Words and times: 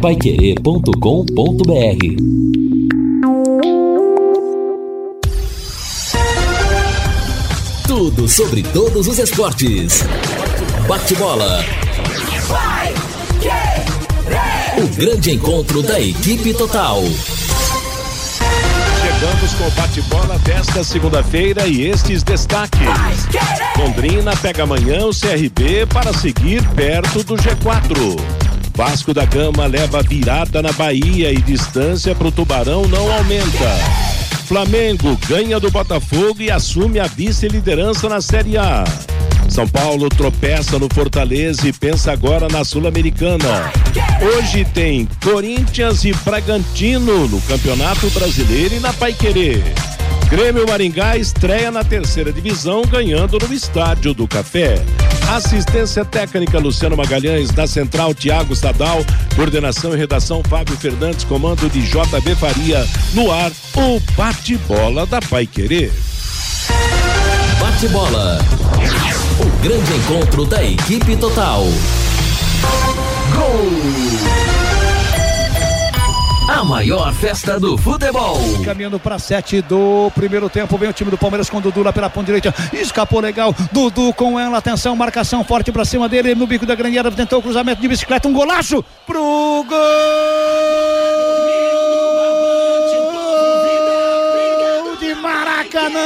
paiquerê.com.br 0.00 0.90
Tudo 7.86 8.26
sobre 8.26 8.62
todos 8.62 9.06
os 9.06 9.18
esportes. 9.18 10.02
Bate-bola. 10.88 11.62
O 14.78 14.88
grande 14.96 15.32
encontro 15.32 15.82
da 15.82 16.00
equipe 16.00 16.54
total. 16.54 17.02
Chegamos 19.02 19.54
com 19.54 19.66
o 19.66 19.70
bate-bola 19.72 20.38
desta 20.38 20.82
segunda-feira 20.82 21.66
e 21.66 21.88
estes 21.88 22.22
destaques. 22.22 22.80
Londrina 23.76 24.34
pega 24.36 24.62
amanhã 24.62 25.04
o 25.04 25.10
CRB 25.10 25.84
para 25.92 26.10
seguir 26.14 26.66
perto 26.70 27.22
do 27.22 27.34
G4. 27.34 28.39
Vasco 28.80 29.12
da 29.12 29.26
Gama 29.26 29.66
leva 29.66 30.02
virada 30.02 30.62
na 30.62 30.72
Bahia 30.72 31.30
e 31.30 31.36
distância 31.42 32.14
para 32.14 32.28
o 32.28 32.32
Tubarão 32.32 32.88
não 32.88 33.12
aumenta. 33.12 33.76
Flamengo 34.46 35.18
ganha 35.28 35.60
do 35.60 35.70
Botafogo 35.70 36.40
e 36.40 36.50
assume 36.50 36.98
a 36.98 37.06
vice-liderança 37.06 38.08
na 38.08 38.22
Série 38.22 38.56
A. 38.56 38.84
São 39.50 39.68
Paulo 39.68 40.08
tropeça 40.08 40.78
no 40.78 40.88
Fortaleza 40.94 41.68
e 41.68 41.74
pensa 41.74 42.10
agora 42.10 42.48
na 42.48 42.64
Sul-Americana. 42.64 43.70
Hoje 44.34 44.64
tem 44.64 45.06
Corinthians 45.22 46.02
e 46.06 46.14
Bragantino 46.14 47.28
no 47.28 47.40
Campeonato 47.42 48.08
Brasileiro 48.08 48.76
e 48.76 48.80
na 48.80 48.94
Paiquerê. 48.94 49.62
Grêmio 50.30 50.66
Maringá 50.66 51.18
estreia 51.18 51.70
na 51.70 51.84
terceira 51.84 52.32
divisão, 52.32 52.80
ganhando 52.90 53.38
no 53.46 53.52
Estádio 53.52 54.14
do 54.14 54.26
Café. 54.26 54.82
Assistência 55.30 56.04
técnica 56.04 56.58
Luciano 56.58 56.96
Magalhães, 56.96 57.52
da 57.52 57.64
Central 57.64 58.12
Tiago 58.12 58.56
Sadal, 58.56 59.04
coordenação 59.36 59.94
e 59.94 59.96
redação 59.96 60.42
Fábio 60.42 60.76
Fernandes, 60.76 61.22
comando 61.22 61.70
de 61.70 61.82
JB 61.82 62.34
Faria, 62.34 62.84
no 63.14 63.30
ar, 63.30 63.52
o 63.76 64.00
bate-bola 64.16 65.06
da 65.06 65.20
Pai 65.22 65.46
Querer. 65.46 65.92
Bate-bola. 67.60 68.40
O 69.38 69.62
grande 69.62 69.92
encontro 69.94 70.44
da 70.46 70.64
equipe 70.64 71.16
total. 71.16 71.62
Gol! 73.32 74.69
A 76.50 76.64
maior 76.64 77.14
festa 77.14 77.60
do 77.60 77.78
futebol. 77.78 78.36
Caminhando 78.64 78.98
para 78.98 79.20
sete 79.20 79.62
do 79.62 80.10
primeiro 80.16 80.50
tempo. 80.50 80.76
Vem 80.76 80.90
o 80.90 80.92
time 80.92 81.08
do 81.08 81.16
Palmeiras 81.16 81.48
com 81.48 81.60
Dudu 81.60 81.84
lá 81.84 81.92
pela 81.92 82.10
ponta 82.10 82.26
direita. 82.26 82.52
Escapou 82.72 83.20
legal. 83.20 83.54
Dudu 83.70 84.12
com 84.12 84.38
ela. 84.38 84.58
Atenção, 84.58 84.96
marcação 84.96 85.44
forte 85.44 85.70
para 85.70 85.84
cima 85.84 86.08
dele. 86.08 86.34
No 86.34 86.48
bico 86.48 86.66
da 86.66 86.74
grande. 86.74 86.98
Tentou 87.14 87.38
o 87.38 87.42
cruzamento 87.42 87.80
de 87.80 87.86
bicicleta. 87.86 88.26
Um 88.26 88.32
golaço 88.32 88.84
pro 89.06 89.64
gol 89.68 89.76
de 94.98 95.14
Maracanã 95.14 96.00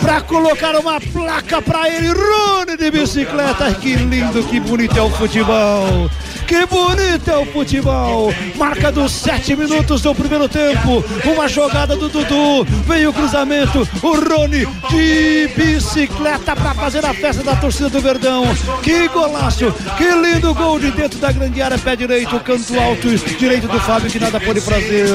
para 0.00 0.20
colocar 0.22 0.76
uma 0.76 1.00
placa 1.00 1.62
para 1.62 1.88
ele, 1.88 2.08
Rune 2.08 2.76
de 2.76 2.90
bicicleta. 2.90 3.72
Que 3.74 3.94
lindo, 3.94 4.42
que 4.44 4.60
bonito 4.60 4.96
é 4.96 5.02
o 5.02 5.10
futebol. 5.10 6.10
Que 6.52 6.66
bonito 6.66 7.30
é 7.30 7.38
o 7.38 7.46
futebol. 7.46 8.30
Marca 8.56 8.92
dos 8.92 9.10
sete 9.10 9.56
minutos 9.56 10.02
do 10.02 10.14
primeiro 10.14 10.46
tempo. 10.50 11.02
Uma 11.24 11.48
jogada 11.48 11.96
do 11.96 12.10
Dudu. 12.10 12.66
Veio 12.86 13.08
o 13.08 13.12
cruzamento. 13.14 13.88
O 14.02 14.16
Rony 14.16 14.68
de 14.90 15.48
bicicleta 15.56 16.54
para 16.54 16.74
fazer 16.74 17.06
a 17.06 17.14
festa 17.14 17.42
da 17.42 17.56
torcida 17.56 17.88
do 17.88 18.02
Verdão. 18.02 18.44
Que 18.82 19.08
golaço. 19.08 19.72
Que 19.96 20.04
lindo 20.04 20.52
gol 20.52 20.78
de 20.78 20.90
dentro 20.90 21.18
da 21.18 21.32
grande 21.32 21.62
área. 21.62 21.78
Pé 21.78 21.96
direito, 21.96 22.38
canto 22.40 22.78
alto, 22.78 23.08
direito 23.38 23.66
do 23.66 23.80
Fábio 23.80 24.10
que 24.10 24.20
nada 24.20 24.38
pode 24.38 24.60
fazer. 24.60 25.08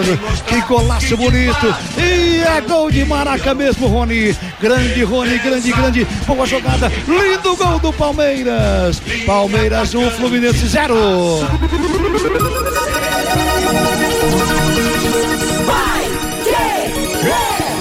Que 0.48 0.60
golaço 0.62 1.16
bonito. 1.16 1.76
E 2.00 2.42
é 2.42 2.62
gol 2.62 2.90
de 2.90 3.06
Maraca 3.06 3.53
mesmo, 3.53 3.86
Rony. 3.86 4.36
Grande 4.59 5.03
Rony, 5.03 5.38
grande, 5.38 5.72
grande. 5.72 6.08
Boa 6.26 6.47
jogada. 6.47 6.92
Lindo 7.08 7.56
gol 7.56 7.78
do 7.78 7.94
Palmeiras. 7.94 9.00
Palmeiras 9.24 9.94
1, 9.94 10.02
um, 10.03 10.09
Fluminense 10.09 10.68
0. 10.68 11.27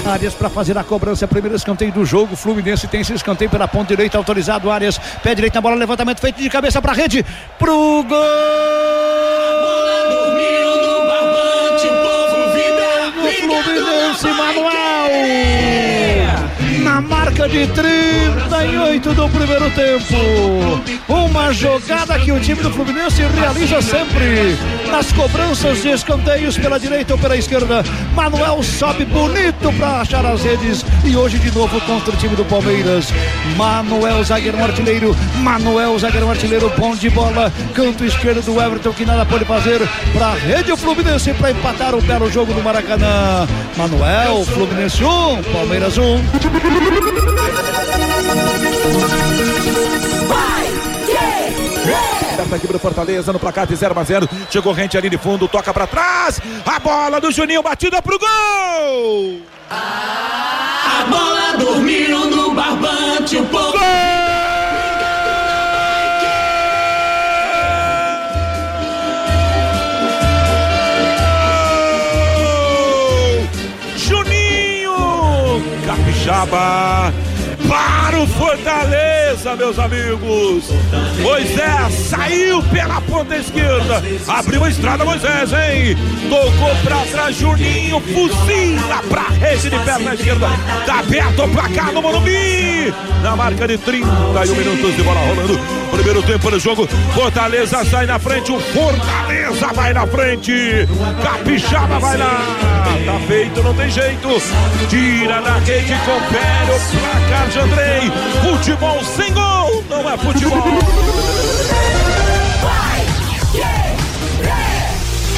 Arias 0.07 0.35
para 0.35 0.49
fazer 0.49 0.79
a 0.79 0.85
cobrança, 0.85 1.27
primeiro 1.29 1.57
escanteio 1.57 1.93
do 1.93 2.05
jogo. 2.05 2.37
Fluminense 2.37 2.87
tem 2.87 3.01
esse 3.01 3.13
escanteio 3.13 3.51
pela 3.51 3.69
ponta 3.69 3.89
direita, 3.89 4.17
autorizado. 4.17 4.71
Arias, 4.71 4.99
pé 5.23 5.35
direito 5.35 5.55
na 5.55 5.61
bola, 5.61 5.75
levantamento 5.75 6.21
feito 6.21 6.41
de 6.41 6.49
cabeça 6.49 6.81
para 6.81 6.93
rede, 6.93 7.25
pro 7.59 8.05
gol! 8.05 8.19
Fluminense, 13.41 14.27
Manuel! 14.29 14.87
na 16.87 17.01
marca 17.01 17.49
de 17.49 17.67
38 18.67 19.15
do 19.15 19.29
primeiro 19.29 19.71
tempo. 19.71 20.83
Uma 21.09 21.53
jogada 21.53 22.19
que 22.19 22.33
o 22.33 22.41
time 22.41 22.61
do 22.61 22.71
Fluminense 22.73 23.23
realiza 23.23 23.81
sempre 23.81 24.57
nas 24.91 25.13
cobranças 25.13 25.83
de 25.83 25.91
escanteios 25.91 26.59
pela 26.59 26.79
direita 26.79 27.15
ou 27.15 27.19
pela 27.19 27.37
esquerda. 27.37 27.85
Manuel 28.15 28.63
sobe 28.63 29.05
bonito 29.05 29.73
para 29.79 30.01
achar 30.01 30.27
as 30.27 30.43
redes 30.43 30.85
e 31.05 31.17
hoje 31.17 31.39
de 31.39 31.53
novo 31.53 31.81
contra 31.83 32.13
o 32.13 32.17
time 32.17 32.35
do 32.35 32.45
Palmeiras. 32.45 33.13
Manuel, 33.57 34.25
zagueiro 34.25 34.63
artilheiro. 34.63 35.17
Manuel, 35.37 35.97
zagueiro 35.99 36.29
artilheiro, 36.29 36.73
bom 36.77 36.97
de 36.97 37.09
bola. 37.11 37.53
Canto 37.73 38.05
esquerdo 38.05 38.43
do 38.45 38.61
Everton 38.61 38.93
que 38.93 39.05
nada 39.05 39.25
pode 39.25 39.45
fazer 39.45 39.81
para 40.13 40.27
a 40.27 40.35
rede 40.35 40.73
o 40.73 40.77
Fluminense 40.77 41.33
para 41.35 41.53
empatar 41.53 41.95
o 41.95 42.03
belo 42.03 42.31
jogo 42.31 42.53
do 42.53 42.63
Maracanã. 42.63 43.47
Manuel, 43.77 44.45
Fluminense 44.45 45.05
1, 45.05 45.09
um, 45.09 45.43
Palmeiras 45.53 45.97
1. 45.97 46.03
Um. 46.03 47.66
Vai, 52.45 52.59
equipe 52.59 52.73
do 52.73 52.79
Fortaleza 52.79 53.33
no 53.33 53.39
placar 53.39 53.67
de 53.67 53.75
0 53.75 53.99
a 53.99 54.05
0. 54.05 54.29
Chegou 54.51 54.73
rente 54.73 54.97
ali 54.99 55.09
de 55.09 55.17
fundo, 55.17 55.49
toca 55.49 55.73
para 55.73 55.87
trás. 55.87 56.41
A 56.65 56.79
bola 56.79 57.21
do 57.21 57.33
Juninho 57.33 57.63
batida 57.63 58.03
pro 58.03 58.19
gol. 58.19 59.41
A 59.71 61.05
bola 61.09 61.57
dormiu 61.59 62.27
no 62.27 62.55
barbante, 62.55 63.37
o 63.37 63.47
povo. 63.47 63.73
Gol! 63.73 64.37
Capixaba 75.87 77.13
para 77.69 78.19
o 78.19 78.27
Fortaleza, 78.27 79.16
meus 79.55 79.79
amigos. 79.79 80.65
Moisés 81.21 81.93
saiu 82.09 82.63
pela 82.65 83.01
ponta 83.03 83.37
esquerda, 83.37 84.03
abriu 84.27 84.65
a 84.65 84.69
estrada, 84.69 85.05
Moisés, 85.05 85.53
hein? 85.53 85.97
Tocou 86.29 86.75
pra 86.83 87.03
trás, 87.13 87.37
Juninho, 87.37 88.01
fuzila 88.01 89.03
pra 89.09 89.29
rede 89.29 89.71
de 89.71 89.79
perna 89.79 90.15
esquerda. 90.15 90.49
Tá 90.85 91.01
aberto 91.01 91.45
o 91.45 91.49
placar 91.49 91.93
no 91.93 92.03
Morumbi. 92.03 92.76
Na 93.23 93.37
marca 93.37 93.67
de 93.67 93.79
31 93.79 94.55
minutos 94.55 94.97
de 94.97 95.03
bola 95.03 95.21
rolando. 95.21 95.59
Primeiro 95.91 96.23
tempo 96.23 96.51
do 96.51 96.59
jogo, 96.59 96.89
Fortaleza 97.15 97.85
sai 97.85 98.07
na 98.07 98.19
frente, 98.19 98.53
o 98.53 98.61
Fortaleza 98.61 99.69
vai 99.75 99.93
na 99.93 100.07
frente. 100.07 100.87
Capixaba 101.23 101.99
vai 101.99 102.17
lá. 102.17 102.41
Tá 103.05 103.21
feito, 103.27 103.63
não 103.63 103.75
tem 103.75 103.91
jeito. 103.91 104.29
Tira 104.89 105.41
na 105.41 105.59
rede, 105.59 105.95
confere 106.05 106.71
o 106.71 106.81
placar 107.01 107.49
de 107.49 107.59
Andrei. 107.59 108.13
Futebol 108.43 109.03
sem 109.05 109.33
gol 109.33 109.85
não 109.89 110.11
é 110.11 110.17
futebol. 110.19 111.76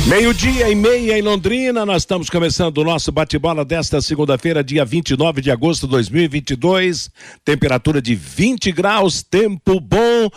Meio-dia 0.08 0.70
e 0.70 0.74
meia 0.74 1.18
em 1.18 1.20
Londrina, 1.20 1.84
nós 1.84 2.00
estamos 2.00 2.30
começando 2.30 2.78
o 2.78 2.84
nosso 2.84 3.12
bate-bola 3.12 3.62
desta 3.62 4.00
segunda-feira, 4.00 4.64
dia 4.64 4.82
29 4.82 5.42
de 5.42 5.50
agosto 5.50 5.86
de 5.86 5.90
2022. 5.90 7.10
Temperatura 7.44 8.00
de 8.00 8.14
20 8.14 8.72
graus, 8.72 9.22
tempo 9.22 9.78
bom. 9.78 10.30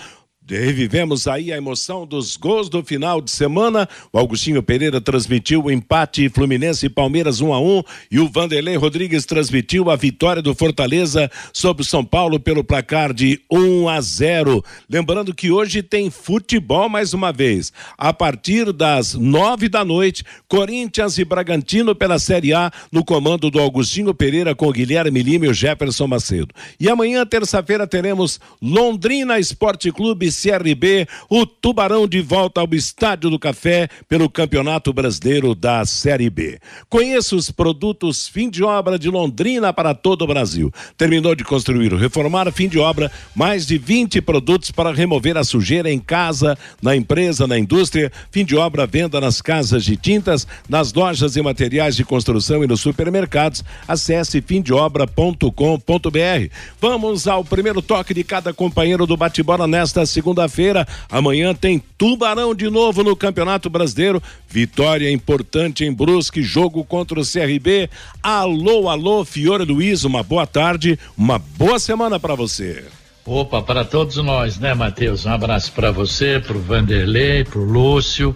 Revivemos 0.49 1.27
aí 1.27 1.53
a 1.53 1.57
emoção 1.57 2.05
dos 2.05 2.35
gols 2.35 2.67
do 2.67 2.83
final 2.83 3.21
de 3.21 3.29
semana. 3.29 3.87
O 4.11 4.17
Augustinho 4.17 4.63
Pereira 4.63 4.99
transmitiu 4.99 5.63
o 5.63 5.71
empate 5.71 6.27
Fluminense 6.29 6.87
e 6.87 6.89
Palmeiras 6.89 7.41
1 7.41 7.53
a 7.53 7.61
1 7.61 7.83
e 8.09 8.19
o 8.19 8.27
Vanderlei 8.27 8.75
Rodrigues 8.75 9.25
transmitiu 9.25 9.91
a 9.91 9.95
vitória 9.95 10.41
do 10.41 10.55
Fortaleza 10.55 11.29
sobre 11.53 11.83
o 11.83 11.85
São 11.85 12.03
Paulo 12.03 12.39
pelo 12.39 12.63
placar 12.63 13.13
de 13.13 13.39
1 13.51 13.87
a 13.87 14.01
0. 14.01 14.65
Lembrando 14.89 15.33
que 15.33 15.51
hoje 15.51 15.83
tem 15.83 16.09
futebol 16.09 16.89
mais 16.89 17.13
uma 17.13 17.31
vez. 17.31 17.71
A 17.95 18.11
partir 18.11 18.73
das 18.73 19.13
nove 19.13 19.69
da 19.69 19.85
noite, 19.85 20.25
Corinthians 20.47 21.19
e 21.19 21.23
Bragantino 21.23 21.93
pela 21.93 22.17
Série 22.17 22.51
A 22.51 22.71
no 22.91 23.05
comando 23.05 23.51
do 23.51 23.59
Augustinho 23.59 24.13
Pereira 24.13 24.55
com 24.55 24.71
Guilherme 24.71 25.21
Lima 25.21 25.45
e 25.45 25.49
o 25.49 25.53
Jefferson 25.53 26.07
Macedo. 26.07 26.53
E 26.79 26.89
amanhã, 26.89 27.23
terça-feira, 27.27 27.85
teremos 27.85 28.39
Londrina 28.59 29.37
Esporte 29.37 29.91
Clube 29.91 30.30
CRB, 30.31 31.07
o 31.29 31.45
Tubarão 31.45 32.07
de 32.07 32.21
volta 32.21 32.61
ao 32.61 32.73
Estádio 32.73 33.29
do 33.29 33.37
Café 33.37 33.89
pelo 34.07 34.29
Campeonato 34.29 34.93
Brasileiro 34.93 35.53
da 35.53 35.85
Série 35.85 36.29
B. 36.29 36.59
Conheça 36.89 37.35
os 37.35 37.51
produtos 37.51 38.27
fim 38.27 38.49
de 38.49 38.63
obra 38.63 38.97
de 38.97 39.09
Londrina 39.09 39.73
para 39.73 39.93
todo 39.93 40.23
o 40.23 40.27
Brasil. 40.27 40.71
Terminou 40.97 41.35
de 41.35 41.43
construir 41.43 41.93
ou 41.93 41.99
reformar, 41.99 42.51
fim 42.51 42.67
de 42.67 42.79
obra, 42.79 43.11
mais 43.35 43.65
de 43.65 43.77
20 43.77 44.21
produtos 44.21 44.71
para 44.71 44.91
remover 44.91 45.37
a 45.37 45.43
sujeira 45.43 45.91
em 45.91 45.99
casa, 45.99 46.57
na 46.81 46.95
empresa, 46.95 47.45
na 47.45 47.57
indústria. 47.57 48.11
Fim 48.31 48.45
de 48.45 48.55
obra, 48.55 48.87
venda 48.87 49.19
nas 49.19 49.41
casas 49.41 49.83
de 49.83 49.95
tintas, 49.95 50.47
nas 50.69 50.93
lojas 50.93 51.35
e 51.35 51.41
materiais 51.41 51.95
de 51.95 52.03
construção 52.03 52.63
e 52.63 52.67
nos 52.67 52.81
supermercados. 52.81 53.63
Acesse 53.87 54.41
fimdeobra.com.br. 54.41 56.51
Vamos 56.79 57.27
ao 57.27 57.43
primeiro 57.43 57.81
toque 57.81 58.13
de 58.13 58.23
cada 58.23 58.53
companheiro 58.53 59.05
do 59.05 59.17
bate-bola 59.17 59.67
nesta 59.67 60.05
segunda-feira. 60.21 60.87
Amanhã 61.09 61.53
tem 61.53 61.81
Tubarão 61.97 62.53
de 62.53 62.69
novo 62.69 63.03
no 63.03 63.15
Campeonato 63.15 63.69
Brasileiro. 63.69 64.21
Vitória 64.47 65.11
importante 65.11 65.83
em 65.83 65.91
Brusque, 65.91 66.43
jogo 66.43 66.83
contra 66.85 67.19
o 67.19 67.23
CRB. 67.25 67.89
Alô, 68.21 68.87
alô, 68.87 69.25
Fiore 69.25 69.65
Luiz, 69.65 70.03
uma 70.03 70.21
boa 70.21 70.45
tarde, 70.45 70.97
uma 71.17 71.39
boa 71.39 71.79
semana 71.79 72.19
para 72.19 72.35
você. 72.35 72.85
Opa, 73.25 73.61
para 73.61 73.83
todos 73.83 74.17
nós, 74.17 74.57
né, 74.57 74.73
Matheus? 74.73 75.25
Um 75.25 75.31
abraço 75.31 75.71
para 75.73 75.91
você, 75.91 76.39
para 76.39 76.57
o 76.57 76.61
Vanderlei, 76.61 77.43
para 77.43 77.59
o 77.59 77.63
Lúcio, 77.63 78.35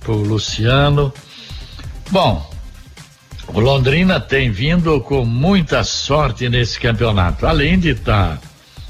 para 0.00 0.12
o 0.12 0.22
Luciano. 0.22 1.12
Bom, 2.10 2.48
o 3.48 3.60
Londrina 3.60 4.20
tem 4.20 4.50
vindo 4.50 5.00
com 5.00 5.24
muita 5.24 5.82
sorte 5.84 6.48
nesse 6.48 6.78
campeonato, 6.78 7.46
além 7.46 7.78
de 7.78 7.90
estar 7.90 8.36
tá 8.36 8.42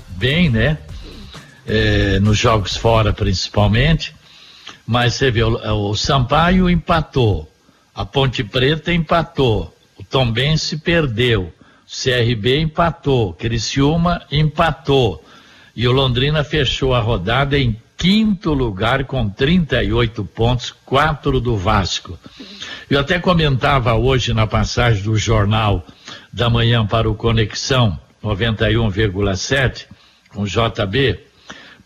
bem, 0.08 0.48
né? 0.48 0.78
É, 1.70 2.18
nos 2.20 2.38
jogos 2.38 2.78
fora 2.78 3.12
principalmente, 3.12 4.14
mas 4.86 5.14
você 5.14 5.30
vê, 5.30 5.42
o, 5.42 5.90
o 5.90 5.94
Sampaio 5.94 6.70
empatou, 6.70 7.46
a 7.94 8.06
Ponte 8.06 8.42
Preta 8.42 8.90
empatou, 8.90 9.76
o 9.98 10.02
Tombense 10.02 10.78
perdeu, 10.78 11.42
o 11.42 11.52
CRB 11.86 12.60
empatou, 12.60 13.34
Criciúma 13.34 14.22
empatou, 14.32 15.22
e 15.76 15.86
o 15.86 15.92
Londrina 15.92 16.42
fechou 16.42 16.94
a 16.94 17.00
rodada 17.00 17.58
em 17.58 17.78
quinto 17.98 18.54
lugar 18.54 19.04
com 19.04 19.28
38 19.28 20.24
pontos, 20.24 20.74
quatro 20.86 21.38
do 21.38 21.54
Vasco. 21.54 22.18
Eu 22.88 23.00
até 23.00 23.18
comentava 23.18 23.92
hoje 23.94 24.32
na 24.32 24.46
passagem 24.46 25.02
do 25.02 25.18
jornal 25.18 25.84
da 26.32 26.48
manhã 26.48 26.86
para 26.86 27.10
o 27.10 27.14
Conexão 27.14 27.98
91,7 28.24 29.86
com 30.30 30.44
JB. 30.44 31.27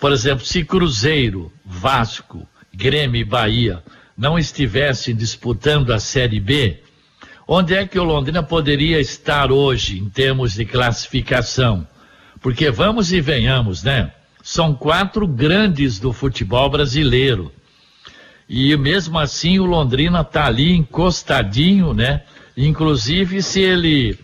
Por 0.02 0.10
exemplo, 0.10 0.44
se 0.44 0.64
Cruzeiro, 0.64 1.52
Vasco, 1.64 2.44
Grêmio 2.75 3.20
e 3.20 3.25
Bahia 3.25 3.84
não 4.19 4.37
estivessem 4.37 5.14
disputando 5.14 5.93
a 5.93 6.00
Série 6.00 6.40
B, 6.40 6.81
onde 7.46 7.72
é 7.72 7.87
que 7.87 8.00
o 8.00 8.02
Londrina 8.02 8.43
poderia 8.43 8.99
estar 8.99 9.52
hoje 9.52 10.00
em 10.00 10.10
termos 10.10 10.54
de 10.54 10.64
classificação? 10.64 11.87
Porque 12.40 12.69
vamos 12.69 13.12
e 13.12 13.20
venhamos, 13.20 13.84
né? 13.84 14.12
São 14.43 14.75
quatro 14.75 15.25
grandes 15.25 16.00
do 16.00 16.12
futebol 16.12 16.69
brasileiro. 16.69 17.52
E 18.49 18.76
mesmo 18.76 19.20
assim 19.20 19.60
o 19.60 19.66
Londrina 19.66 20.22
está 20.22 20.46
ali 20.46 20.72
encostadinho, 20.72 21.94
né? 21.94 22.22
Inclusive, 22.56 23.40
se 23.40 23.60
ele 23.60 24.19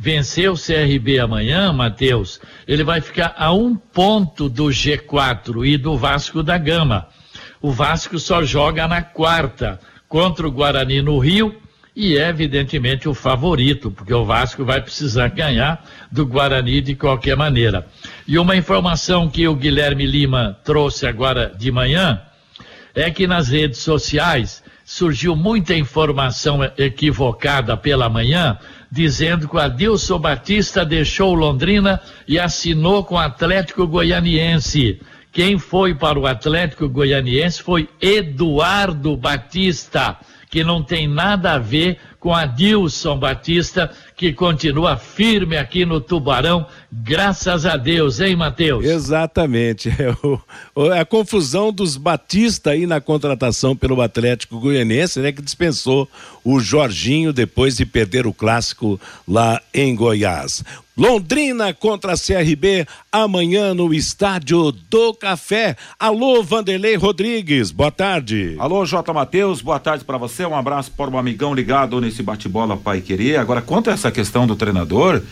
vencer 0.00 0.50
o 0.50 0.54
CRB 0.54 1.18
amanhã, 1.18 1.70
Matheus, 1.74 2.40
ele 2.66 2.82
vai 2.82 3.02
ficar 3.02 3.34
a 3.36 3.52
um 3.52 3.76
ponto 3.76 4.48
do 4.48 4.68
G4 4.68 5.68
e 5.68 5.76
do 5.76 5.94
Vasco 5.94 6.42
da 6.42 6.56
Gama. 6.56 7.06
O 7.60 7.70
Vasco 7.70 8.18
só 8.18 8.42
joga 8.42 8.88
na 8.88 9.02
quarta 9.02 9.78
contra 10.08 10.48
o 10.48 10.50
Guarani 10.50 11.02
no 11.02 11.18
Rio 11.18 11.54
e 11.94 12.16
é 12.16 12.30
evidentemente 12.30 13.10
o 13.10 13.12
favorito, 13.12 13.90
porque 13.90 14.14
o 14.14 14.24
Vasco 14.24 14.64
vai 14.64 14.80
precisar 14.80 15.28
ganhar 15.28 15.84
do 16.10 16.24
Guarani 16.24 16.80
de 16.80 16.94
qualquer 16.94 17.36
maneira. 17.36 17.86
E 18.26 18.38
uma 18.38 18.56
informação 18.56 19.28
que 19.28 19.46
o 19.46 19.54
Guilherme 19.54 20.06
Lima 20.06 20.56
trouxe 20.64 21.06
agora 21.06 21.52
de 21.58 21.70
manhã 21.70 22.22
é 22.94 23.10
que 23.10 23.26
nas 23.26 23.48
redes 23.48 23.80
sociais 23.80 24.62
surgiu 24.82 25.36
muita 25.36 25.74
informação 25.74 26.60
equivocada 26.76 27.76
pela 27.76 28.08
manhã, 28.08 28.58
dizendo 28.90 29.48
que 29.48 29.56
o 29.56 29.60
Adilson 29.60 30.18
Batista 30.18 30.84
deixou 30.84 31.32
Londrina 31.34 32.00
e 32.26 32.38
assinou 32.38 33.04
com 33.04 33.14
o 33.14 33.18
Atlético 33.18 33.86
Goianiense. 33.86 35.00
Quem 35.32 35.58
foi 35.58 35.94
para 35.94 36.18
o 36.18 36.26
Atlético 36.26 36.88
Goianiense 36.88 37.62
foi 37.62 37.88
Eduardo 38.00 39.16
Batista, 39.16 40.18
que 40.50 40.64
não 40.64 40.82
tem 40.82 41.06
nada 41.06 41.52
a 41.52 41.58
ver 41.58 41.98
com 42.18 42.34
Adilson 42.34 43.18
Batista, 43.18 43.90
que 44.14 44.30
continua 44.30 44.98
firme 44.98 45.56
aqui 45.56 45.86
no 45.86 46.00
Tubarão, 46.02 46.66
graças 46.92 47.64
a 47.64 47.78
Deus, 47.78 48.20
hein, 48.20 48.36
Matheus? 48.36 48.84
Exatamente. 48.84 49.88
É 50.00 50.16
o, 50.74 50.90
a 50.92 51.04
confusão 51.04 51.72
dos 51.72 51.96
Batista 51.96 52.70
aí 52.70 52.86
na 52.86 53.00
contratação 53.00 53.76
pelo 53.76 54.00
Atlético 54.00 54.58
Goianense, 54.58 55.20
né, 55.20 55.30
que 55.30 55.42
dispensou 55.42 56.08
o 56.42 56.58
Jorginho 56.58 57.32
depois 57.32 57.76
de 57.76 57.84
perder 57.84 58.26
o 58.26 58.32
clássico 58.32 58.98
lá 59.28 59.60
em 59.74 59.94
Goiás. 59.94 60.64
Londrina 61.00 61.72
contra 61.72 62.12
a 62.12 62.14
CRB 62.14 62.86
amanhã 63.10 63.72
no 63.72 63.94
Estádio 63.94 64.70
do 64.70 65.14
Café. 65.14 65.74
Alô, 65.98 66.42
Vanderlei 66.42 66.94
Rodrigues, 66.94 67.70
boa 67.70 67.90
tarde. 67.90 68.54
Alô, 68.58 68.84
J. 68.84 69.10
Matheus, 69.10 69.62
boa 69.62 69.80
tarde 69.80 70.04
para 70.04 70.18
você. 70.18 70.44
Um 70.44 70.54
abraço 70.54 70.90
para 70.90 71.08
o 71.08 71.14
um 71.14 71.18
amigão 71.18 71.54
ligado 71.54 71.98
nesse 72.02 72.22
bate-bola 72.22 72.76
Pai 72.76 73.00
Querer. 73.00 73.38
Agora, 73.38 73.62
quanto 73.62 73.88
a 73.88 73.94
essa 73.94 74.10
questão 74.10 74.46
do 74.46 74.54
treinador, 74.54 75.22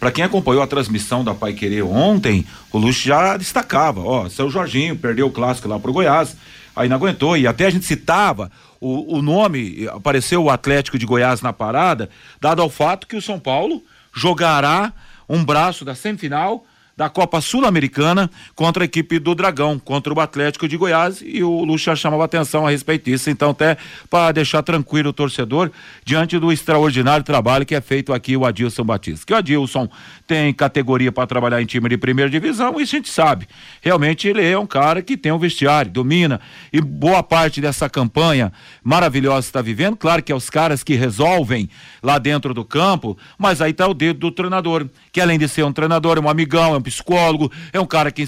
para 0.00 0.10
quem 0.10 0.24
acompanhou 0.24 0.62
a 0.62 0.66
transmissão 0.66 1.22
da 1.22 1.34
Pai 1.34 1.52
Querer 1.52 1.82
ontem, 1.82 2.46
o 2.72 2.78
Luxo 2.78 3.06
já 3.06 3.36
destacava, 3.36 4.00
ó, 4.00 4.30
seu 4.30 4.48
Jorginho 4.48 4.96
perdeu 4.96 5.26
o 5.26 5.30
clássico 5.30 5.68
lá 5.68 5.78
pro 5.78 5.92
Goiás, 5.92 6.34
aí 6.74 6.88
não 6.88 6.96
aguentou, 6.96 7.36
e 7.36 7.46
até 7.46 7.66
a 7.66 7.70
gente 7.70 7.84
citava 7.84 8.50
o, 8.80 9.18
o 9.18 9.20
nome, 9.20 9.86
apareceu 9.92 10.42
o 10.42 10.48
Atlético 10.48 10.98
de 10.98 11.04
Goiás 11.04 11.42
na 11.42 11.52
parada, 11.52 12.08
dado 12.40 12.62
ao 12.62 12.70
fato 12.70 13.06
que 13.06 13.16
o 13.16 13.20
São 13.20 13.38
Paulo 13.38 13.82
jogará 14.14 14.90
um 15.28 15.44
braço 15.44 15.84
da 15.84 15.94
semifinal 15.94 16.64
da 16.98 17.08
Copa 17.08 17.40
Sul-Americana 17.40 18.28
contra 18.56 18.82
a 18.82 18.86
equipe 18.86 19.20
do 19.20 19.32
Dragão, 19.32 19.78
contra 19.78 20.12
o 20.12 20.18
Atlético 20.18 20.66
de 20.66 20.76
Goiás, 20.76 21.22
e 21.24 21.44
o 21.44 21.62
Lucha 21.62 21.94
chamava 21.94 22.24
atenção 22.24 22.66
a 22.66 22.70
respeito 22.70 23.04
disso. 23.04 23.30
Então, 23.30 23.50
até 23.50 23.76
para 24.10 24.32
deixar 24.32 24.64
tranquilo 24.64 25.10
o 25.10 25.12
torcedor, 25.12 25.70
diante 26.04 26.36
do 26.40 26.50
extraordinário 26.50 27.24
trabalho 27.24 27.64
que 27.64 27.76
é 27.76 27.80
feito 27.80 28.12
aqui 28.12 28.36
o 28.36 28.44
Adilson 28.44 28.82
Batista. 28.82 29.24
Que 29.24 29.32
o 29.32 29.36
Adilson 29.36 29.88
tem 30.26 30.52
categoria 30.52 31.12
para 31.12 31.24
trabalhar 31.24 31.62
em 31.62 31.66
time 31.66 31.88
de 31.88 31.96
primeira 31.96 32.28
divisão, 32.28 32.80
isso 32.80 32.96
a 32.96 32.98
gente 32.98 33.10
sabe. 33.10 33.46
Realmente 33.80 34.26
ele 34.26 34.44
é 34.44 34.58
um 34.58 34.66
cara 34.66 35.00
que 35.00 35.16
tem 35.16 35.30
um 35.30 35.38
vestiário, 35.38 35.92
domina, 35.92 36.40
e 36.72 36.80
boa 36.80 37.22
parte 37.22 37.60
dessa 37.60 37.88
campanha 37.88 38.52
maravilhosa 38.82 39.46
está 39.46 39.62
vivendo. 39.62 39.96
Claro 39.96 40.20
que 40.20 40.32
é 40.32 40.34
os 40.34 40.50
caras 40.50 40.82
que 40.82 40.96
resolvem 40.96 41.70
lá 42.02 42.18
dentro 42.18 42.52
do 42.52 42.64
campo, 42.64 43.16
mas 43.38 43.62
aí 43.62 43.70
está 43.70 43.86
o 43.86 43.94
dedo 43.94 44.18
do 44.18 44.32
treinador, 44.32 44.88
que 45.12 45.20
além 45.20 45.38
de 45.38 45.46
ser 45.46 45.62
um 45.62 45.72
treinador, 45.72 46.18
é 46.18 46.20
um 46.20 46.28
amigão, 46.28 46.74
é 46.74 46.76
um 46.76 46.87
psicólogo, 46.88 47.50
é 47.72 47.80
um 47.80 47.86
cara 47.86 48.10
que 48.10 48.26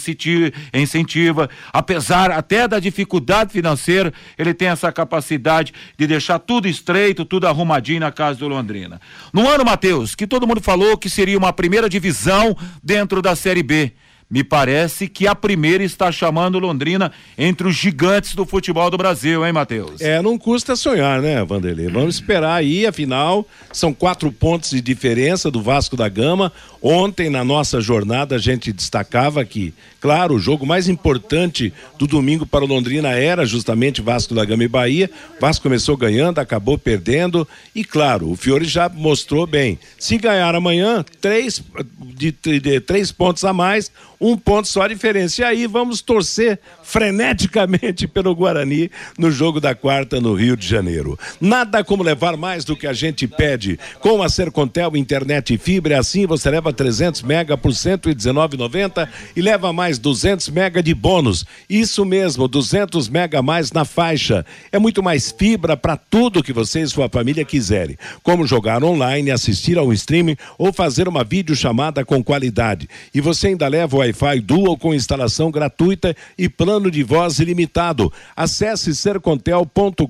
incentiva, 0.74 1.50
apesar 1.72 2.30
até 2.30 2.68
da 2.68 2.78
dificuldade 2.78 3.52
financeira, 3.52 4.12
ele 4.38 4.54
tem 4.54 4.68
essa 4.68 4.90
capacidade 4.92 5.72
de 5.98 6.06
deixar 6.06 6.38
tudo 6.38 6.68
estreito, 6.68 7.24
tudo 7.24 7.46
arrumadinho 7.46 8.00
na 8.00 8.12
casa 8.12 8.38
do 8.38 8.48
Londrina. 8.48 9.00
No 9.32 9.48
ano, 9.48 9.64
Matheus, 9.64 10.14
que 10.14 10.26
todo 10.26 10.46
mundo 10.46 10.60
falou 10.60 10.96
que 10.96 11.10
seria 11.10 11.38
uma 11.38 11.52
primeira 11.52 11.88
divisão 11.88 12.56
dentro 12.82 13.20
da 13.20 13.34
Série 13.34 13.62
B. 13.62 13.92
Me 14.30 14.44
parece 14.44 15.08
que 15.08 15.26
a 15.26 15.34
primeira 15.34 15.82
está 15.82 16.12
chamando 16.12 16.60
Londrina 16.60 17.10
entre 17.36 17.66
os 17.66 17.74
gigantes 17.74 18.36
do 18.36 18.46
futebol 18.46 18.88
do 18.88 18.96
Brasil, 18.96 19.44
hein, 19.44 19.52
Matheus? 19.52 20.00
É, 20.00 20.22
não 20.22 20.38
custa 20.38 20.76
sonhar, 20.76 21.20
né, 21.20 21.44
Vanderlei? 21.44 21.88
Vamos 21.88 22.14
esperar 22.14 22.54
aí, 22.54 22.86
afinal, 22.86 23.44
são 23.72 23.92
quatro 23.92 24.30
pontos 24.30 24.70
de 24.70 24.80
diferença 24.80 25.50
do 25.50 25.60
Vasco 25.60 25.96
da 25.96 26.08
Gama. 26.08 26.52
Ontem, 26.82 27.28
na 27.28 27.44
nossa 27.44 27.80
jornada, 27.80 28.36
a 28.36 28.38
gente 28.38 28.72
destacava 28.72 29.44
que, 29.44 29.74
claro, 30.00 30.34
o 30.34 30.38
jogo 30.38 30.64
mais 30.64 30.88
importante 30.88 31.72
do 31.98 32.06
domingo 32.06 32.46
para 32.46 32.64
o 32.64 32.68
Londrina 32.68 33.10
era 33.10 33.44
justamente 33.44 34.00
Vasco 34.00 34.34
da 34.34 34.44
Gama 34.44 34.64
e 34.64 34.68
Bahia. 34.68 35.10
Vasco 35.38 35.62
começou 35.62 35.96
ganhando, 35.96 36.38
acabou 36.38 36.78
perdendo. 36.78 37.46
E, 37.74 37.84
claro, 37.84 38.30
o 38.30 38.36
Fiore 38.36 38.64
já 38.64 38.88
mostrou 38.88 39.46
bem. 39.46 39.78
Se 39.98 40.16
ganhar 40.16 40.54
amanhã, 40.54 41.04
três, 41.20 41.62
de, 41.98 42.32
de, 42.32 42.60
de 42.60 42.80
três 42.80 43.12
pontos 43.12 43.44
a 43.44 43.52
mais 43.52 43.90
um 44.20 44.36
ponto 44.36 44.68
só 44.68 44.82
a 44.82 44.88
diferença. 44.88 45.40
E 45.40 45.44
aí 45.44 45.66
vamos 45.66 46.02
torcer 46.02 46.60
freneticamente 46.82 48.06
pelo 48.08 48.34
Guarani 48.34 48.90
no 49.16 49.30
jogo 49.30 49.60
da 49.60 49.74
quarta 49.74 50.20
no 50.20 50.34
Rio 50.34 50.56
de 50.56 50.66
Janeiro. 50.66 51.18
Nada 51.40 51.82
como 51.82 52.02
levar 52.02 52.36
mais 52.36 52.64
do 52.64 52.76
que 52.76 52.86
a 52.86 52.92
gente 52.92 53.26
pede. 53.26 53.78
Com 54.00 54.22
a 54.22 54.28
Sercontel 54.28 54.96
internet 54.96 55.54
e 55.54 55.58
fibra, 55.58 55.98
assim 55.98 56.26
você 56.26 56.50
leva 56.50 56.69
300 56.72 57.22
mega 57.22 57.56
por 57.56 57.72
119,90 57.72 59.08
e 59.34 59.40
leva 59.40 59.72
mais 59.72 59.98
200 59.98 60.48
mega 60.48 60.82
de 60.82 60.94
bônus. 60.94 61.44
Isso 61.68 62.04
mesmo, 62.04 62.48
200 62.48 63.08
mega 63.08 63.38
a 63.38 63.42
mais 63.42 63.72
na 63.72 63.84
faixa. 63.84 64.44
É 64.70 64.78
muito 64.78 65.02
mais 65.02 65.30
fibra 65.30 65.76
para 65.76 65.96
tudo 65.96 66.42
que 66.42 66.52
você 66.52 66.80
e 66.82 66.86
sua 66.86 67.08
família 67.08 67.44
quiserem. 67.44 67.96
Como 68.22 68.46
jogar 68.46 68.82
online, 68.82 69.30
assistir 69.30 69.78
ao 69.78 69.92
streaming 69.92 70.36
ou 70.58 70.72
fazer 70.72 71.08
uma 71.08 71.24
videochamada 71.24 72.04
com 72.04 72.22
qualidade. 72.22 72.88
E 73.14 73.20
você 73.20 73.48
ainda 73.48 73.68
leva 73.68 73.96
o 73.96 74.00
Wi-Fi 74.00 74.40
Dual 74.40 74.76
com 74.76 74.94
instalação 74.94 75.50
gratuita 75.50 76.14
e 76.36 76.48
plano 76.48 76.90
de 76.90 77.02
voz 77.02 77.38
ilimitado. 77.38 78.12
Acesse 78.36 78.94
sercontel.com.br 78.94 80.06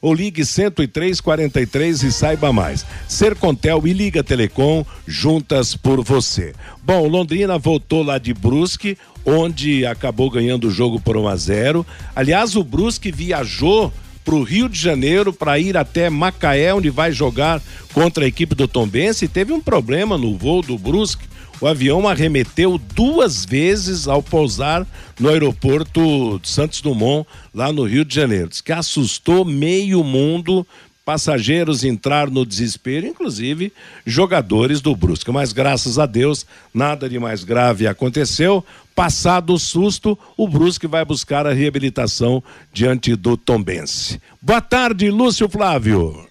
ou 0.00 0.14
ligue 0.14 0.42
10343 0.44 2.02
e 2.02 2.12
saiba 2.12 2.52
mais. 2.52 2.84
Sercontel 3.08 3.86
e 3.86 3.92
Liga 3.92 4.22
Telecom 4.22 4.84
juntas 5.30 5.76
por 5.76 6.02
você. 6.02 6.52
Bom, 6.82 7.06
Londrina 7.06 7.56
voltou 7.56 8.02
lá 8.02 8.18
de 8.18 8.34
Brusque, 8.34 8.98
onde 9.24 9.86
acabou 9.86 10.28
ganhando 10.28 10.66
o 10.66 10.72
jogo 10.72 11.00
por 11.00 11.16
1 11.16 11.28
a 11.28 11.36
0. 11.36 11.86
Aliás, 12.16 12.56
o 12.56 12.64
Brusque 12.64 13.12
viajou 13.12 13.92
para 14.24 14.34
o 14.34 14.42
Rio 14.42 14.68
de 14.68 14.76
Janeiro 14.76 15.32
para 15.32 15.56
ir 15.56 15.76
até 15.76 16.10
Macaé, 16.10 16.74
onde 16.74 16.90
vai 16.90 17.12
jogar 17.12 17.62
contra 17.94 18.24
a 18.24 18.26
equipe 18.26 18.56
do 18.56 18.66
Tombense. 18.66 19.28
Teve 19.28 19.52
um 19.52 19.60
problema 19.60 20.18
no 20.18 20.36
voo 20.36 20.62
do 20.62 20.76
Brusque. 20.76 21.30
O 21.60 21.66
avião 21.68 22.08
arremeteu 22.08 22.76
duas 22.92 23.44
vezes 23.44 24.08
ao 24.08 24.20
pousar 24.20 24.84
no 25.20 25.28
aeroporto 25.28 26.40
Santos 26.42 26.80
Dumont, 26.80 27.24
lá 27.54 27.72
no 27.72 27.84
Rio 27.84 28.04
de 28.04 28.16
Janeiro. 28.16 28.48
Diz 28.48 28.60
que 28.60 28.72
assustou 28.72 29.44
meio 29.44 30.02
mundo 30.02 30.66
passageiros 31.10 31.82
entraram 31.82 32.30
no 32.30 32.46
desespero, 32.46 33.04
inclusive 33.04 33.72
jogadores 34.06 34.80
do 34.80 34.94
Brusque. 34.94 35.32
Mas 35.32 35.52
graças 35.52 35.98
a 35.98 36.06
Deus, 36.06 36.46
nada 36.72 37.08
de 37.08 37.18
mais 37.18 37.42
grave 37.42 37.88
aconteceu. 37.88 38.64
Passado 38.94 39.52
o 39.52 39.58
susto, 39.58 40.16
o 40.36 40.46
Brusque 40.46 40.86
vai 40.86 41.04
buscar 41.04 41.48
a 41.48 41.52
reabilitação 41.52 42.40
diante 42.72 43.16
do 43.16 43.36
Tombense. 43.36 44.20
Boa 44.40 44.60
tarde, 44.60 45.10
Lúcio 45.10 45.48
Flávio. 45.48 46.28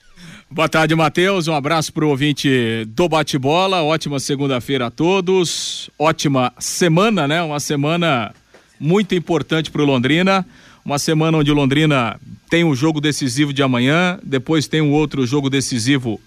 Boa 0.49 0.69
tarde, 0.69 0.95
Matheus. 0.95 1.49
Um 1.49 1.55
abraço 1.55 1.91
para 1.91 2.05
o 2.05 2.09
ouvinte 2.09 2.85
do 2.87 3.09
Bate-Bola. 3.09 3.83
Ótima 3.83 4.17
segunda-feira 4.17 4.85
a 4.85 4.89
todos. 4.89 5.89
Ótima 5.99 6.53
semana, 6.57 7.27
né? 7.27 7.43
Uma 7.43 7.59
semana 7.59 8.33
muito 8.79 9.13
importante 9.13 9.69
para 9.71 9.81
o 9.81 9.85
Londrina. 9.85 10.45
Uma 10.83 10.97
semana 10.97 11.37
onde 11.37 11.51
o 11.51 11.55
Londrina 11.55 12.19
tem 12.49 12.63
um 12.63 12.75
jogo 12.75 12.99
decisivo 12.99 13.53
de 13.53 13.61
amanhã, 13.61 14.19
depois 14.23 14.67
tem 14.67 14.81
um 14.81 14.91
outro 14.91 15.25
jogo 15.25 15.49
decisivo 15.49 16.19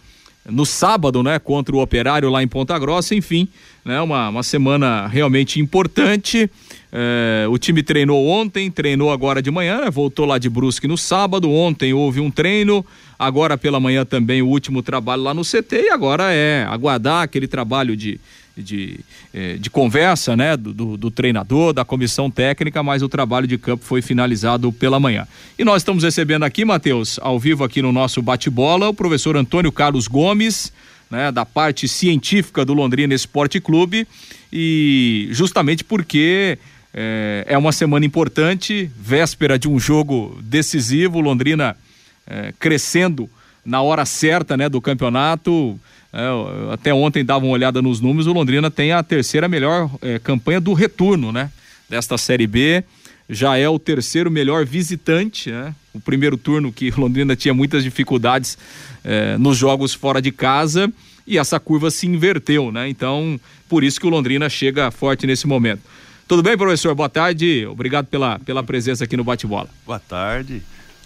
no 0.49 0.67
sábado, 0.67 1.23
né, 1.23 1.39
contra 1.39 1.75
o 1.75 1.81
Operário 1.81 2.29
lá 2.29 2.43
em 2.43 2.49
Ponta 2.49 2.77
Grossa, 2.79 3.15
enfim, 3.15 3.49
né, 3.85 4.01
uma, 4.01 4.29
uma 4.29 4.43
semana 4.43 5.07
realmente 5.07 5.61
importante. 5.61 6.51
É, 6.93 7.47
o 7.49 7.57
time 7.59 7.83
treinou 7.83 8.27
ontem, 8.27 8.71
treinou 8.71 9.13
agora 9.13 9.41
de 9.41 9.51
manhã, 9.51 9.83
né, 9.83 9.91
voltou 9.91 10.27
lá 10.27 10.39
de 10.39 10.51
Brusque 10.51 10.89
no 10.89 10.99
sábado. 10.99 11.51
Ontem 11.51 11.93
houve 11.93 12.21
um 12.21 12.31
treino, 12.31 12.85
agora 13.19 13.57
pela 13.57 13.79
manhã 13.79 14.05
também 14.05 14.43
o 14.43 14.49
último 14.49 14.83
trabalho 14.83 15.23
lá 15.23 15.33
no 15.33 15.43
CT 15.43 15.87
e 15.87 15.91
agora 15.91 16.33
é 16.33 16.67
aguardar 16.69 17.23
aquele 17.23 17.47
trabalho 17.47 17.97
de 17.97 18.21
de, 18.57 19.01
eh, 19.33 19.57
de 19.59 19.71
conversa, 19.71 20.37
né, 20.37 20.57
do, 20.57 20.97
do, 20.97 21.11
treinador, 21.11 21.73
da 21.73 21.85
comissão 21.85 22.31
técnica, 22.31 22.83
mas 22.83 23.03
o 23.03 23.09
trabalho 23.09 23.47
de 23.47 23.57
campo 23.59 23.85
foi 23.85 24.03
finalizado 24.03 24.73
pela 24.73 25.01
manhã. 25.01 25.27
E 25.59 25.65
nós 25.65 25.83
estamos 25.83 26.05
recebendo 26.05 26.45
aqui, 26.45 26.65
Matheus, 26.65 27.19
ao 27.23 27.39
vivo 27.39 27.65
aqui 27.65 27.81
no 27.81 27.93
nosso 27.93 28.21
bate-bola, 28.21 28.89
o 28.89 28.95
professor 28.95 29.37
Antônio 29.37 29.73
Carlos 29.73 30.07
Gomes, 30.07 30.73
né, 31.11 31.31
da 31.31 31.45
parte 31.45 31.87
científica 31.89 32.65
do 32.65 32.73
Londrina 32.73 33.15
Esporte 33.15 33.61
Clube, 33.61 34.07
e 34.53 35.29
justamente 35.31 35.85
porque 35.85 36.59
é, 36.95 37.45
é 37.49 37.59
uma 37.59 37.73
semana 37.73 38.05
importante, 38.05 38.91
véspera 38.99 39.59
de 39.59 39.69
um 39.69 39.79
jogo 39.79 40.39
decisivo, 40.43 41.21
Londrina 41.21 41.77
é, 42.27 42.53
crescendo 42.59 43.29
na 43.65 43.81
hora 43.81 44.05
certa, 44.05 44.57
né, 44.57 44.69
do 44.69 44.81
campeonato, 44.81 45.79
é, 46.13 46.73
até 46.73 46.93
ontem 46.93 47.25
dava 47.25 47.45
uma 47.45 47.55
olhada 47.55 47.81
nos 47.81 48.01
números, 48.01 48.27
o 48.27 48.33
Londrina 48.33 48.71
tem 48.71 48.93
a 48.93 49.03
terceira 49.03 49.49
melhor 49.49 49.91
é, 50.03 50.19
campanha 50.19 50.61
do 50.61 50.75
retorno, 50.75 51.33
né? 51.33 51.51
Desta 51.89 52.19
Série 52.19 52.47
B. 52.47 52.85
Já 53.31 53.57
é 53.57 53.69
o 53.69 53.79
terceiro 53.79 54.31
melhor 54.31 54.67
visitante, 54.67 55.51
né? 55.51 55.75
O 55.95 56.01
primeiro 56.01 56.37
turno 56.37 56.73
que 56.73 56.91
o 56.91 57.01
Londrina 57.01 57.35
tinha 57.35 57.55
muitas 57.55 57.83
dificuldades 57.83 58.59
é, 59.03 59.39
nos 59.39 59.57
jogos 59.57 59.95
fora 59.95 60.21
de 60.21 60.31
casa 60.31 60.93
e 61.27 61.39
essa 61.39 61.59
curva 61.59 61.91
se 61.91 62.07
inverteu, 62.07 62.71
né? 62.71 62.89
Então, 62.89 63.41
por 63.69 63.83
isso 63.83 63.99
que 63.99 64.07
o 64.07 64.11
Londrina 64.11 64.51
chega 64.51 64.91
forte 64.91 65.27
nesse 65.27 65.47
momento. 65.47 65.81
Tudo 66.29 66.43
bem, 66.43 66.57
professor? 66.57 66.95
Boa 66.95 67.09
tarde. 67.09 67.67
Obrigado 67.67 68.07
pela, 68.07 68.39
pela 68.39 68.63
presença 68.63 69.05
aqui 69.05 69.17
no 69.17 69.25
Bate-Bola. 69.25 69.69
Boa 69.87 69.99
tarde. 69.99 70.63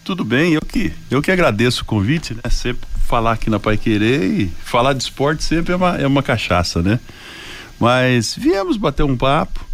Tudo 0.06 0.24
bem, 0.24 0.52
eu 0.52 0.60
que, 0.60 0.92
eu 1.10 1.20
que 1.20 1.32
agradeço 1.32 1.82
o 1.82 1.84
convite, 1.84 2.32
né? 2.32 2.48
Sempre 2.48 2.86
falar 3.08 3.32
aqui 3.32 3.50
na 3.50 3.58
Pai 3.58 3.76
Querer 3.76 4.22
e 4.22 4.46
falar 4.62 4.92
de 4.92 5.02
esporte 5.02 5.42
sempre 5.42 5.72
é 5.72 5.76
uma, 5.76 5.96
é 5.96 6.06
uma 6.06 6.22
cachaça, 6.22 6.80
né? 6.80 7.00
Mas 7.80 8.32
viemos 8.38 8.76
bater 8.76 9.02
um 9.02 9.16
papo, 9.16 9.66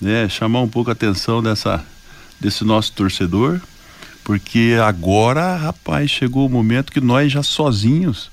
né? 0.00 0.26
Chamar 0.26 0.62
um 0.62 0.68
pouco 0.70 0.88
a 0.88 0.94
atenção 0.94 1.42
dessa, 1.42 1.84
desse 2.40 2.64
nosso 2.64 2.92
torcedor, 2.92 3.60
porque 4.24 4.74
agora, 4.82 5.54
rapaz, 5.54 6.10
chegou 6.10 6.46
o 6.46 6.50
momento 6.50 6.90
que 6.90 7.02
nós 7.02 7.30
já 7.30 7.42
sozinhos 7.42 8.30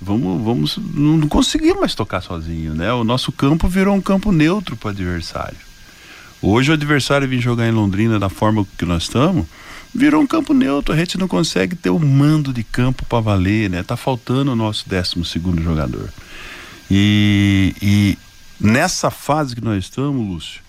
vamos, 0.00 0.42
vamos, 0.42 0.78
não 0.94 1.28
conseguimos 1.28 1.78
mais 1.78 1.94
tocar 1.94 2.22
sozinho, 2.22 2.72
né? 2.72 2.90
O 2.94 3.04
nosso 3.04 3.30
campo 3.30 3.68
virou 3.68 3.94
um 3.94 4.00
campo 4.00 4.32
neutro 4.32 4.74
para 4.78 4.92
adversário. 4.92 5.58
Hoje 6.40 6.70
o 6.70 6.74
adversário 6.74 7.28
vir 7.28 7.42
jogar 7.42 7.68
em 7.68 7.72
Londrina 7.72 8.18
da 8.18 8.30
forma 8.30 8.66
que 8.78 8.86
nós 8.86 9.02
estamos, 9.02 9.44
virou 9.94 10.22
um 10.22 10.26
campo 10.26 10.52
neutro. 10.52 10.94
A 10.94 10.96
gente 10.96 11.18
não 11.18 11.28
consegue 11.28 11.74
ter 11.74 11.90
o 11.90 11.98
mando 11.98 12.52
de 12.52 12.62
campo 12.62 13.04
para 13.06 13.20
valer, 13.20 13.70
né? 13.70 13.82
Tá 13.82 13.96
faltando 13.96 14.52
o 14.52 14.56
nosso 14.56 14.88
12 14.88 15.24
segundo 15.24 15.62
jogador. 15.62 16.08
E, 16.90 17.74
e 17.80 18.18
nessa 18.60 19.10
fase 19.10 19.54
que 19.54 19.64
nós 19.64 19.84
estamos, 19.84 20.26
Lúcio, 20.26 20.60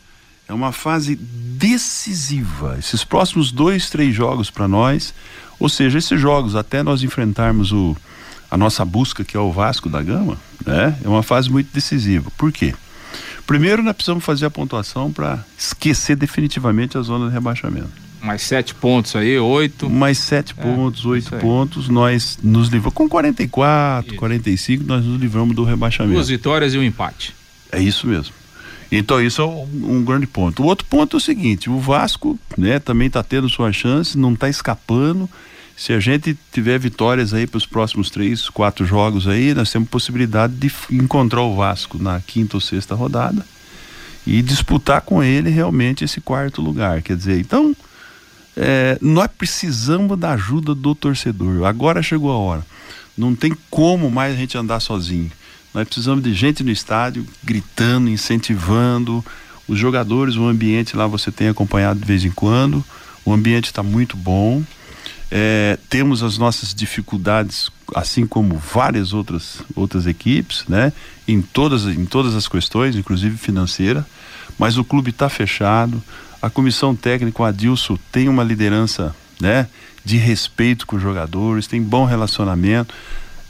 é 0.47 0.53
uma 0.53 0.71
fase 0.71 1.15
decisiva. 1.15 2.77
Esses 2.79 3.03
próximos 3.03 3.51
dois, 3.51 3.89
três 3.89 4.15
jogos 4.15 4.49
para 4.49 4.67
nós, 4.67 5.13
ou 5.59 5.67
seja, 5.67 5.97
esses 5.97 6.19
jogos 6.19 6.55
até 6.55 6.81
nós 6.81 7.03
enfrentarmos 7.03 7.71
o, 7.71 7.95
a 8.49 8.57
nossa 8.57 8.85
busca 8.85 9.23
que 9.23 9.35
é 9.35 9.39
o 9.39 9.51
Vasco 9.51 9.89
da 9.89 10.01
Gama, 10.01 10.37
né? 10.65 10.97
É 11.03 11.07
uma 11.07 11.23
fase 11.23 11.49
muito 11.49 11.73
decisiva. 11.73 12.31
Por 12.37 12.51
quê? 12.51 12.73
Primeiro, 13.45 13.81
nós 13.81 13.95
precisamos 13.95 14.23
fazer 14.23 14.45
a 14.45 14.49
pontuação 14.49 15.11
para 15.11 15.43
esquecer 15.57 16.15
definitivamente 16.15 16.97
a 16.97 17.01
zona 17.01 17.27
de 17.27 17.33
rebaixamento. 17.33 18.06
Mais 18.21 18.41
sete 18.41 18.73
pontos 18.73 19.15
aí, 19.15 19.37
oito. 19.37 19.89
Mais 19.89 20.17
sete 20.17 20.53
é, 20.57 20.61
pontos, 20.61 21.05
oito 21.05 21.35
pontos, 21.37 21.87
nós 21.87 22.37
nos 22.41 22.69
livramos. 22.69 22.93
Com 22.93 23.07
44, 23.07 24.11
isso. 24.11 24.19
45, 24.19 24.83
nós 24.83 25.05
nos 25.05 25.19
livramos 25.19 25.55
do 25.55 25.63
rebaixamento. 25.63 26.15
Duas 26.15 26.29
vitórias 26.29 26.73
e 26.73 26.77
um 26.77 26.83
empate. 26.83 27.35
É 27.71 27.79
isso 27.79 28.07
mesmo. 28.07 28.33
Então 28.91 29.21
isso 29.21 29.41
é 29.41 29.45
um, 29.45 29.97
um, 29.97 30.03
grande 30.03 30.25
ponto. 30.25 30.63
O 30.63 30.65
outro 30.65 30.85
ponto 30.85 31.15
é 31.15 31.17
o 31.17 31.21
seguinte: 31.21 31.69
o 31.69 31.79
Vasco, 31.79 32.39
né, 32.57 32.79
também 32.79 33.07
está 33.07 33.21
tendo 33.21 33.49
sua 33.49 33.71
chance, 33.71 34.17
não 34.17 34.33
está 34.33 34.49
escapando. 34.49 35.29
Se 35.75 35.93
a 35.93 35.99
gente 35.99 36.35
tiver 36.51 36.79
vitórias 36.79 37.35
aí 37.35 37.45
para 37.45 37.57
os 37.57 37.65
próximos 37.65 38.09
três, 38.09 38.49
quatro 38.49 38.83
jogos 38.83 39.27
aí, 39.27 39.53
nós 39.53 39.71
temos 39.71 39.87
possibilidade 39.89 40.53
de 40.55 40.71
encontrar 40.91 41.43
o 41.43 41.55
Vasco 41.55 42.01
na 42.01 42.19
quinta 42.19 42.57
ou 42.57 42.61
sexta 42.61 42.95
rodada 42.95 43.45
e 44.25 44.41
disputar 44.41 45.01
com 45.01 45.23
ele 45.23 45.51
realmente 45.51 46.03
esse 46.03 46.19
quarto 46.19 46.61
lugar. 46.63 47.03
Quer 47.03 47.15
dizer, 47.15 47.39
então 47.39 47.75
é, 48.59 48.97
nós 48.99 49.29
precisamos 49.37 50.17
da 50.17 50.31
ajuda 50.31 50.73
do 50.73 50.95
torcedor. 50.95 51.63
Agora 51.65 52.01
chegou 52.01 52.31
a 52.31 52.37
hora. 52.37 52.65
Não 53.15 53.35
tem 53.35 53.55
como 53.69 54.09
mais 54.09 54.33
a 54.33 54.37
gente 54.37 54.57
andar 54.57 54.79
sozinho. 54.79 55.31
Nós 55.73 55.87
precisamos 55.87 56.23
de 56.23 56.33
gente 56.33 56.63
no 56.63 56.71
estádio 56.71 57.25
gritando, 57.43 58.09
incentivando. 58.09 59.23
Os 59.67 59.77
jogadores, 59.77 60.35
o 60.37 60.47
ambiente 60.47 60.97
lá 60.97 61.05
você 61.05 61.31
tem 61.31 61.49
acompanhado 61.49 61.99
de 61.99 62.05
vez 62.05 62.25
em 62.25 62.31
quando. 62.31 62.83
O 63.23 63.31
ambiente 63.31 63.65
está 63.65 63.83
muito 63.83 64.17
bom. 64.17 64.63
É, 65.29 65.77
temos 65.87 66.23
as 66.23 66.39
nossas 66.39 66.73
dificuldades, 66.73 67.69
assim 67.93 68.25
como 68.25 68.57
várias 68.57 69.13
outras, 69.13 69.61
outras 69.75 70.07
equipes, 70.07 70.63
né? 70.67 70.91
Em 71.27 71.41
todas, 71.41 71.83
em 71.83 72.05
todas 72.05 72.33
as 72.33 72.47
questões, 72.47 72.95
inclusive 72.95 73.37
financeira. 73.37 74.03
Mas 74.57 74.77
o 74.79 74.83
clube 74.83 75.11
está 75.11 75.29
fechado 75.29 76.01
a 76.41 76.49
comissão 76.49 76.95
técnica, 76.95 77.41
o 77.41 77.45
Adilson, 77.45 77.97
tem 78.11 78.29
uma 78.29 78.43
liderança 78.43 79.15
né, 79.39 79.67
de 80.03 80.17
respeito 80.17 80.85
com 80.85 80.95
os 80.95 81.01
jogadores, 81.01 81.67
tem 81.67 81.81
bom 81.81 82.05
relacionamento. 82.05 82.93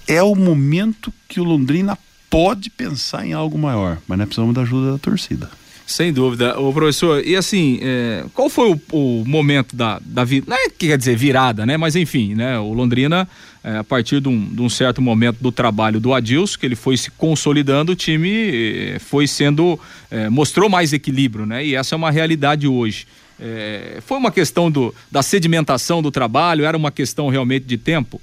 É 0.08 0.24
o 0.24 0.36
momento 0.36 1.14
que 1.28 1.40
o 1.40 1.44
Londrina 1.44 1.98
pode 2.30 2.70
pensar 2.70 3.26
em 3.26 3.34
algo 3.34 3.58
maior, 3.58 3.98
mas 4.08 4.18
nós 4.18 4.28
precisamos 4.28 4.56
da 4.56 4.62
ajuda 4.62 4.94
da 4.94 4.98
torcida. 4.98 5.50
Sem 5.88 6.12
dúvida. 6.12 6.60
O 6.60 6.74
professor, 6.74 7.26
e 7.26 7.34
assim, 7.34 7.80
é, 7.82 8.26
qual 8.34 8.50
foi 8.50 8.72
o, 8.72 8.82
o, 8.92 9.24
momento 9.26 9.74
da, 9.74 10.02
da 10.04 10.26
vida? 10.26 10.46
Não 10.50 10.58
é 10.58 10.70
que 10.70 10.88
quer 10.88 10.98
dizer 10.98 11.16
virada, 11.16 11.66
né? 11.66 11.78
Mas 11.78 11.96
enfim, 11.96 12.36
né? 12.36 12.60
O 12.60 12.74
Londrina, 12.74 13.26
é, 13.64 13.78
a 13.78 13.84
partir 13.86 14.20
de 14.20 14.28
um, 14.28 14.46
de 14.54 14.62
um, 14.62 14.68
certo 14.68 15.02
momento 15.02 15.38
do 15.40 15.50
trabalho 15.50 16.02
do 16.02 16.14
Adilson, 16.14 16.60
que 16.60 16.66
ele 16.66 16.76
foi 16.76 16.98
se 16.98 17.10
consolidando, 17.12 17.94
o 17.94 17.96
time 17.96 18.30
é, 18.30 19.00
foi 19.00 19.26
sendo. 19.28 19.80
É, 20.12 20.30
mostrou 20.30 20.70
mais 20.70 20.92
equilíbrio, 20.92 21.46
né? 21.46 21.66
E 21.66 21.74
essa 21.74 21.96
é 21.96 21.98
uma 21.98 22.12
realidade 22.12 22.68
hoje. 22.68 23.08
É, 23.40 24.00
foi 24.06 24.18
uma 24.18 24.32
questão 24.32 24.70
do, 24.70 24.94
da 25.10 25.24
sedimentação 25.24 26.02
do 26.02 26.12
trabalho? 26.12 26.66
Era 26.66 26.76
uma 26.76 26.92
questão 26.92 27.30
realmente 27.30 27.66
de 27.66 27.78
tempo? 27.78 28.22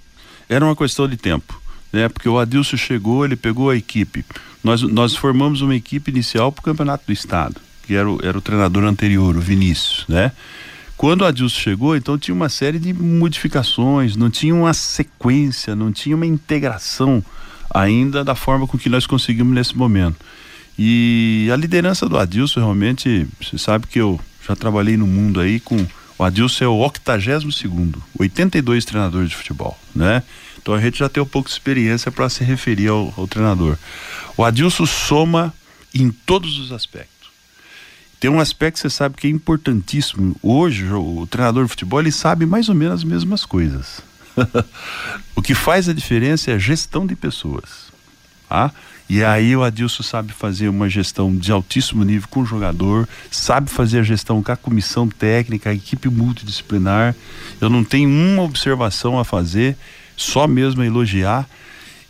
Era 0.51 0.63
uma 0.63 0.77
questão 0.77 1.09
de 1.09 1.17
tempo 1.17 1.65
né? 1.95 2.09
Porque 2.09 2.29
o 2.29 2.39
Adilson 2.39 2.77
chegou, 2.77 3.25
ele 3.25 3.37
pegou 3.37 3.71
a 3.71 3.77
equipe. 3.77 4.25
Nós, 4.65 4.81
nós 4.81 5.15
formamos 5.15 5.61
uma 5.61 5.77
equipe 5.77 6.11
inicial 6.11 6.51
para 6.51 6.61
o 6.61 6.65
Campeonato 6.65 7.05
do 7.07 7.13
Estado, 7.13 7.61
que 7.87 7.95
era 7.95 8.11
o, 8.11 8.19
era 8.25 8.37
o 8.37 8.41
treinador 8.41 8.85
anterior, 8.85 9.37
o 9.37 9.41
Vinícius, 9.41 10.07
né? 10.09 10.33
Quando 10.97 11.21
o 11.21 11.25
Adilson 11.27 11.61
chegou, 11.61 11.95
então 11.95 12.17
tinha 12.17 12.35
uma 12.35 12.49
série 12.49 12.79
de 12.79 12.93
modificações, 12.95 14.17
não 14.17 14.31
tinha 14.31 14.55
uma 14.55 14.73
sequência, 14.73 15.77
não 15.77 15.93
tinha 15.93 16.17
uma 16.17 16.25
integração 16.25 17.23
ainda 17.73 18.25
da 18.25 18.35
forma 18.35 18.67
com 18.67 18.79
que 18.79 18.89
nós 18.89 19.07
conseguimos 19.07 19.53
nesse 19.53 19.77
momento. 19.77 20.17
E 20.79 21.49
a 21.53 21.57
liderança 21.57 22.09
do 22.09 22.17
Adilson 22.17 22.61
realmente, 22.61 23.27
você 23.41 23.59
sabe 23.59 23.87
que 23.87 24.01
eu 24.01 24.19
já 24.47 24.57
trabalhei 24.57 24.97
no 24.97 25.07
mundo 25.07 25.41
aí 25.41 25.61
com 25.61 25.85
o 26.19 26.23
Adilson 26.23 26.65
é 26.65 26.69
o 26.69 26.77
82 26.77 27.55
segundo, 27.55 28.03
82 28.19 28.85
treinadores 28.85 29.31
de 29.31 29.37
futebol, 29.37 29.79
né? 29.95 30.23
Então 30.65 30.73
a 30.73 30.81
gente 30.81 31.01
já 31.01 31.11
tem 31.11 31.23
um 31.23 31.27
pouco 31.27 31.47
de 31.47 31.53
experiência 31.53 32.11
para 32.11 32.27
se 32.31 32.43
referir 32.43 32.89
ao, 32.89 33.13
ao 33.19 33.29
treinador. 33.29 33.77
O 34.35 34.43
Adilson 34.43 34.87
soma 34.87 35.53
em 35.93 36.11
todos 36.11 36.59
os 36.59 36.73
aspectos. 36.73 37.29
Tem 38.19 38.31
um 38.31 38.41
aspecto 38.41 38.77
que 38.77 38.81
você 38.81 38.89
sabe 38.89 39.15
que 39.15 39.27
é 39.27 39.31
importantíssimo. 39.31 40.35
Hoje, 40.43 40.91
o 40.91 41.29
treinador 41.31 41.65
de 41.65 41.69
futebol 41.69 42.01
ele 42.01 42.11
sabe 42.11 42.47
mais 42.47 42.71
ou 42.71 42.75
menos 42.75 42.95
as 42.95 43.05
mesmas 43.05 43.45
coisas. 43.45 44.01
o 45.37 45.43
que 45.43 45.55
faz 45.55 45.87
a 45.87 45.93
diferença 45.93 46.51
é 46.51 46.55
a 46.55 46.59
gestão 46.59 47.07
de 47.07 47.15
pessoas. 47.15 47.93
Tá? 48.49 48.73
E 49.07 49.23
aí 49.23 49.55
o 49.55 49.63
Adilson 49.63 50.03
sabe 50.03 50.33
fazer 50.33 50.71
uma 50.71 50.89
gestão 50.89 51.37
de 51.37 51.53
altíssimo 51.53 52.03
nível 52.05 52.27
com 52.31 52.41
o 52.41 52.47
jogador, 52.47 53.07
sabe 53.31 53.69
fazer 53.69 53.99
a 53.99 54.03
gestão 54.03 54.43
com 54.43 54.51
a 54.51 54.57
comissão 54.57 55.07
técnica, 55.07 55.69
a 55.69 55.75
equipe 55.75 56.09
multidisciplinar. 56.09 57.15
Eu 57.61 57.69
não 57.69 57.85
tenho 57.85 58.09
uma 58.09 58.43
observação 58.43 59.19
a 59.19 59.25
fazer 59.27 59.77
só 60.17 60.47
mesmo 60.47 60.83
a 60.83 60.87
elogiar. 60.87 61.49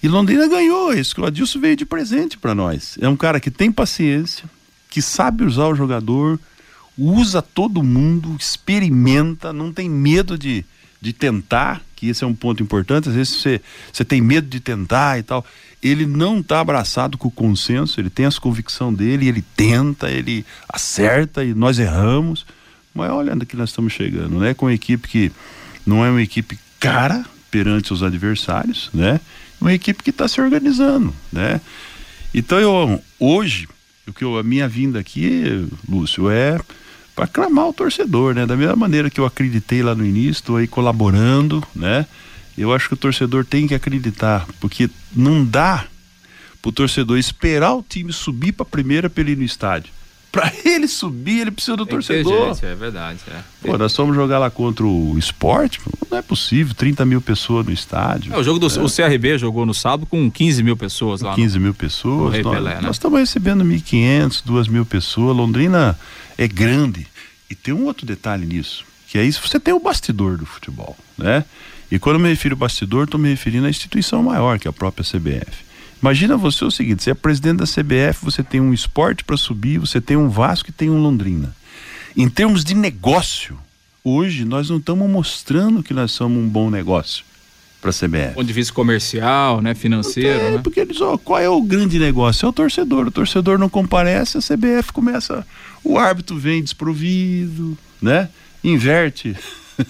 E 0.02 0.08
Londrina 0.08 0.46
ganhou 0.46 0.92
isso, 0.92 1.14
que 1.14 1.20
o 1.20 1.24
Adilson 1.24 1.60
veio 1.60 1.76
de 1.76 1.86
presente 1.86 2.36
para 2.36 2.54
nós. 2.54 2.98
É 3.00 3.08
um 3.08 3.16
cara 3.16 3.40
que 3.40 3.50
tem 3.50 3.72
paciência, 3.72 4.44
que 4.90 5.00
sabe 5.00 5.44
usar 5.44 5.66
o 5.66 5.74
jogador, 5.74 6.38
usa 6.96 7.40
todo 7.40 7.82
mundo, 7.82 8.36
experimenta, 8.38 9.52
não 9.52 9.72
tem 9.72 9.88
medo 9.88 10.38
de, 10.38 10.64
de 11.00 11.12
tentar, 11.12 11.82
que 11.96 12.08
esse 12.08 12.22
é 12.22 12.26
um 12.26 12.34
ponto 12.34 12.62
importante. 12.62 13.08
Às 13.08 13.14
vezes 13.14 13.36
você, 13.36 13.60
você 13.92 14.04
tem 14.04 14.20
medo 14.20 14.46
de 14.46 14.60
tentar 14.60 15.18
e 15.18 15.22
tal. 15.22 15.44
Ele 15.82 16.06
não 16.06 16.40
está 16.40 16.60
abraçado 16.60 17.18
com 17.18 17.28
o 17.28 17.30
consenso, 17.30 18.00
ele 18.00 18.10
tem 18.10 18.26
as 18.26 18.38
convicção 18.38 18.92
dele, 18.92 19.28
ele 19.28 19.44
tenta, 19.56 20.10
ele 20.10 20.44
acerta 20.68 21.44
e 21.44 21.54
nós 21.54 21.78
erramos. 21.78 22.46
Mas 22.94 23.10
olha 23.10 23.32
onde 23.32 23.44
que 23.44 23.56
nós 23.56 23.70
estamos 23.70 23.92
chegando, 23.92 24.38
né? 24.38 24.54
Com 24.54 24.66
uma 24.66 24.74
equipe 24.74 25.08
que 25.08 25.32
não 25.84 26.04
é 26.04 26.10
uma 26.10 26.22
equipe 26.22 26.58
cara, 26.78 27.24
perante 27.54 27.92
os 27.92 28.02
adversários, 28.02 28.90
né? 28.92 29.20
Uma 29.60 29.72
equipe 29.72 30.02
que 30.02 30.10
está 30.10 30.26
se 30.26 30.40
organizando, 30.40 31.14
né? 31.32 31.60
Então 32.34 32.58
eu 32.58 33.00
hoje 33.20 33.68
o 34.08 34.12
que 34.12 34.24
eu, 34.24 34.36
a 34.36 34.42
minha 34.42 34.66
vinda 34.66 34.98
aqui, 34.98 35.68
Lúcio, 35.88 36.28
é 36.28 36.58
para 37.14 37.28
clamar 37.28 37.68
o 37.68 37.72
torcedor, 37.72 38.34
né? 38.34 38.44
Da 38.44 38.56
mesma 38.56 38.74
maneira 38.74 39.08
que 39.08 39.20
eu 39.20 39.24
acreditei 39.24 39.84
lá 39.84 39.94
no 39.94 40.04
início, 40.04 40.40
estou 40.40 40.56
aí 40.56 40.66
colaborando, 40.66 41.64
né? 41.72 42.06
Eu 42.58 42.74
acho 42.74 42.88
que 42.88 42.94
o 42.94 42.96
torcedor 42.96 43.44
tem 43.44 43.68
que 43.68 43.74
acreditar, 43.74 44.48
porque 44.58 44.90
não 45.14 45.44
dá 45.44 45.86
para 46.60 46.68
o 46.68 46.72
torcedor 46.72 47.16
esperar 47.16 47.74
o 47.74 47.84
time 47.88 48.12
subir 48.12 48.50
para 48.50 48.64
a 48.64 48.68
primeira 48.68 49.08
para 49.08 49.22
ele 49.22 49.32
ir 49.32 49.38
no 49.38 49.44
estádio. 49.44 49.92
Para 50.34 50.52
ele 50.68 50.88
subir, 50.88 51.42
ele 51.42 51.52
precisa 51.52 51.76
do 51.76 51.86
torcedor. 51.86 52.54
Gente, 52.54 52.66
é 52.66 52.74
verdade. 52.74 53.20
É. 53.30 53.40
Pô, 53.62 53.78
nós 53.78 53.94
fomos 53.94 54.16
jogar 54.16 54.40
lá 54.40 54.50
contra 54.50 54.84
o 54.84 55.16
esporte, 55.16 55.80
não 56.10 56.18
é 56.18 56.22
possível, 56.22 56.74
30 56.74 57.04
mil 57.06 57.20
pessoas 57.20 57.64
no 57.64 57.72
estádio. 57.72 58.34
É, 58.34 58.36
o 58.36 58.42
jogo 58.42 58.58
do 58.58 58.66
é. 58.66 58.82
o 58.82 58.90
CRB 58.90 59.38
jogou 59.38 59.64
no 59.64 59.72
sábado 59.72 60.06
com 60.06 60.28
15 60.28 60.60
mil 60.64 60.76
pessoas 60.76 61.20
lá. 61.20 61.36
15 61.36 61.54
no, 61.54 61.64
mil 61.66 61.74
pessoas. 61.74 62.42
Nós, 62.42 62.56
Pelé, 62.56 62.74
né? 62.74 62.80
nós 62.80 62.96
estamos 62.96 63.20
recebendo 63.20 63.64
1.500, 63.64 64.42
2 64.44 64.66
mil 64.66 64.84
pessoas. 64.84 65.36
Londrina 65.36 65.96
é 66.36 66.48
grande. 66.48 67.06
E 67.48 67.54
tem 67.54 67.72
um 67.72 67.84
outro 67.84 68.04
detalhe 68.04 68.44
nisso, 68.44 68.84
que 69.06 69.16
é 69.16 69.24
isso, 69.24 69.40
você 69.46 69.60
tem 69.60 69.72
o 69.72 69.78
bastidor 69.78 70.36
do 70.36 70.44
futebol, 70.44 70.96
né? 71.16 71.44
E 71.92 71.98
quando 71.98 72.16
eu 72.16 72.20
me 72.20 72.28
refiro 72.28 72.54
ao 72.54 72.58
bastidor, 72.58 73.04
estou 73.04 73.20
me 73.20 73.28
referindo 73.28 73.66
à 73.66 73.70
instituição 73.70 74.20
maior, 74.20 74.58
que 74.58 74.66
é 74.66 74.70
a 74.70 74.72
própria 74.72 75.04
CBF. 75.04 75.62
Imagina 76.04 76.36
você 76.36 76.62
o 76.66 76.70
seguinte: 76.70 77.02
você 77.02 77.12
é 77.12 77.14
presidente 77.14 77.60
da 77.60 77.64
CBF, 77.64 78.22
você 78.22 78.42
tem 78.42 78.60
um 78.60 78.74
esporte 78.74 79.24
para 79.24 79.38
subir, 79.38 79.78
você 79.78 80.02
tem 80.02 80.18
um 80.18 80.28
Vasco 80.28 80.68
e 80.68 80.72
tem 80.72 80.90
um 80.90 81.00
Londrina. 81.00 81.56
Em 82.14 82.28
termos 82.28 82.62
de 82.62 82.74
negócio, 82.74 83.58
hoje 84.04 84.44
nós 84.44 84.68
não 84.68 84.76
estamos 84.76 85.10
mostrando 85.10 85.82
que 85.82 85.94
nós 85.94 86.12
somos 86.12 86.36
um 86.36 86.46
bom 86.46 86.68
negócio 86.68 87.24
para 87.80 87.88
a 87.88 87.92
CBF. 87.94 88.34
Ponto 88.34 88.46
de 88.46 88.52
vista 88.52 88.74
comercial, 88.74 89.62
né, 89.62 89.74
financeiro, 89.74 90.40
é, 90.40 90.50
né? 90.50 90.60
Porque 90.62 90.80
eles, 90.80 91.00
ó, 91.00 91.16
qual 91.16 91.40
é 91.40 91.48
o 91.48 91.62
grande 91.62 91.98
negócio? 91.98 92.44
É 92.44 92.48
o 92.50 92.52
torcedor. 92.52 93.06
O 93.06 93.10
torcedor 93.10 93.58
não 93.58 93.70
comparece, 93.70 94.36
a 94.36 94.42
CBF 94.42 94.92
começa, 94.92 95.46
o 95.82 95.98
árbitro 95.98 96.36
vem 96.36 96.62
desprovido, 96.62 97.78
né? 98.02 98.28
Inverte, 98.62 99.34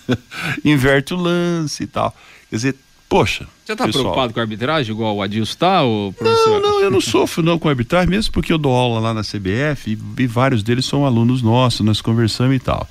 inverte 0.65 1.13
o 1.13 1.17
lance 1.17 1.83
e 1.83 1.87
tal. 1.89 2.17
Quer 2.49 2.55
dizer, 2.57 2.77
Poxa. 3.15 3.47
Você 3.65 3.75
está 3.75 3.87
preocupado 3.87 4.35
com 4.35 4.41
a 4.41 4.43
arbitragem, 4.43 4.93
igual 4.93 5.15
o 5.15 5.23
Adilson 5.23 5.53
está, 5.53 5.83
professor? 6.19 6.61
Não, 6.61 6.73
não, 6.73 6.81
eu 6.81 6.91
não 6.91 7.01
sofro 7.01 7.45
não 7.45 7.61
com 7.61 7.69
arbitragem, 7.69 8.11
mesmo 8.11 8.33
porque 8.33 8.53
eu 8.53 8.59
dou 8.59 8.75
aula 8.75 8.99
lá 8.99 9.15
na 9.15 9.23
CBF 9.23 9.93
e, 9.93 10.23
e 10.23 10.27
vários 10.27 10.65
deles 10.65 10.85
são 10.85 11.07
alunos 11.07 11.41
nossos, 11.41 11.83
nós 11.83 12.01
conversamos 12.01 12.57
e 12.57 12.59
tal. 12.59 12.89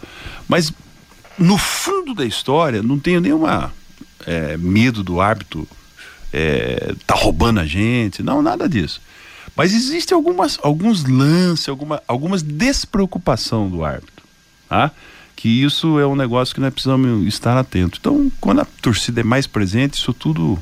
Mas 0.47 0.71
no 1.37 1.57
fundo 1.57 2.13
da 2.13 2.23
história, 2.23 2.81
não 2.81 2.97
tenho 2.97 3.19
nenhuma 3.19 3.73
é, 4.25 4.55
medo 4.55 5.03
do 5.03 5.19
árbitro 5.19 5.67
é, 6.31 6.95
tá 7.05 7.15
roubando 7.15 7.59
a 7.59 7.65
gente, 7.65 8.23
não, 8.23 8.41
nada 8.41 8.69
disso. 8.69 9.01
Mas 9.57 9.73
existem 9.73 10.15
algumas, 10.15 10.57
alguns 10.63 11.03
lances, 11.03 11.67
alguma, 11.67 12.01
algumas 12.07 12.41
despreocupação 12.41 13.69
do 13.69 13.83
árbitro, 13.83 14.23
tá? 14.69 14.89
Que 15.35 15.63
isso 15.63 15.99
é 15.99 16.07
um 16.07 16.15
negócio 16.15 16.53
que 16.53 16.61
nós 16.61 16.73
precisamos 16.73 17.25
estar 17.27 17.57
atentos. 17.57 17.99
Então, 17.99 18.31
quando 18.39 18.61
a 18.61 18.65
torcida 18.81 19.21
é 19.21 19.23
mais 19.23 19.47
presente, 19.47 19.95
isso 19.95 20.13
tudo 20.13 20.57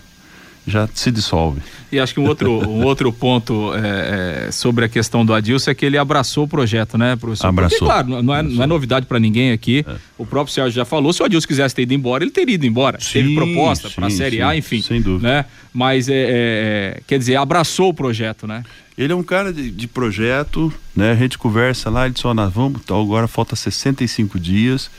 já 0.65 0.88
se 0.93 1.12
dissolve. 1.12 1.62
E 1.91 2.00
acho 2.00 2.13
que 2.13 2.19
um 2.19 2.28
outro, 2.28 2.52
um 2.69 2.84
outro 2.86 3.12
ponto 3.12 3.74
é, 3.74 4.47
é, 4.47 4.52
sobre 4.52 4.86
a 4.86 4.89
questão 4.89 5.26
do 5.26 5.34
Adilson 5.34 5.71
é 5.71 5.74
que 5.74 5.86
ele 5.86 5.97
abraçou 5.97 6.45
o 6.45 6.47
projeto, 6.47 6.97
né, 6.97 7.15
professor? 7.15 7.47
Abraçou. 7.47 7.80
Porque, 7.80 7.91
claro, 7.91 8.21
não 8.21 8.34
é, 8.34 8.41
não 8.41 8.63
é 8.63 8.67
novidade 8.67 9.06
para 9.06 9.19
ninguém 9.19 9.52
aqui. 9.52 9.84
É. 9.88 9.95
O 10.17 10.26
próprio 10.26 10.54
Sérgio 10.54 10.71
já 10.71 10.86
falou, 10.86 11.12
se 11.12 11.21
o 11.21 11.26
Adilson 11.26 11.47
quisesse 11.47 11.76
ter 11.76 11.82
ido 11.82 11.93
embora, 11.93 12.24
ele 12.24 12.32
teria 12.32 12.56
ido 12.56 12.65
embora. 12.65 13.00
Sim, 13.00 13.13
Teve 13.13 13.36
proposta 13.36 13.89
para 13.89 14.08
a 14.08 14.10
Série 14.10 14.38
sim, 14.38 14.41
A, 14.43 14.56
enfim. 14.56 14.82
Sem 14.82 15.02
dúvida. 15.02 15.28
Né? 15.28 15.45
Mas, 15.74 16.08
é, 16.08 16.13
é, 16.15 17.02
quer 17.08 17.17
dizer, 17.17 17.36
abraçou 17.36 17.89
o 17.89 17.93
projeto, 17.93 18.45
né? 18.47 18.63
Ele 18.97 19.13
é 19.13 19.15
um 19.15 19.24
cara 19.24 19.52
de, 19.52 19.71
de 19.71 19.88
projeto, 19.88 20.71
né? 20.95 21.12
A 21.12 21.15
gente 21.15 21.38
conversa 21.38 21.89
lá, 21.89 22.06
ele 22.06 22.13
disse, 22.13 22.28
ó, 22.28 22.34
nós 22.34 22.54
vamos, 22.54 22.82
então 22.84 23.02
agora 23.02 23.28
falta 23.28 23.56
65 23.56 24.39
dias, 24.39 24.91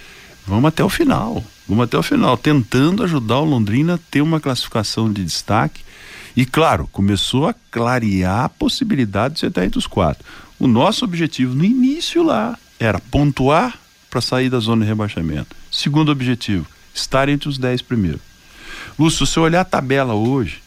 vamos 0.47 0.67
até 0.67 0.83
o 0.83 0.89
final. 0.89 1.45
Vamos 1.69 1.85
até 1.85 1.97
o 1.97 2.03
final, 2.03 2.37
tentando 2.37 3.03
ajudar 3.05 3.39
o 3.39 3.45
Londrina 3.45 3.95
a 3.95 3.99
ter 3.99 4.21
uma 4.21 4.41
classificação 4.41 5.13
de 5.13 5.25
destaque. 5.25 5.83
E 6.37 6.45
claro, 6.45 6.89
começou 6.91 7.49
a 7.49 7.55
clarear 7.71 8.45
a 8.45 8.49
possibilidade 8.49 9.35
de 9.35 9.41
você 9.41 9.47
estar 9.47 9.65
entre 9.65 9.79
os 9.79 9.87
quatro. 9.87 10.25
O 10.59 10.67
nosso 10.67 11.05
objetivo 11.05 11.55
no 11.55 11.65
início 11.65 12.23
lá 12.23 12.59
era 12.79 12.99
pontuar 12.99 13.79
para 14.11 14.21
sair 14.21 14.51
da 14.51 14.59
zona 14.59 14.85
de 14.85 14.89
rebaixamento. 14.89 15.55
Segundo 15.71 16.11
objetivo, 16.11 16.67
estar 16.95 17.29
entre 17.29 17.49
os 17.49 17.59
dez 17.59 17.81
primeiros. 17.81 18.21
Lúcio, 18.99 19.27
se 19.27 19.33
você 19.33 19.41
olhar 19.41 19.61
a 19.61 19.65
tabela 19.65 20.15
hoje, 20.15 20.63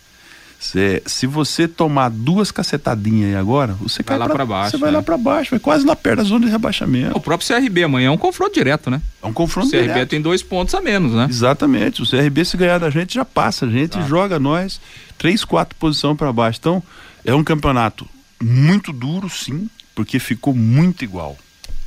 Cê, 0.60 1.03
se 1.05 1.27
você 1.27 1.67
tomar 1.67 2.10
duas 2.10 2.49
cacetadinhas 2.49 3.29
aí 3.29 3.36
agora, 3.36 3.73
você 3.73 4.01
vai 4.01 4.17
cai 4.17 4.27
lá 4.27 4.34
para 4.34 4.45
baixo. 4.45 4.71
Você 4.71 4.77
vai 4.77 4.91
lá 4.91 4.99
né? 4.99 5.03
para 5.03 5.17
baixo, 5.17 5.51
vai 5.51 5.60
quase 5.60 5.86
lá 5.86 5.95
perto 5.95 6.17
da 6.17 6.23
zona 6.23 6.45
de 6.45 6.51
rebaixamento. 6.51 7.15
O 7.15 7.21
próprio 7.21 7.47
CRB 7.47 7.84
amanhã 7.84 8.08
é 8.08 8.12
um 8.12 8.17
confronto 8.17 8.53
direto, 8.53 8.89
né? 8.89 9.01
É 9.25 9.27
um 9.27 9.33
confronto 9.33 9.67
o 9.67 9.71
CRB 9.71 9.88
direto. 9.88 10.09
tem 10.09 10.21
dois 10.21 10.43
pontos 10.43 10.75
a 10.75 10.81
menos, 10.81 11.13
né? 11.13 11.27
Exatamente. 11.29 12.03
O 12.03 12.09
CRB 12.09 12.45
se 12.45 12.55
ganhar 12.55 12.77
da 12.77 12.89
gente 12.89 13.15
já 13.15 13.25
passa, 13.25 13.65
a 13.65 13.69
gente 13.69 13.97
ah. 13.97 14.01
joga 14.01 14.39
nós 14.39 14.79
três, 15.17 15.43
quatro 15.43 15.75
posições 15.77 16.15
para 16.15 16.31
baixo. 16.31 16.59
Então 16.59 16.83
é 17.23 17.33
um 17.33 17.43
campeonato 17.43 18.07
muito 18.41 18.93
duro, 18.93 19.27
sim, 19.29 19.67
porque 19.95 20.19
ficou 20.19 20.53
muito 20.53 21.03
igual, 21.03 21.38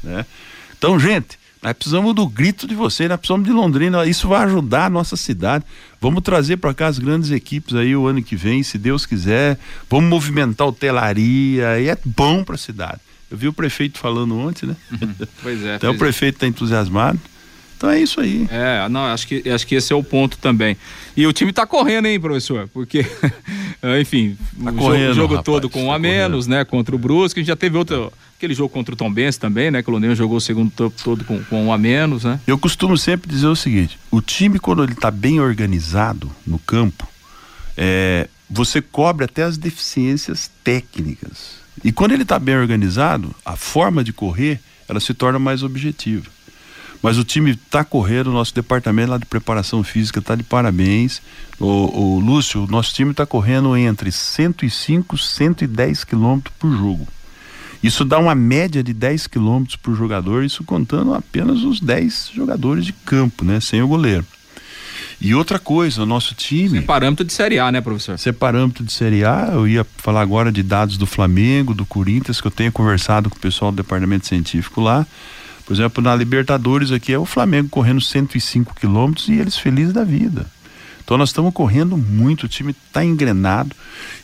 né? 0.02 0.26
Então, 0.76 0.98
gente, 0.98 1.38
nós 1.62 1.72
precisamos 1.72 2.14
do 2.14 2.26
grito 2.26 2.66
de 2.66 2.74
vocês, 2.74 3.08
nós 3.08 3.18
precisamos 3.18 3.46
de 3.46 3.52
Londrina. 3.52 4.06
Isso 4.06 4.28
vai 4.28 4.44
ajudar 4.44 4.86
a 4.86 4.90
nossa 4.90 5.16
cidade. 5.16 5.64
Vamos 6.00 6.22
trazer 6.22 6.56
para 6.56 6.72
cá 6.72 6.86
as 6.86 6.98
grandes 6.98 7.30
equipes 7.30 7.74
aí 7.74 7.96
o 7.96 8.06
ano 8.06 8.22
que 8.22 8.36
vem, 8.36 8.62
se 8.62 8.78
Deus 8.78 9.04
quiser. 9.04 9.58
Vamos 9.90 10.08
movimentar 10.08 10.66
hotelaria 10.68 11.80
e 11.80 11.88
é 11.88 11.98
bom 12.04 12.44
para 12.44 12.54
a 12.54 12.58
cidade. 12.58 13.00
Eu 13.30 13.36
vi 13.36 13.48
o 13.48 13.52
prefeito 13.52 13.98
falando 13.98 14.38
ontem, 14.38 14.66
né? 14.66 14.76
Uhum. 14.90 15.14
Pois 15.42 15.62
é. 15.64 15.74
Até 15.76 15.88
o 15.88 15.96
prefeito 15.96 16.36
está 16.36 16.46
entusiasmado. 16.46 17.20
Então 17.78 17.88
é 17.90 18.00
isso 18.00 18.20
aí. 18.20 18.48
É, 18.50 18.88
não, 18.88 19.04
acho 19.04 19.28
que, 19.28 19.48
acho 19.48 19.64
que 19.64 19.76
esse 19.76 19.92
é 19.92 19.96
o 19.96 20.02
ponto 20.02 20.36
também. 20.38 20.76
E 21.16 21.24
o 21.24 21.32
time 21.32 21.52
tá 21.52 21.64
correndo, 21.64 22.06
hein, 22.06 22.18
professor? 22.18 22.68
Porque, 22.74 23.06
enfim, 24.00 24.36
Tá 24.64 24.72
o 24.72 24.74
correndo, 24.74 25.14
jogo, 25.14 25.14
jogo 25.14 25.34
rapaz, 25.34 25.44
todo 25.44 25.70
com 25.70 25.84
um 25.84 25.88
tá 25.88 25.94
a 25.94 25.98
menos, 25.98 26.48
né? 26.48 26.64
Contra 26.64 26.92
o 26.94 26.98
Brusque. 26.98 27.38
A 27.38 27.40
gente 27.42 27.48
já 27.48 27.56
teve 27.56 27.78
outro. 27.78 28.12
Aquele 28.36 28.52
jogo 28.52 28.68
contra 28.68 28.94
o 28.94 28.96
Tom 28.96 29.12
Benz 29.12 29.36
também, 29.36 29.70
né? 29.70 29.80
Que 29.80 29.90
o 29.90 29.92
Londrina 29.92 30.14
jogou 30.14 30.38
o 30.38 30.40
segundo 30.40 30.70
tempo 30.70 30.94
todo 31.02 31.24
com, 31.24 31.42
com 31.44 31.66
um 31.66 31.72
a 31.72 31.78
menos, 31.78 32.24
né? 32.24 32.40
Eu 32.46 32.58
costumo 32.58 32.98
sempre 32.98 33.30
dizer 33.30 33.46
o 33.46 33.56
seguinte: 33.56 33.96
o 34.10 34.20
time, 34.20 34.58
quando 34.58 34.82
ele 34.82 34.92
está 34.92 35.10
bem 35.10 35.38
organizado 35.38 36.30
no 36.44 36.58
campo, 36.58 37.06
é, 37.76 38.28
você 38.50 38.82
cobre 38.82 39.24
até 39.24 39.44
as 39.44 39.56
deficiências 39.56 40.50
técnicas. 40.64 41.57
E 41.84 41.92
quando 41.92 42.12
ele 42.12 42.22
está 42.22 42.38
bem 42.38 42.56
organizado, 42.56 43.34
a 43.44 43.56
forma 43.56 44.02
de 44.02 44.12
correr 44.12 44.60
ela 44.88 45.00
se 45.00 45.12
torna 45.12 45.38
mais 45.38 45.62
objetiva. 45.62 46.26
Mas 47.02 47.16
o 47.16 47.24
time 47.24 47.52
está 47.52 47.84
correndo, 47.84 48.28
o 48.28 48.32
nosso 48.32 48.54
departamento 48.54 49.10
lá 49.10 49.18
de 49.18 49.26
preparação 49.26 49.84
física 49.84 50.18
está 50.18 50.34
de 50.34 50.42
parabéns. 50.42 51.22
O, 51.60 52.16
o 52.16 52.18
Lúcio, 52.18 52.64
o 52.64 52.66
nosso 52.66 52.92
time 52.92 53.12
está 53.12 53.24
correndo 53.24 53.76
entre 53.76 54.10
105 54.10 55.14
e 55.14 55.18
110 55.18 56.04
quilômetros 56.04 56.54
por 56.58 56.70
jogo. 56.72 57.06
Isso 57.80 58.04
dá 58.04 58.18
uma 58.18 58.34
média 58.34 58.82
de 58.82 58.92
10 58.92 59.28
quilômetros 59.28 59.76
por 59.76 59.94
jogador, 59.94 60.44
isso 60.44 60.64
contando 60.64 61.14
apenas 61.14 61.62
os 61.62 61.78
10 61.78 62.32
jogadores 62.34 62.84
de 62.84 62.92
campo, 62.92 63.44
né? 63.44 63.60
Sem 63.60 63.80
o 63.80 63.86
goleiro. 63.86 64.26
E 65.20 65.34
outra 65.34 65.58
coisa, 65.58 66.02
o 66.02 66.06
nosso 66.06 66.34
time. 66.34 66.80
Parâmetro 66.82 67.24
de 67.24 67.32
Série 67.32 67.58
A, 67.58 67.72
né, 67.72 67.80
professor? 67.80 68.16
Ser 68.18 68.34
parâmetro 68.34 68.84
de 68.84 68.92
Série 68.92 69.24
A, 69.24 69.50
eu 69.52 69.66
ia 69.66 69.84
falar 69.96 70.20
agora 70.20 70.52
de 70.52 70.62
dados 70.62 70.96
do 70.96 71.06
Flamengo, 71.06 71.74
do 71.74 71.84
Corinthians, 71.84 72.40
que 72.40 72.46
eu 72.46 72.52
tenho 72.52 72.70
conversado 72.70 73.28
com 73.28 73.36
o 73.36 73.40
pessoal 73.40 73.72
do 73.72 73.76
departamento 73.76 74.26
científico 74.26 74.80
lá. 74.80 75.04
Por 75.66 75.74
exemplo, 75.74 76.02
na 76.02 76.14
Libertadores 76.14 76.92
aqui 76.92 77.12
é 77.12 77.18
o 77.18 77.26
Flamengo 77.26 77.68
correndo 77.68 78.00
105 78.00 78.74
quilômetros 78.74 79.28
e 79.28 79.32
eles 79.32 79.58
felizes 79.58 79.92
da 79.92 80.04
vida. 80.04 80.46
Então 81.04 81.18
nós 81.18 81.30
estamos 81.30 81.52
correndo 81.52 81.96
muito, 81.96 82.44
o 82.44 82.48
time 82.48 82.70
está 82.86 83.04
engrenado 83.04 83.74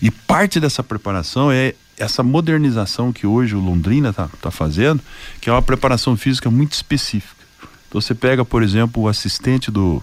e 0.00 0.10
parte 0.10 0.60
dessa 0.60 0.82
preparação 0.82 1.50
é 1.50 1.74
essa 1.98 2.22
modernização 2.22 3.12
que 3.12 3.26
hoje 3.26 3.54
o 3.54 3.60
Londrina 3.60 4.10
está 4.10 4.28
tá 4.40 4.50
fazendo, 4.50 5.00
que 5.40 5.48
é 5.48 5.52
uma 5.52 5.62
preparação 5.62 6.16
física 6.16 6.50
muito 6.50 6.72
específica. 6.72 7.42
Então 7.88 8.00
você 8.00 8.14
pega, 8.14 8.44
por 8.44 8.62
exemplo, 8.62 9.02
o 9.02 9.08
assistente 9.08 9.70
do, 9.70 10.02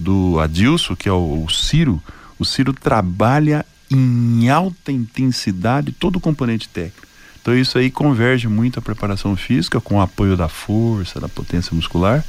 do 0.00 0.40
Adilson, 0.40 0.96
que 0.96 1.08
é 1.08 1.12
o, 1.12 1.44
o 1.44 1.50
Ciro, 1.50 2.02
o 2.38 2.44
Ciro 2.44 2.72
trabalha 2.72 3.64
em 3.90 4.48
alta 4.48 4.90
intensidade 4.90 5.92
todo 5.92 6.16
o 6.16 6.20
componente 6.20 6.68
técnico. 6.68 7.10
Então 7.42 7.56
isso 7.56 7.78
aí 7.78 7.90
converge 7.90 8.46
muito 8.48 8.78
a 8.78 8.82
preparação 8.82 9.34
física 9.34 9.80
com 9.80 9.96
o 9.96 10.00
apoio 10.00 10.36
da 10.36 10.48
força, 10.48 11.18
da 11.18 11.28
potência 11.28 11.74
muscular. 11.74 12.24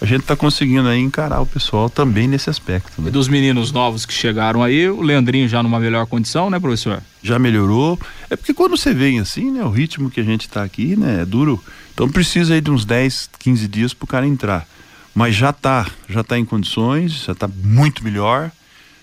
A 0.00 0.06
gente 0.06 0.22
está 0.22 0.34
conseguindo 0.34 0.88
aí 0.88 1.00
encarar 1.00 1.40
o 1.40 1.46
pessoal 1.46 1.88
também 1.88 2.26
nesse 2.26 2.50
aspecto. 2.50 3.00
Né? 3.00 3.08
E 3.08 3.10
dos 3.10 3.28
meninos 3.28 3.72
novos 3.72 4.04
que 4.04 4.12
chegaram 4.12 4.62
aí, 4.62 4.88
o 4.88 5.02
Leandrinho 5.02 5.48
já 5.48 5.62
numa 5.62 5.78
melhor 5.78 6.06
condição, 6.06 6.50
né, 6.50 6.58
professor? 6.58 7.02
Já 7.22 7.38
melhorou. 7.38 7.98
É 8.28 8.36
porque 8.36 8.52
quando 8.52 8.76
você 8.76 8.92
vem 8.92 9.20
assim, 9.20 9.50
né, 9.50 9.62
o 9.62 9.70
ritmo 9.70 10.10
que 10.10 10.20
a 10.20 10.24
gente 10.24 10.42
está 10.42 10.62
aqui, 10.62 10.96
né, 10.96 11.22
é 11.22 11.24
duro. 11.24 11.62
Então 11.92 12.08
precisa 12.08 12.54
aí 12.54 12.60
de 12.60 12.70
uns 12.70 12.84
10, 12.84 13.30
15 13.38 13.68
dias 13.68 13.94
para 13.94 14.04
o 14.04 14.08
cara 14.08 14.26
entrar. 14.26 14.66
Mas 15.14 15.34
já 15.34 15.52
tá, 15.52 15.86
já 16.08 16.24
tá 16.24 16.38
em 16.38 16.44
condições, 16.44 17.24
já 17.24 17.32
está 17.32 17.48
muito 17.48 18.02
melhor. 18.02 18.50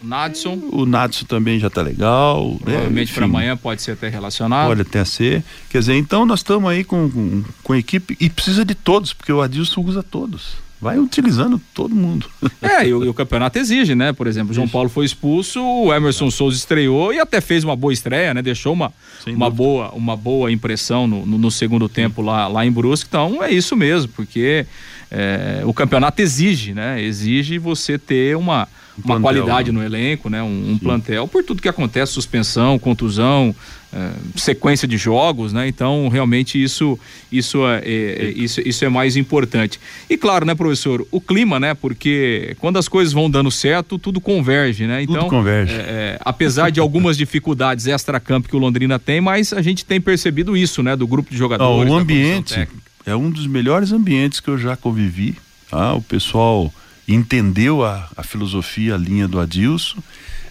O 0.03 0.07
Nadson. 0.07 0.59
O 0.71 0.85
Nadson 0.85 1.25
também 1.25 1.59
já 1.59 1.67
está 1.67 1.81
legal. 1.81 2.57
Provavelmente 2.61 3.09
né? 3.09 3.15
para 3.15 3.25
amanhã 3.25 3.55
pode 3.55 3.81
ser 3.81 3.91
até 3.91 4.09
relacionado. 4.09 4.67
Pode 4.67 4.81
até 4.81 5.05
ser. 5.05 5.43
Quer 5.69 5.79
dizer, 5.79 5.95
então 5.95 6.25
nós 6.25 6.39
estamos 6.39 6.69
aí 6.69 6.83
com, 6.83 7.09
com, 7.09 7.43
com 7.63 7.75
equipe 7.75 8.17
e 8.19 8.29
precisa 8.29 8.65
de 8.65 8.75
todos, 8.75 9.13
porque 9.13 9.31
o 9.31 9.41
Adilson 9.41 9.81
usa 9.81 10.03
todos 10.03 10.60
vai 10.81 10.97
utilizando 10.97 11.61
todo 11.73 11.95
mundo. 11.95 12.27
É, 12.61 12.87
e 12.87 12.93
o, 12.93 13.03
e 13.03 13.09
o, 13.09 13.13
campeonato 13.13 13.57
exige, 13.57 13.95
né? 13.95 14.13
Por 14.13 14.27
exemplo, 14.27 14.53
João 14.53 14.67
Paulo 14.67 14.87
foi 14.87 15.03
expulso, 15.03 15.59
o 15.61 15.93
Emerson 15.93 16.27
é. 16.27 16.31
Souza 16.31 16.55
estreou 16.55 17.11
e 17.11 17.19
até 17.19 17.41
fez 17.41 17.63
uma 17.63 17.75
boa 17.75 17.91
estreia, 17.91 18.33
né? 18.33 18.41
Deixou 18.41 18.71
uma, 18.71 18.93
uma, 19.27 19.49
boa, 19.49 19.89
uma 19.91 20.15
boa 20.15 20.51
impressão 20.51 21.07
no, 21.07 21.25
no, 21.25 21.37
no 21.39 21.51
segundo 21.51 21.89
tempo 21.89 22.21
lá, 22.21 22.47
lá 22.47 22.65
em 22.65 22.71
Brusque. 22.71 23.07
Então 23.09 23.43
é 23.43 23.51
isso 23.51 23.75
mesmo, 23.75 24.11
porque 24.15 24.65
é, 25.09 25.61
o 25.65 25.73
campeonato 25.73 26.21
exige, 26.21 26.73
né? 26.73 27.01
Exige 27.01 27.57
você 27.57 27.97
ter 27.97 28.37
uma, 28.37 28.67
um 28.90 28.90
uma 29.03 29.19
plantel, 29.19 29.43
qualidade 29.43 29.71
né? 29.71 29.79
no 29.79 29.85
elenco, 29.85 30.29
né? 30.29 30.41
Um, 30.41 30.71
um 30.71 30.77
plantel, 30.77 31.27
por 31.27 31.43
tudo 31.43 31.61
que 31.61 31.69
acontece, 31.69 32.13
suspensão, 32.13 32.77
contusão, 32.79 33.55
é, 33.93 34.11
sequência 34.35 34.87
de 34.87 34.97
jogos, 34.97 35.51
né? 35.51 35.67
Então, 35.67 36.07
realmente 36.07 36.61
isso, 36.61 36.97
isso, 37.31 37.65
é, 37.67 37.81
é, 37.83 38.33
isso, 38.35 38.61
isso 38.65 38.85
é 38.85 38.89
mais 38.89 39.17
importante. 39.17 39.79
E 40.09 40.17
claro, 40.17 40.45
né, 40.45 40.55
professor, 40.55 41.05
o 41.11 41.19
clima, 41.19 41.59
né? 41.59 41.73
Porque 41.73 42.55
quando 42.59 42.77
as 42.77 42.87
coisas 42.87 43.13
vão 43.13 43.29
dando 43.29 43.51
certo, 43.51 43.99
tudo 43.99 44.21
converge, 44.21 44.87
né? 44.87 45.03
Então, 45.03 45.15
tudo 45.15 45.29
converge. 45.29 45.73
É, 45.73 46.17
apesar 46.21 46.69
de 46.69 46.79
algumas 46.79 47.17
dificuldades 47.17 47.87
extra-campo 47.87 48.47
que 48.47 48.55
o 48.55 48.59
Londrina 48.59 48.97
tem, 48.97 49.19
mas 49.19 49.51
a 49.51 49.61
gente 49.61 49.83
tem 49.83 49.99
percebido 49.99 50.55
isso, 50.55 50.81
né? 50.81 50.95
Do 50.95 51.05
grupo 51.05 51.29
de 51.29 51.37
jogadores. 51.37 51.91
o 51.91 51.95
ambiente 51.95 52.67
é 53.05 53.15
um 53.15 53.29
dos 53.29 53.47
melhores 53.47 53.91
ambientes 53.91 54.39
que 54.39 54.49
eu 54.49 54.57
já 54.57 54.75
convivi. 54.75 55.35
Tá? 55.69 55.93
O 55.93 56.01
pessoal 56.01 56.71
entendeu 57.07 57.83
a, 57.83 58.09
a 58.15 58.23
filosofia, 58.23 58.95
a 58.95 58.97
linha 58.97 59.27
do 59.27 59.39
Adilson. 59.39 59.99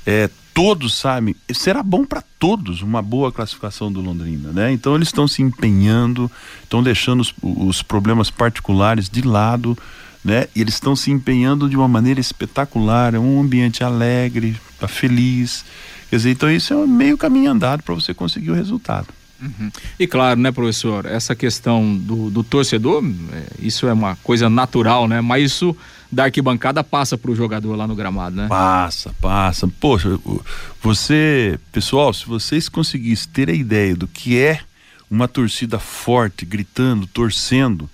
É, 0.07 0.29
todos 0.55 0.95
sabem, 0.95 1.35
será 1.53 1.83
bom 1.83 2.05
para 2.05 2.23
todos 2.39 2.83
uma 2.83 3.01
boa 3.01 3.31
classificação 3.31 3.93
do 3.93 4.01
Londrina, 4.01 4.51
né? 4.51 4.73
Então 4.73 4.95
eles 4.95 5.09
estão 5.09 5.29
se 5.29 5.43
empenhando, 5.43 6.31
estão 6.63 6.83
deixando 6.83 7.21
os, 7.21 7.35
os, 7.43 7.83
problemas 7.83 8.31
particulares 8.31 9.09
de 9.09 9.23
lado, 9.23 9.77
né? 10.25 10.49
E 10.55 10.61
eles 10.61 10.75
estão 10.75 10.97
se 10.97 11.11
empenhando 11.11 11.69
de 11.69 11.77
uma 11.77 11.89
maneira 11.89 12.21
espetacular, 12.21 13.15
é 13.15 13.19
um 13.19 13.41
ambiente 13.41 13.85
alegre, 13.85 14.57
tá 14.79 14.89
feliz. 14.89 15.65
Quer 16.09 16.17
dizer, 16.17 16.31
então 16.31 16.51
isso 16.51 16.75
é 16.75 16.87
meio 16.87 17.17
caminho 17.17 17.53
andado 17.53 17.83
para 17.83 17.95
você 17.95 18.13
conseguir 18.13 18.51
o 18.51 18.55
resultado. 18.55 19.07
Uhum. 19.41 19.71
E 19.99 20.07
claro, 20.07 20.39
né, 20.39 20.53
professor, 20.53 21.07
essa 21.07 21.35
questão 21.35 21.97
do, 21.97 22.31
do 22.31 22.45
torcedor, 22.45 23.03
é, 23.33 23.45
isso 23.59 23.87
é 23.87 23.93
uma 23.93 24.17
coisa 24.17 24.51
natural, 24.51 25.09
né? 25.09 25.21
Mas 25.21 25.53
isso 25.53 25.77
da 26.13 26.25
arquibancada 26.25 26.83
passa 26.83 27.17
para 27.17 27.31
o 27.31 27.37
jogador 27.37 27.77
lá 27.77 27.87
no 27.87 27.95
gramado, 27.95 28.37
né? 28.37 28.49
Passa, 28.49 29.15
passa. 29.21 29.69
Poxa, 29.81 30.19
você, 30.83 31.59
pessoal, 31.73 32.13
se 32.13 32.27
vocês 32.27 32.69
conseguissem 32.69 33.29
ter 33.33 33.49
a 33.49 33.55
ideia 33.55 33.95
do 33.95 34.09
que 34.09 34.39
é 34.39 34.61
uma 35.11 35.29
torcida 35.29 35.79
forte, 35.79 36.45
gritando, 36.45 37.07
torcendo, 37.07 37.89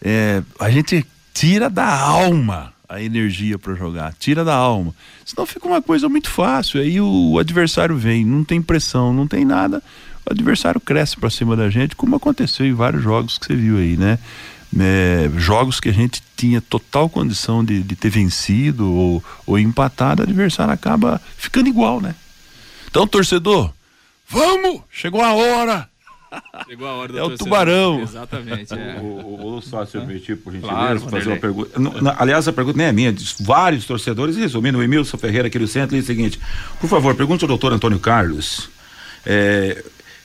é, 0.00 0.42
a 0.58 0.70
gente 0.70 1.06
tira 1.32 1.68
da 1.68 1.88
alma 1.88 2.72
a 2.88 3.02
energia 3.02 3.58
para 3.58 3.74
jogar, 3.74 4.14
tira 4.18 4.42
da 4.42 4.54
alma. 4.54 4.94
Senão 5.24 5.46
fica 5.46 5.66
uma 5.66 5.82
coisa 5.82 6.08
muito 6.08 6.30
fácil. 6.30 6.80
Aí 6.80 6.98
o, 7.00 7.32
o 7.32 7.38
adversário 7.38 7.96
vem, 7.96 8.24
não 8.24 8.42
tem 8.42 8.62
pressão, 8.62 9.12
não 9.12 9.28
tem 9.28 9.44
nada. 9.44 9.82
O 10.28 10.32
adversário 10.32 10.78
cresce 10.78 11.16
para 11.16 11.30
cima 11.30 11.56
da 11.56 11.70
gente, 11.70 11.96
como 11.96 12.14
aconteceu 12.14 12.66
em 12.66 12.74
vários 12.74 13.02
jogos 13.02 13.38
que 13.38 13.46
você 13.46 13.56
viu 13.56 13.78
aí, 13.78 13.96
né? 13.96 14.18
É, 14.78 15.30
jogos 15.38 15.80
que 15.80 15.88
a 15.88 15.92
gente 15.92 16.22
tinha 16.36 16.60
total 16.60 17.08
condição 17.08 17.64
de, 17.64 17.82
de 17.82 17.96
ter 17.96 18.10
vencido 18.10 18.92
ou, 18.92 19.24
ou 19.46 19.58
empatado, 19.58 20.20
o 20.20 20.24
adversário 20.24 20.74
acaba 20.74 21.18
ficando 21.38 21.68
igual, 21.68 22.02
né? 22.02 22.14
Então, 22.90 23.06
torcedor, 23.06 23.72
vamos! 24.28 24.82
Chegou 24.90 25.22
a 25.22 25.32
hora! 25.32 25.88
Chegou 26.68 26.86
a 26.86 26.92
hora 26.92 27.12
do 27.12 27.18
É 27.18 27.22
o 27.22 27.38
tubarão. 27.38 28.02
Exatamente. 28.02 28.68
É. 28.78 29.00
O, 29.00 29.04
o, 29.04 29.56
o 29.56 29.62
sócio 29.62 29.98
permitir, 30.00 30.36
por 30.36 30.52
gentileza, 30.52 30.76
claro, 30.76 31.00
fazer 31.00 31.28
uma 31.28 31.38
pergunta. 31.38 31.80
Não, 31.80 31.90
não, 31.92 32.14
aliás, 32.18 32.46
a 32.46 32.52
pergunta 32.52 32.76
nem 32.76 32.86
é 32.86 32.92
minha, 32.92 33.12
de 33.12 33.24
vários 33.40 33.86
torcedores, 33.86 34.36
resumindo, 34.36 34.76
o 34.76 34.82
Emilson 34.82 35.16
Ferreira 35.16 35.48
aqui 35.48 35.58
do 35.58 35.66
centro, 35.66 35.96
é 35.96 36.00
o 36.00 36.02
seguinte: 36.02 36.38
por 36.78 36.88
favor, 36.88 37.14
pergunte 37.14 37.44
ao 37.44 37.48
doutor 37.48 37.72
Antônio 37.72 37.98
Carlos. 37.98 38.68
É, 39.24 39.82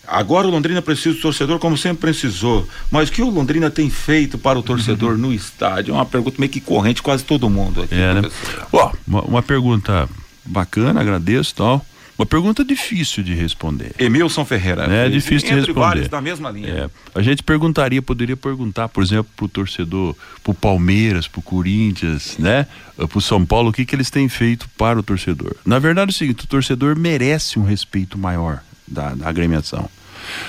Agora 0.07 0.47
o 0.47 0.51
Londrina 0.51 0.81
precisa 0.81 1.15
do 1.15 1.21
torcedor 1.21 1.59
como 1.59 1.77
sempre 1.77 1.99
precisou. 2.01 2.67
Mas 2.91 3.09
o 3.09 3.11
que 3.11 3.21
o 3.21 3.29
Londrina 3.29 3.69
tem 3.69 3.89
feito 3.89 4.37
para 4.37 4.59
o 4.59 4.63
torcedor 4.63 5.13
uhum. 5.13 5.17
no 5.17 5.33
estádio? 5.33 5.93
É 5.93 5.95
uma 5.95 6.05
pergunta 6.05 6.35
meio 6.39 6.51
que 6.51 6.59
corrente, 6.59 7.01
quase 7.01 7.23
todo 7.23 7.49
mundo 7.49 7.83
aqui. 7.83 7.95
É, 7.95 8.13
né? 8.13 8.29
Ó, 8.71 8.91
uma, 9.07 9.21
uma, 9.21 9.41
pergunta 9.41 10.09
bacana, 10.45 10.99
agradeço 10.99 11.55
tal. 11.55 11.85
Uma 12.19 12.27
pergunta 12.27 12.63
difícil 12.63 13.23
de 13.23 13.33
responder. 13.33 13.91
Emilson 13.97 14.45
Ferreira. 14.45 14.83
É 14.83 15.09
difícil 15.09 15.49
de 15.49 15.55
responder. 15.55 16.07
da 16.09 16.21
mesma 16.21 16.51
linha. 16.51 16.67
É, 16.67 16.89
a 17.15 17.21
gente 17.23 17.41
perguntaria, 17.41 18.01
poderia 18.01 18.37
perguntar, 18.37 18.87
por 18.89 19.01
exemplo, 19.01 19.31
para 19.35 19.45
o 19.45 19.49
torcedor, 19.49 20.15
para 20.43 20.51
o 20.51 20.53
Palmeiras, 20.53 21.27
para 21.27 21.39
o 21.39 21.41
Corinthians, 21.41 22.37
né? 22.37 22.67
Para 22.95 23.17
o 23.17 23.21
São 23.21 23.43
Paulo, 23.43 23.69
o 23.69 23.73
que, 23.73 23.83
que 23.83 23.95
eles 23.95 24.11
têm 24.11 24.29
feito 24.29 24.69
para 24.77 24.99
o 24.99 25.03
torcedor. 25.03 25.55
Na 25.65 25.79
verdade 25.79 26.11
é 26.11 26.13
o 26.13 26.15
seguinte, 26.15 26.43
o 26.43 26.47
torcedor 26.47 26.95
merece 26.95 27.57
um 27.57 27.63
respeito 27.63 28.15
maior 28.15 28.61
da, 28.87 29.13
da 29.15 29.27
agremiação. 29.27 29.89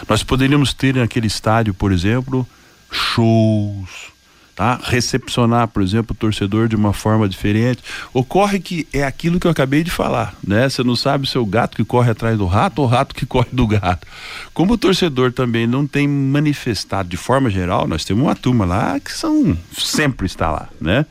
Nós 0.09 0.23
poderíamos 0.23 0.73
ter 0.73 0.95
naquele 0.95 1.27
estádio, 1.27 1.75
por 1.75 1.93
exemplo, 1.93 2.47
shows, 2.91 4.13
tá? 4.55 4.79
Recepcionar, 4.85 5.69
por 5.69 5.83
exemplo, 5.83 6.15
o 6.15 6.19
torcedor 6.19 6.69
de 6.69 6.77
uma 6.77 6.93
forma 6.93 7.29
diferente. 7.29 7.83
Ocorre 8.13 8.61
que 8.61 8.87
é 8.93 9.03
aquilo 9.03 9.41
que 9.41 9.47
eu 9.47 9.51
acabei 9.51 9.83
de 9.83 9.91
falar, 9.91 10.35
né? 10.47 10.69
Você 10.69 10.83
não 10.83 10.95
sabe 10.95 11.29
se 11.29 11.37
é 11.37 11.41
o 11.41 11.47
gato 11.47 11.77
que 11.77 11.85
corre 11.85 12.11
atrás 12.11 12.39
do 12.39 12.47
rato 12.47 12.81
ou 12.81 12.87
o 12.87 12.89
rato 12.89 13.15
que 13.15 13.27
corre 13.27 13.49
do 13.53 13.67
gato. 13.67 14.07
Como 14.53 14.75
o 14.75 14.79
torcedor 14.79 15.33
também 15.33 15.67
não 15.67 15.87
tem 15.87 16.07
manifestado 16.07 17.09
de 17.09 17.17
forma 17.17 17.51
geral, 17.51 17.87
nós 17.87 18.05
temos 18.05 18.23
uma 18.23 18.37
turma 18.37 18.65
lá 18.65 19.01
que 19.01 19.13
são 19.13 19.57
sempre 19.77 20.27
está 20.27 20.51
lá, 20.51 20.69
né? 20.81 21.05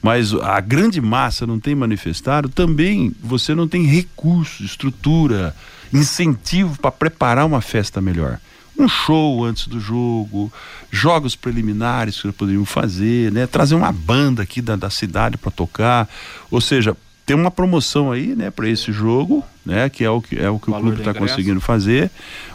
Mas 0.00 0.34
a 0.34 0.60
grande 0.60 1.00
massa 1.00 1.46
não 1.46 1.58
tem 1.58 1.74
manifestado, 1.74 2.50
também 2.50 3.10
você 3.22 3.54
não 3.54 3.66
tem 3.66 3.86
recurso, 3.86 4.62
estrutura, 4.62 5.56
incentivo 5.92 6.78
para 6.78 6.90
preparar 6.90 7.46
uma 7.46 7.60
festa 7.60 8.00
melhor 8.00 8.38
um 8.76 8.88
show 8.88 9.44
antes 9.44 9.68
do 9.68 9.78
jogo, 9.78 10.52
jogos 10.90 11.36
preliminares 11.36 12.20
que 12.20 12.32
poderiam 12.32 12.64
fazer, 12.64 13.30
né? 13.30 13.46
Trazer 13.46 13.74
uma 13.74 13.92
banda 13.92 14.42
aqui 14.42 14.60
da, 14.60 14.74
da 14.74 14.90
cidade 14.90 15.36
para 15.36 15.50
tocar, 15.50 16.08
ou 16.50 16.60
seja, 16.60 16.96
tem 17.24 17.34
uma 17.36 17.50
promoção 17.50 18.12
aí, 18.12 18.34
né, 18.34 18.50
para 18.50 18.68
esse 18.68 18.92
jogo, 18.92 19.42
né, 19.64 19.88
que 19.88 20.04
é 20.04 20.10
o 20.10 20.20
que 20.20 20.38
é 20.38 20.50
o 20.50 20.58
que 20.58 20.70
o, 20.70 20.76
o 20.76 20.80
clube 20.80 20.98
está 20.98 21.14
conseguindo 21.14 21.60
fazer. 21.60 22.10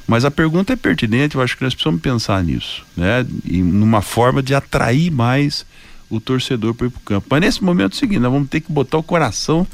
Mas 0.07 0.25
a 0.25 0.31
pergunta 0.31 0.73
é 0.73 0.75
pertinente, 0.75 1.35
eu 1.35 1.41
acho 1.41 1.57
que 1.57 1.63
nós 1.63 1.73
precisamos 1.73 2.01
pensar 2.01 2.43
nisso, 2.43 2.85
né, 2.95 3.25
e 3.43 3.63
numa 3.63 4.01
forma 4.01 4.43
de 4.43 4.53
atrair 4.53 5.09
mais 5.11 5.65
o 6.09 6.19
torcedor 6.19 6.75
para 6.75 6.87
ir 6.87 6.89
para 6.91 6.99
o 6.99 7.03
campo. 7.03 7.27
Mas 7.29 7.41
nesse 7.41 7.63
momento 7.63 7.93
é 7.93 7.95
o 7.95 7.99
seguinte, 7.99 8.19
nós 8.19 8.31
vamos 8.31 8.49
ter 8.49 8.61
que 8.61 8.71
botar 8.71 8.97
o 8.97 9.03
coração 9.03 9.65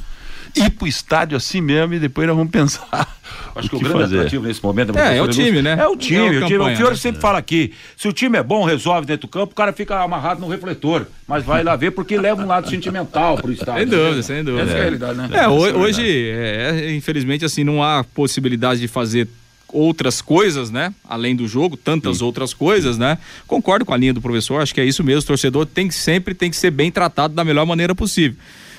ir 0.54 0.70
pro 0.70 0.86
estádio 0.86 1.36
assim 1.36 1.60
mesmo 1.60 1.94
e 1.94 1.98
depois 1.98 2.26
nós 2.26 2.36
vamos 2.36 2.50
pensar. 2.50 3.18
Acho 3.54 3.66
o 3.68 3.70
que, 3.70 3.70
que 3.70 3.76
o 3.76 3.78
grande 3.80 4.00
fazer. 4.00 4.16
atrativo 4.18 4.46
nesse 4.46 4.62
momento 4.62 4.96
é, 4.98 5.16
é 5.16 5.22
o 5.22 5.28
time, 5.28 5.62
né? 5.62 5.76
É 5.78 5.86
o 5.86 5.96
time. 5.96 6.36
É 6.36 6.40
o, 6.40 6.44
o, 6.44 6.46
time. 6.46 6.58
o 6.58 6.76
Fiore 6.76 6.96
sempre 6.96 7.20
fala 7.20 7.38
aqui: 7.38 7.72
se 7.96 8.06
o 8.08 8.12
time 8.12 8.38
é 8.38 8.42
bom, 8.42 8.64
resolve 8.64 9.06
dentro 9.06 9.26
do 9.26 9.30
campo, 9.30 9.52
o 9.52 9.56
cara 9.56 9.72
fica 9.72 10.02
amarrado 10.02 10.40
no 10.40 10.48
refletor. 10.48 11.06
Mas 11.26 11.44
vai 11.44 11.64
lá 11.64 11.74
ver 11.74 11.90
porque 11.90 12.16
leva 12.16 12.42
um 12.42 12.46
lado 12.46 12.68
sentimental 12.70 13.36
pro 13.36 13.52
estádio. 13.52 13.88
Sem 13.88 13.98
dúvida, 13.98 14.22
sem 14.22 14.44
dúvida. 14.44 14.62
Essa 14.62 14.72
é 14.72 14.76
a 14.76 14.82
realidade, 14.82 15.18
né? 15.18 15.28
É, 15.32 15.48
hoje, 15.48 16.30
é, 16.30 16.94
infelizmente, 16.94 17.44
assim, 17.44 17.64
não 17.64 17.82
há 17.82 18.04
possibilidade 18.04 18.80
de 18.80 18.88
fazer 18.88 19.28
outras 19.68 20.20
coisas, 20.20 20.70
né? 20.70 20.94
Além 21.08 21.34
do 21.34 21.46
jogo, 21.46 21.76
tantas 21.76 22.18
Sim. 22.18 22.24
outras 22.24 22.54
coisas, 22.54 22.96
né? 22.96 23.18
Concordo 23.46 23.84
com 23.84 23.92
a 23.92 23.96
linha 23.96 24.14
do 24.14 24.20
professor, 24.20 24.60
acho 24.60 24.74
que 24.74 24.80
é 24.80 24.84
isso 24.84 25.02
mesmo. 25.02 25.22
O 25.22 25.26
torcedor 25.26 25.66
tem 25.66 25.88
que 25.88 25.94
sempre 25.94 26.34
tem 26.34 26.50
que 26.50 26.56
ser 26.56 26.70
bem 26.70 26.90
tratado 26.90 27.34
da 27.34 27.44
melhor 27.44 27.66
maneira 27.66 27.94
possível. 27.94 28.38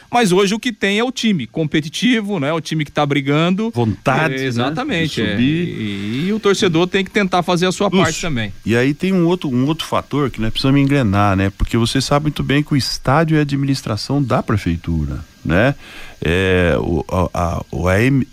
Mas 0.10 0.32
hoje 0.32 0.54
o 0.56 0.60
que 0.60 0.72
tem 0.72 1.00
é 1.00 1.04
o 1.04 1.12
time 1.12 1.46
competitivo, 1.46 2.39
né? 2.39 2.52
O 2.54 2.62
time 2.62 2.84
que 2.86 2.91
está 2.91 3.06
brigando. 3.06 3.72
Vontade. 3.74 4.36
É, 4.36 4.46
exatamente. 4.46 5.22
Né? 5.22 5.34
É. 5.34 5.39
E, 5.39 6.26
e, 6.28 6.34
o 6.34 6.39
torcedor 6.39 6.88
tem 6.88 7.04
que 7.04 7.12
tentar 7.12 7.43
fazer 7.43 7.65
a 7.65 7.72
sua 7.72 7.88
Lúcio, 7.88 8.04
parte 8.04 8.22
também. 8.22 8.54
E 8.65 8.76
aí 8.76 8.93
tem 8.93 9.13
um 9.13 9.26
outro, 9.26 9.50
um 9.50 9.65
outro 9.65 9.86
fator 9.86 10.30
que 10.30 10.39
nós 10.39 10.52
precisamos 10.52 10.80
engrenar, 10.80 11.36
né? 11.36 11.52
Porque 11.58 11.78
você 11.78 12.00
sabe 12.00 12.24
muito 12.24 12.43
bem 12.43 12.63
que 12.63 12.74
o 12.74 12.78
estádio 12.78 13.38
é 13.38 13.41
administração 13.41 14.22
da 14.22 14.41
prefeitura. 14.41 15.20
Né? 15.43 15.76
É, 16.22 16.76
o, 16.80 17.06
a, 17.10 17.30
a, 17.34 17.63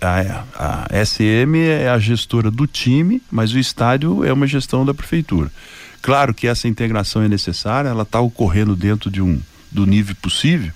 a, 0.01 0.87
a 0.91 1.05
SM 1.05 1.57
é 1.57 1.89
a 1.89 1.99
gestora 1.99 2.51
do 2.51 2.67
time, 2.67 3.23
mas 3.31 3.53
o 3.53 3.59
estádio 3.59 4.25
é 4.25 4.33
uma 4.33 4.47
gestão 4.47 4.85
da 4.85 4.93
prefeitura. 4.93 5.51
Claro 6.03 6.35
que 6.35 6.47
essa 6.47 6.67
integração 6.67 7.23
é 7.23 7.29
necessária, 7.29 7.89
ela 7.89 8.03
está 8.03 8.21
ocorrendo 8.21 8.75
dentro 8.75 9.11
de 9.11 9.23
um 9.23 9.41
do 9.71 9.87
nível 9.87 10.15
possível, 10.17 10.73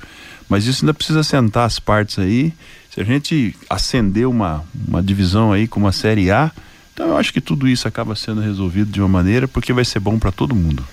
mas 0.48 0.66
isso 0.66 0.84
ainda 0.84 0.94
precisa 0.94 1.22
sentar 1.22 1.66
as 1.66 1.78
partes 1.78 2.18
aí. 2.18 2.52
Se 2.90 3.00
a 3.00 3.04
gente 3.04 3.54
acender 3.68 4.26
uma, 4.26 4.64
uma 4.86 5.02
divisão 5.02 5.52
aí 5.52 5.68
como 5.68 5.86
a 5.86 5.92
Série 5.92 6.30
A, 6.30 6.50
então 6.92 7.08
eu 7.08 7.16
acho 7.16 7.32
que 7.32 7.40
tudo 7.40 7.68
isso 7.68 7.86
acaba 7.86 8.16
sendo 8.16 8.40
resolvido 8.40 8.90
de 8.90 9.00
uma 9.00 9.08
maneira 9.08 9.46
porque 9.46 9.72
vai 9.72 9.84
ser 9.84 10.00
bom 10.00 10.18
para 10.18 10.32
todo 10.32 10.54
mundo. 10.54 10.84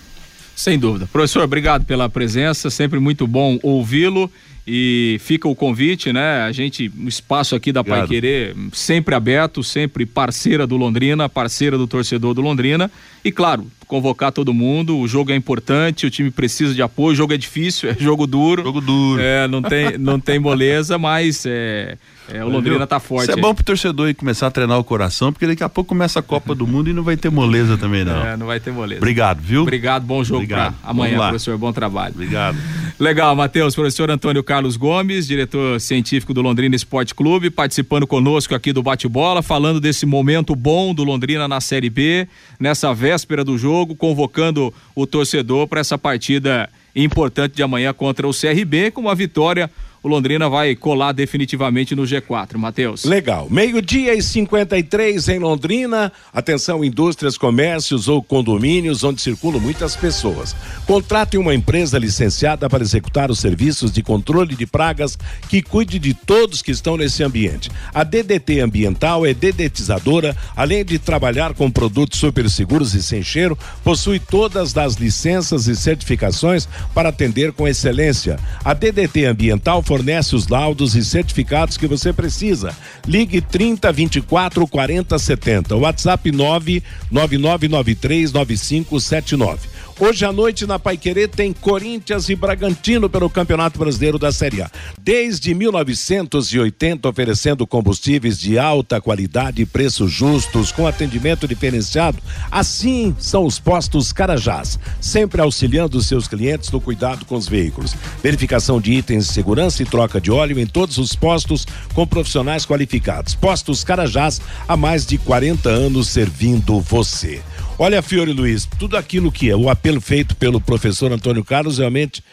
Sem 0.56 0.78
dúvida. 0.80 1.08
Professor, 1.12 1.44
obrigado 1.44 1.84
pela 1.84 2.08
presença, 2.08 2.70
sempre 2.70 3.00
muito 3.00 3.26
bom 3.28 3.60
ouvi-lo 3.62 4.32
e 4.68 5.18
fica 5.20 5.48
o 5.48 5.56
convite, 5.56 6.12
né? 6.12 6.42
A 6.42 6.52
gente, 6.52 6.92
o 6.98 7.08
espaço 7.08 7.56
aqui 7.56 7.72
da 7.72 7.84
Pai 7.84 8.08
Querer, 8.08 8.56
sempre 8.74 9.14
aberto, 9.14 9.64
sempre 9.64 10.06
parceira 10.06 10.66
do 10.66 10.76
Londrina, 10.76 11.30
parceira 11.30 11.78
do 11.78 11.86
torcedor 11.86 12.34
do 12.34 12.42
Londrina. 12.42 12.90
E 13.24 13.32
claro, 13.32 13.68
convocar 13.88 14.32
todo 14.32 14.54
mundo, 14.54 14.98
o 14.98 15.08
jogo 15.08 15.32
é 15.32 15.36
importante, 15.36 16.06
o 16.06 16.10
time 16.10 16.32
precisa 16.32 16.74
de 16.74 16.82
apoio, 16.82 17.14
o 17.14 17.16
jogo 17.16 17.34
é 17.34 17.38
difícil, 17.38 17.90
é 17.92 17.94
jogo 17.94 18.26
duro. 18.26 18.64
Jogo 18.64 18.82
duro. 18.82 19.22
É, 19.22 19.48
não 19.48 19.62
tem, 19.62 19.98
não 19.98 20.20
tem 20.20 20.40
moleza, 20.40 20.98
mas 20.98 21.46
é, 21.46 21.98
é, 22.32 22.44
o 22.44 22.50
Londrina 22.50 22.88
tá 22.88 23.00
forte. 23.00 23.30
Isso 23.30 23.38
é 23.38 23.42
bom 23.42 23.54
pro 23.54 23.64
torcedor 23.64 24.08
aí 24.08 24.14
começar 24.14 24.48
a 24.48 24.52
treinar 24.52 24.80
o 24.80 24.84
coração, 24.84 25.32
porque 25.32 25.46
daqui 25.46 25.64
a 25.64 25.70
pouco 25.70 25.90
começa 25.90 26.20
a 26.20 26.24
Copa 26.24 26.56
do 26.56 26.66
Mundo 26.66 26.90
e 26.90 26.94
não 26.94 27.04
vai 27.04 27.16
ter 27.16 27.30
moleza 27.30 27.78
também, 27.78 28.04
não. 28.04 28.26
É, 28.26 28.36
não 28.36 28.48
vai 28.48 28.60
ter 28.60 28.72
moleza. 28.72 29.00
Obrigado, 29.00 29.42
viu? 29.42 29.62
Obrigado, 29.62 30.04
bom 30.04 30.24
jogo 30.24 30.42
Obrigado. 30.42 30.74
pra 30.74 30.90
amanhã, 30.90 31.20
professor. 31.20 31.58
Bom 31.58 31.72
trabalho. 31.72 32.14
Obrigado. 32.16 32.58
Legal, 33.00 33.36
Matheus, 33.36 33.76
professor 33.76 34.10
Antônio 34.10 34.44
Carlos 34.44 34.55
Gomes, 34.78 35.28
diretor 35.28 35.80
científico 35.82 36.34
do 36.34 36.42
Londrina 36.42 36.76
Esporte 36.76 37.14
Clube, 37.14 37.50
participando 37.50 38.08
conosco 38.08 38.56
aqui 38.56 38.72
do 38.72 38.82
bate-bola, 38.82 39.42
falando 39.42 39.82
desse 39.82 40.06
momento 40.06 40.56
bom 40.56 40.94
do 40.94 41.04
Londrina 41.04 41.48
na 41.48 41.60
Série 41.60 41.90
B, 41.90 42.28
nessa 42.60 42.94
véspera 42.94 43.44
do 43.44 43.58
jogo, 43.58 43.96
convocando 43.96 44.74
o 44.96 45.06
torcedor 45.06 45.68
para 45.68 45.82
essa 45.82 45.98
partida 45.98 46.70
importante 46.96 47.56
de 47.56 47.64
amanhã 47.64 47.94
contra 47.94 48.26
o 48.26 48.32
CRB, 48.32 48.92
com 48.92 49.02
uma 49.02 49.14
vitória 49.14 49.70
o 50.06 50.08
Londrina 50.08 50.48
vai 50.48 50.76
colar 50.76 51.14
definitivamente 51.14 51.96
no 51.96 52.04
G4, 52.04 52.58
Matheus. 52.58 53.06
Legal. 53.06 53.48
Meio-dia 53.50 54.14
e 54.14 54.22
53 54.22 55.30
em 55.30 55.40
Londrina. 55.40 56.12
Atenção, 56.32 56.86
indústrias, 56.86 57.40
comércios 57.40 58.08
ou 58.08 58.22
condomínios 58.22 59.04
onde 59.04 59.20
circulam 59.20 59.60
muitas 59.60 59.96
pessoas. 59.96 60.56
Contrate 60.86 61.40
uma 61.40 61.56
empresa 61.56 61.98
licenciada 61.98 62.70
para 62.70 62.84
executar 62.84 63.32
os 63.32 63.40
serviços 63.40 63.92
de 63.92 64.04
controle 64.04 64.56
de 64.56 64.68
pragas 64.68 65.18
que 65.50 65.64
cuide 65.64 65.98
de 65.98 66.14
todos 66.14 66.62
que 66.62 66.70
estão 66.70 66.98
nesse 66.98 67.24
ambiente. 67.24 67.72
A 67.92 68.04
DDT 68.04 68.60
Ambiental 68.60 69.26
é 69.26 69.34
dedetizadora, 69.34 70.38
além 70.56 70.86
de 70.86 71.00
trabalhar 71.00 71.56
com 71.56 71.72
produtos 71.72 72.20
super 72.20 72.48
seguros 72.48 72.94
e 72.94 73.02
sem 73.02 73.24
cheiro, 73.24 73.58
possui 73.84 74.20
todas 74.20 74.78
as 74.78 74.94
licenças 74.98 75.66
e 75.66 75.76
certificações 75.76 76.70
para 76.94 77.10
atender 77.10 77.54
com 77.54 77.68
excelência. 77.68 78.38
A 78.64 78.76
DDT 78.76 79.26
Ambiental 79.26 79.82
fornece 79.96 80.36
os 80.36 80.50
laudos 80.50 80.94
e 80.94 81.06
certificados 81.06 81.78
que 81.78 81.88
você 81.88 82.12
precisa. 82.12 82.76
Ligue 83.08 83.40
30 83.40 83.94
24 83.94 84.68
40 84.68 85.18
70. 85.18 85.74
WhatsApp 85.78 86.34
99993 86.34 88.34
9579. 88.34 89.75
Hoje 89.98 90.26
à 90.26 90.32
noite 90.34 90.68
na 90.68 90.78
Paiquerê 90.78 91.26
tem 91.26 91.54
Corinthians 91.54 92.28
e 92.28 92.36
Bragantino 92.36 93.10
pelo 93.10 93.30
Campeonato 93.30 93.80
Brasileiro 93.80 94.20
da 94.20 94.30
Série 94.30 94.62
A. 94.62 94.70
Desde 95.00 95.54
1980 95.54 97.08
oferecendo 97.08 97.66
combustíveis 97.66 98.38
de 98.38 98.60
alta 98.60 99.00
qualidade 99.00 99.62
e 99.62 99.66
preços 99.66 100.12
justos 100.12 100.70
com 100.70 100.86
atendimento 100.86 101.48
diferenciado. 101.48 102.18
Assim 102.52 103.16
são 103.18 103.46
os 103.46 103.58
postos 103.58 104.12
Carajás, 104.12 104.78
sempre 105.00 105.40
auxiliando 105.40 106.02
seus 106.02 106.28
clientes 106.28 106.70
no 106.72 106.82
cuidado 106.82 107.24
com 107.24 107.36
os 107.36 107.48
veículos. 107.48 107.96
Verificação 108.22 108.82
de 108.82 108.92
itens 108.92 109.28
de 109.28 109.34
segurança 109.34 109.82
e 109.82 109.86
troca 109.86 110.20
de 110.20 110.30
óleo 110.30 110.60
em 110.60 110.68
todos 110.68 110.98
os 110.98 111.16
postos 111.16 111.66
com 111.94 112.06
profissionais 112.06 112.66
qualificados. 112.66 113.34
Postos 113.34 113.82
Carajás 113.82 114.42
há 114.68 114.76
mais 114.76 115.06
de 115.06 115.18
40 115.18 115.70
anos 115.70 116.10
servindo 116.10 116.82
você. 116.82 117.42
Olha, 117.78 118.02
Fiore 118.02 118.32
Luiz, 118.32 118.66
tudo 118.80 118.96
aquilo 118.96 119.30
que 119.30 119.50
é 119.50 119.56
o 119.56 119.70
apelo 119.70 120.00
feito 120.00 120.34
pelo 120.36 120.62
professor 120.62 121.12
Antônio 121.12 121.44
Carlos 121.44 121.78
realmente 121.78 122.24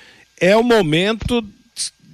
é 0.41 0.57
o 0.57 0.63
momento 0.63 1.45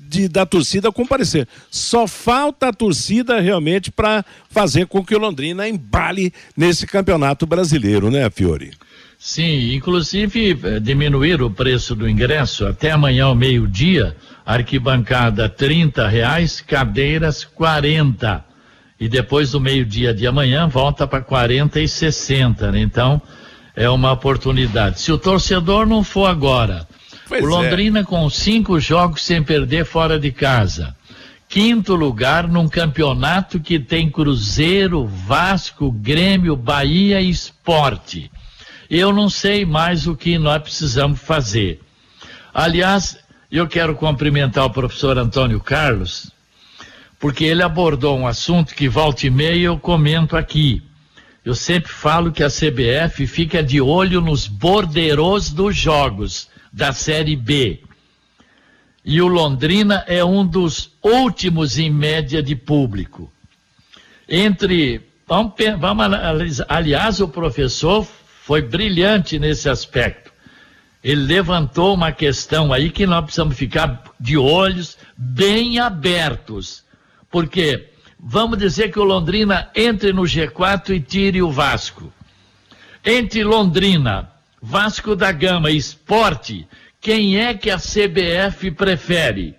de, 0.09 0.29
da 0.29 0.47
torcida 0.47 0.91
comparecer. 0.91 1.47
Só 1.71 2.07
falta 2.07 2.69
a 2.69 2.73
torcida 2.73 3.39
realmente 3.39 3.91
para 3.91 4.25
fazer 4.49 4.87
com 4.87 5.05
que 5.05 5.15
o 5.15 5.19
Londrina 5.19 5.69
embale 5.69 6.33
nesse 6.57 6.87
campeonato 6.87 7.47
brasileiro, 7.47 8.11
né, 8.11 8.31
Fiore? 8.31 8.73
Sim, 9.19 9.75
inclusive 9.75 10.59
eh, 10.63 10.81
diminuir 10.81 11.43
o 11.43 11.51
preço 11.51 11.95
do 11.95 12.09
ingresso 12.09 12.67
até 12.67 12.93
amanhã 12.93 13.27
ao 13.27 13.35
meio-dia, 13.35 14.17
arquibancada 14.47 15.51
trinta 15.51 16.09
reais, 16.09 16.63
cadeiras 16.63 17.45
quarenta 17.45 18.48
e 19.01 19.09
depois 19.09 19.53
do 19.53 19.61
meio-dia 19.61 20.13
de 20.13 20.27
amanhã 20.27 20.67
volta 20.67 21.07
para 21.07 21.21
40 21.21 21.81
e 21.81 21.89
60. 21.89 22.73
Né? 22.73 22.81
Então 22.81 23.21
é 23.75 23.89
uma 23.89 24.13
oportunidade. 24.13 25.01
Se 25.01 25.13
o 25.13 25.19
torcedor 25.19 25.87
não 25.87 26.03
for 26.03 26.27
agora, 26.27 26.87
pois 27.29 27.43
o 27.43 27.47
é. 27.47 27.49
Londrina 27.49 28.01
é. 28.01 28.05
com 28.05 28.29
cinco 28.29 28.81
jogos 28.81 29.25
sem 29.25 29.43
perder 29.43 29.85
fora 29.85 30.19
de 30.19 30.33
casa. 30.33 30.97
Quinto 31.49 31.95
lugar 31.95 32.47
num 32.47 32.69
campeonato 32.69 33.59
que 33.59 33.79
tem 33.79 34.11
Cruzeiro, 34.11 35.07
Vasco, 35.07 35.91
Grêmio, 35.91 36.55
Bahia 36.55 37.23
e 37.23 37.31
Esporte. 37.31 38.31
Eu 38.91 39.13
não 39.13 39.31
sei 39.31 39.65
mais 39.65 40.07
o 40.07 40.15
que 40.15 40.39
nós 40.39 40.63
precisamos 40.63 41.21
fazer. 41.21 41.81
Aliás, 42.53 43.19
eu 43.51 43.67
quero 43.67 43.95
cumprimentar 43.95 44.65
o 44.65 44.71
professor 44.71 45.17
Antônio 45.17 45.61
Carlos, 45.61 46.31
porque 47.19 47.45
ele 47.45 47.63
abordou 47.63 48.17
um 48.17 48.27
assunto 48.27 48.75
que 48.75 48.89
volta 48.89 49.27
e 49.27 49.31
meia 49.31 49.67
eu 49.67 49.79
comento 49.79 50.37
aqui. 50.37 50.83
Eu 51.45 51.55
sempre 51.55 51.91
falo 51.91 52.31
que 52.31 52.43
a 52.43 52.49
CBF 52.49 53.27
fica 53.27 53.63
de 53.63 53.81
olho 53.81 54.21
nos 54.21 54.47
borderos 54.47 55.51
dos 55.51 55.77
jogos. 55.77 56.49
da 56.71 56.93
Série 56.93 57.35
B. 57.35 57.81
E 59.03 59.23
o 59.23 59.27
Londrina 59.27 60.05
é 60.07 60.23
um 60.23 60.47
dos 60.47 60.93
últimos 61.03 61.79
em 61.79 61.91
média 61.91 62.43
de 62.43 62.55
público. 62.55 63.33
Entre. 64.29 65.01
Vamos, 65.27 65.55
vamos 65.79 66.61
aliás, 66.69 67.21
o 67.21 67.29
professor 67.29 68.07
foi 68.43 68.61
brilhante 68.61 69.39
nesse 69.39 69.69
aspecto. 69.69 70.31
Ele 71.03 71.23
levantou 71.23 71.95
uma 71.95 72.13
questão 72.13 72.73
aí 72.73 72.91
que 72.91 73.07
nós 73.07 73.25
precisamos 73.25 73.57
ficar 73.57 74.03
de 74.21 74.37
olhos 74.37 74.99
bem 75.17 75.79
abertos. 75.79 76.85
Porque 77.31 77.91
vamos 78.19 78.59
dizer 78.59 78.91
que 78.91 78.99
o 78.99 79.05
Londrina 79.05 79.71
entre 79.75 80.13
no 80.13 80.23
G4 80.23 80.91
e 80.91 81.01
tire 81.01 81.43
o 81.43 81.51
Vasco. 81.51 82.13
Entre 83.05 83.45
Londrina, 83.45 84.31
Vasco 84.61 85.15
da 85.15 85.31
Gama 85.31 85.71
e 85.71 85.77
Esporte, 85.77 86.67
quem 87.01 87.39
é 87.39 87.55
que 87.55 87.71
a 87.71 87.79
CBF 87.79 88.71
prefere? 88.73 89.55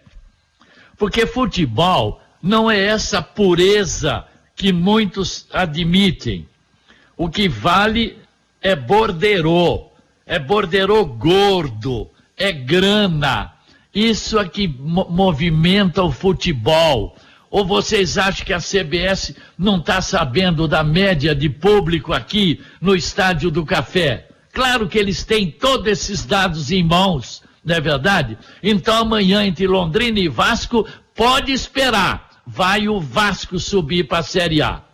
Porque 0.97 1.25
futebol 1.25 2.21
não 2.41 2.69
é 2.69 2.79
essa 2.79 3.21
pureza 3.21 4.25
que 4.55 4.73
muitos 4.73 5.47
admitem. 5.51 6.45
O 7.15 7.29
que 7.29 7.47
vale 7.47 8.17
é 8.61 8.75
borderô, 8.75 9.89
é 10.25 10.37
borderô 10.37 11.05
gordo, 11.05 12.09
é 12.37 12.51
grana. 12.51 13.53
Isso 13.93 14.37
é 14.37 14.47
que 14.47 14.67
movimenta 14.67 16.03
o 16.03 16.11
futebol. 16.11 17.15
Ou 17.49 17.65
vocês 17.65 18.17
acham 18.17 18.45
que 18.45 18.53
a 18.53 18.59
CBS 18.59 19.35
não 19.57 19.77
está 19.77 20.01
sabendo 20.01 20.67
da 20.67 20.83
média 20.83 21.33
de 21.33 21.49
público 21.49 22.13
aqui 22.13 22.61
no 22.79 22.95
Estádio 22.95 23.49
do 23.49 23.65
Café? 23.65 24.27
Claro 24.53 24.87
que 24.87 24.97
eles 24.97 25.23
têm 25.23 25.49
todos 25.49 25.87
esses 25.87 26.25
dados 26.25 26.71
em 26.71 26.83
mãos, 26.83 27.41
não 27.63 27.75
é 27.75 27.81
verdade? 27.81 28.37
Então 28.61 28.95
amanhã 28.97 29.45
entre 29.45 29.67
Londrina 29.67 30.19
e 30.19 30.27
Vasco, 30.27 30.87
pode 31.15 31.51
esperar. 31.51 32.29
Vai 32.45 32.87
o 32.87 32.99
Vasco 32.99 33.59
subir 33.59 34.07
para 34.07 34.19
a 34.19 34.23
Série 34.23 34.61
A. 34.61 34.88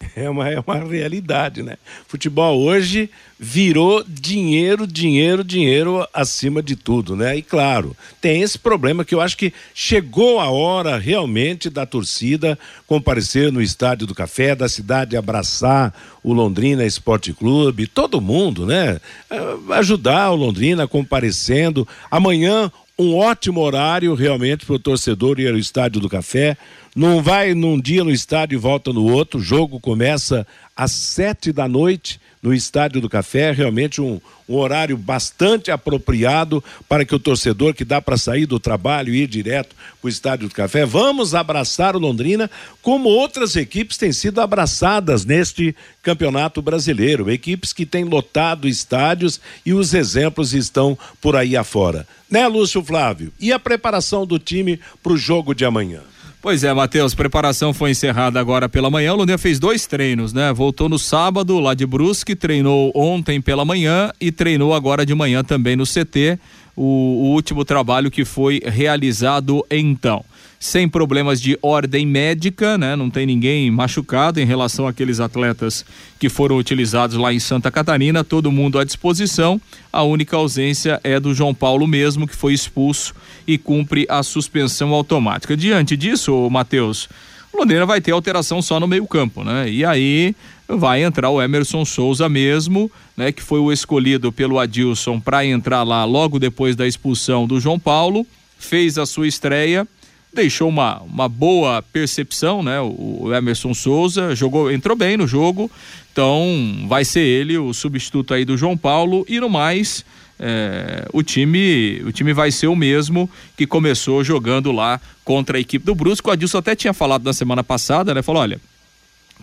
É 0.16 0.28
uma, 0.28 0.48
é 0.48 0.58
uma 0.58 0.74
realidade, 0.84 1.62
né? 1.62 1.76
Futebol 2.06 2.60
hoje 2.60 3.10
virou 3.38 4.04
dinheiro, 4.06 4.86
dinheiro, 4.86 5.44
dinheiro 5.44 6.06
acima 6.12 6.60
de 6.62 6.74
tudo, 6.74 7.14
né? 7.14 7.36
E 7.36 7.42
claro, 7.42 7.96
tem 8.20 8.42
esse 8.42 8.58
problema 8.58 9.04
que 9.04 9.14
eu 9.14 9.20
acho 9.20 9.36
que 9.36 9.52
chegou 9.74 10.40
a 10.40 10.50
hora 10.50 10.98
realmente 10.98 11.70
da 11.70 11.86
torcida 11.86 12.58
comparecer 12.86 13.52
no 13.52 13.62
Estádio 13.62 14.06
do 14.06 14.14
Café, 14.14 14.54
da 14.54 14.68
cidade 14.68 15.16
abraçar 15.16 15.94
o 16.22 16.32
Londrina 16.32 16.84
Esporte 16.84 17.32
Clube, 17.32 17.86
todo 17.86 18.20
mundo, 18.20 18.66
né? 18.66 19.00
É, 19.30 19.74
ajudar 19.74 20.30
o 20.30 20.36
Londrina 20.36 20.88
comparecendo. 20.88 21.86
Amanhã, 22.10 22.72
um 22.98 23.14
ótimo 23.14 23.60
horário 23.60 24.12
realmente 24.14 24.66
para 24.66 24.74
o 24.74 24.78
torcedor 24.78 25.38
ir 25.38 25.48
ao 25.48 25.56
Estádio 25.56 26.00
do 26.00 26.08
Café. 26.08 26.56
Não 26.96 27.22
vai 27.22 27.54
num 27.54 27.80
dia 27.80 28.02
no 28.02 28.10
estádio 28.10 28.56
e 28.56 28.58
volta 28.58 28.92
no 28.92 29.04
outro. 29.04 29.38
O 29.38 29.42
jogo 29.42 29.78
começa 29.78 30.44
às 30.76 30.90
sete 30.90 31.52
da 31.52 31.68
noite 31.68 32.20
no 32.42 32.54
Estádio 32.54 33.00
do 33.00 33.08
Café, 33.08 33.52
realmente 33.52 34.00
um, 34.00 34.20
um 34.48 34.56
horário 34.56 34.96
bastante 34.96 35.70
apropriado 35.70 36.62
para 36.88 37.04
que 37.04 37.14
o 37.14 37.18
torcedor 37.18 37.74
que 37.74 37.84
dá 37.84 38.00
para 38.00 38.16
sair 38.16 38.46
do 38.46 38.58
trabalho 38.58 39.14
e 39.14 39.22
ir 39.22 39.26
direto 39.26 39.74
para 40.00 40.06
o 40.06 40.08
Estádio 40.08 40.48
do 40.48 40.54
Café, 40.54 40.86
vamos 40.86 41.34
abraçar 41.34 41.96
o 41.96 41.98
Londrina 41.98 42.50
como 42.80 43.08
outras 43.08 43.56
equipes 43.56 43.96
têm 43.96 44.12
sido 44.12 44.40
abraçadas 44.40 45.24
neste 45.24 45.74
Campeonato 46.02 46.62
Brasileiro, 46.62 47.30
equipes 47.30 47.72
que 47.72 47.84
têm 47.84 48.04
lotado 48.04 48.68
estádios 48.68 49.40
e 49.64 49.74
os 49.74 49.92
exemplos 49.92 50.54
estão 50.54 50.96
por 51.20 51.36
aí 51.36 51.56
afora. 51.56 52.06
Né, 52.30 52.46
Lúcio 52.46 52.82
Flávio? 52.84 53.32
E 53.40 53.52
a 53.52 53.58
preparação 53.58 54.26
do 54.26 54.38
time 54.38 54.78
para 55.02 55.12
o 55.12 55.16
jogo 55.16 55.54
de 55.54 55.64
amanhã? 55.64 56.02
Pois 56.40 56.62
é, 56.62 56.72
Matheus, 56.72 57.16
preparação 57.16 57.74
foi 57.74 57.90
encerrada 57.90 58.38
agora 58.38 58.68
pela 58.68 58.88
manhã. 58.88 59.12
O 59.12 59.16
Londrina 59.16 59.38
fez 59.38 59.58
dois 59.58 59.86
treinos, 59.86 60.32
né? 60.32 60.52
Voltou 60.52 60.88
no 60.88 60.98
sábado 60.98 61.58
lá 61.58 61.74
de 61.74 61.84
Brusque, 61.84 62.36
treinou 62.36 62.92
ontem 62.94 63.40
pela 63.40 63.64
manhã 63.64 64.12
e 64.20 64.30
treinou 64.30 64.72
agora 64.72 65.04
de 65.04 65.14
manhã 65.14 65.42
também 65.42 65.74
no 65.74 65.84
CT. 65.84 66.38
O, 66.76 66.82
o 66.82 67.24
último 67.32 67.64
trabalho 67.64 68.08
que 68.08 68.24
foi 68.24 68.60
realizado 68.64 69.66
então 69.68 70.24
sem 70.60 70.88
problemas 70.88 71.40
de 71.40 71.56
ordem 71.62 72.04
médica, 72.04 72.76
né? 72.76 72.96
Não 72.96 73.08
tem 73.08 73.24
ninguém 73.24 73.70
machucado 73.70 74.40
em 74.40 74.44
relação 74.44 74.86
àqueles 74.86 75.20
atletas 75.20 75.84
que 76.18 76.28
foram 76.28 76.56
utilizados 76.56 77.16
lá 77.16 77.32
em 77.32 77.38
Santa 77.38 77.70
Catarina, 77.70 78.24
todo 78.24 78.50
mundo 78.50 78.78
à 78.78 78.84
disposição. 78.84 79.60
A 79.92 80.02
única 80.02 80.36
ausência 80.36 81.00
é 81.04 81.20
do 81.20 81.32
João 81.32 81.54
Paulo 81.54 81.86
mesmo, 81.86 82.26
que 82.26 82.34
foi 82.34 82.52
expulso 82.52 83.14
e 83.46 83.56
cumpre 83.56 84.04
a 84.08 84.22
suspensão 84.22 84.92
automática. 84.92 85.56
Diante 85.56 85.96
disso, 85.96 86.48
Matheus, 86.50 87.08
o 87.52 87.58
Londrina 87.58 87.86
vai 87.86 88.00
ter 88.00 88.10
alteração 88.10 88.60
só 88.60 88.80
no 88.80 88.88
meio-campo, 88.88 89.44
né? 89.44 89.70
E 89.70 89.84
aí 89.84 90.34
vai 90.68 91.02
entrar 91.02 91.30
o 91.30 91.40
Emerson 91.40 91.84
Souza 91.84 92.28
mesmo, 92.28 92.90
né, 93.16 93.32
que 93.32 93.42
foi 93.42 93.58
o 93.58 93.72
escolhido 93.72 94.30
pelo 94.30 94.58
Adilson 94.58 95.18
para 95.18 95.46
entrar 95.46 95.82
lá 95.82 96.04
logo 96.04 96.38
depois 96.38 96.76
da 96.76 96.86
expulsão 96.86 97.46
do 97.46 97.58
João 97.58 97.78
Paulo, 97.78 98.26
fez 98.58 98.98
a 98.98 99.06
sua 99.06 99.26
estreia 99.26 99.88
deixou 100.32 100.68
uma, 100.68 101.00
uma 101.02 101.28
boa 101.28 101.82
percepção, 101.82 102.62
né? 102.62 102.80
O, 102.80 103.22
o, 103.22 103.34
Emerson 103.34 103.74
Souza 103.74 104.34
jogou, 104.34 104.70
entrou 104.70 104.96
bem 104.96 105.16
no 105.16 105.26
jogo, 105.26 105.70
então 106.12 106.86
vai 106.88 107.04
ser 107.04 107.20
ele 107.20 107.56
o 107.56 107.72
substituto 107.72 108.34
aí 108.34 108.44
do 108.44 108.56
João 108.56 108.76
Paulo 108.76 109.24
e 109.28 109.40
no 109.40 109.48
mais 109.48 110.04
é, 110.38 111.06
o 111.12 111.22
time 111.22 112.00
o 112.04 112.12
time 112.12 112.32
vai 112.32 112.50
ser 112.52 112.68
o 112.68 112.76
mesmo 112.76 113.28
que 113.56 113.66
começou 113.66 114.22
jogando 114.22 114.70
lá 114.70 115.00
contra 115.24 115.58
a 115.58 115.60
equipe 115.60 115.84
do 115.84 115.94
Brusco. 115.94 116.28
O 116.28 116.32
Adilson 116.32 116.58
até 116.58 116.76
tinha 116.76 116.92
falado 116.92 117.24
na 117.24 117.32
semana 117.32 117.64
passada, 117.64 118.14
né? 118.14 118.22
Falou, 118.22 118.42
olha, 118.42 118.60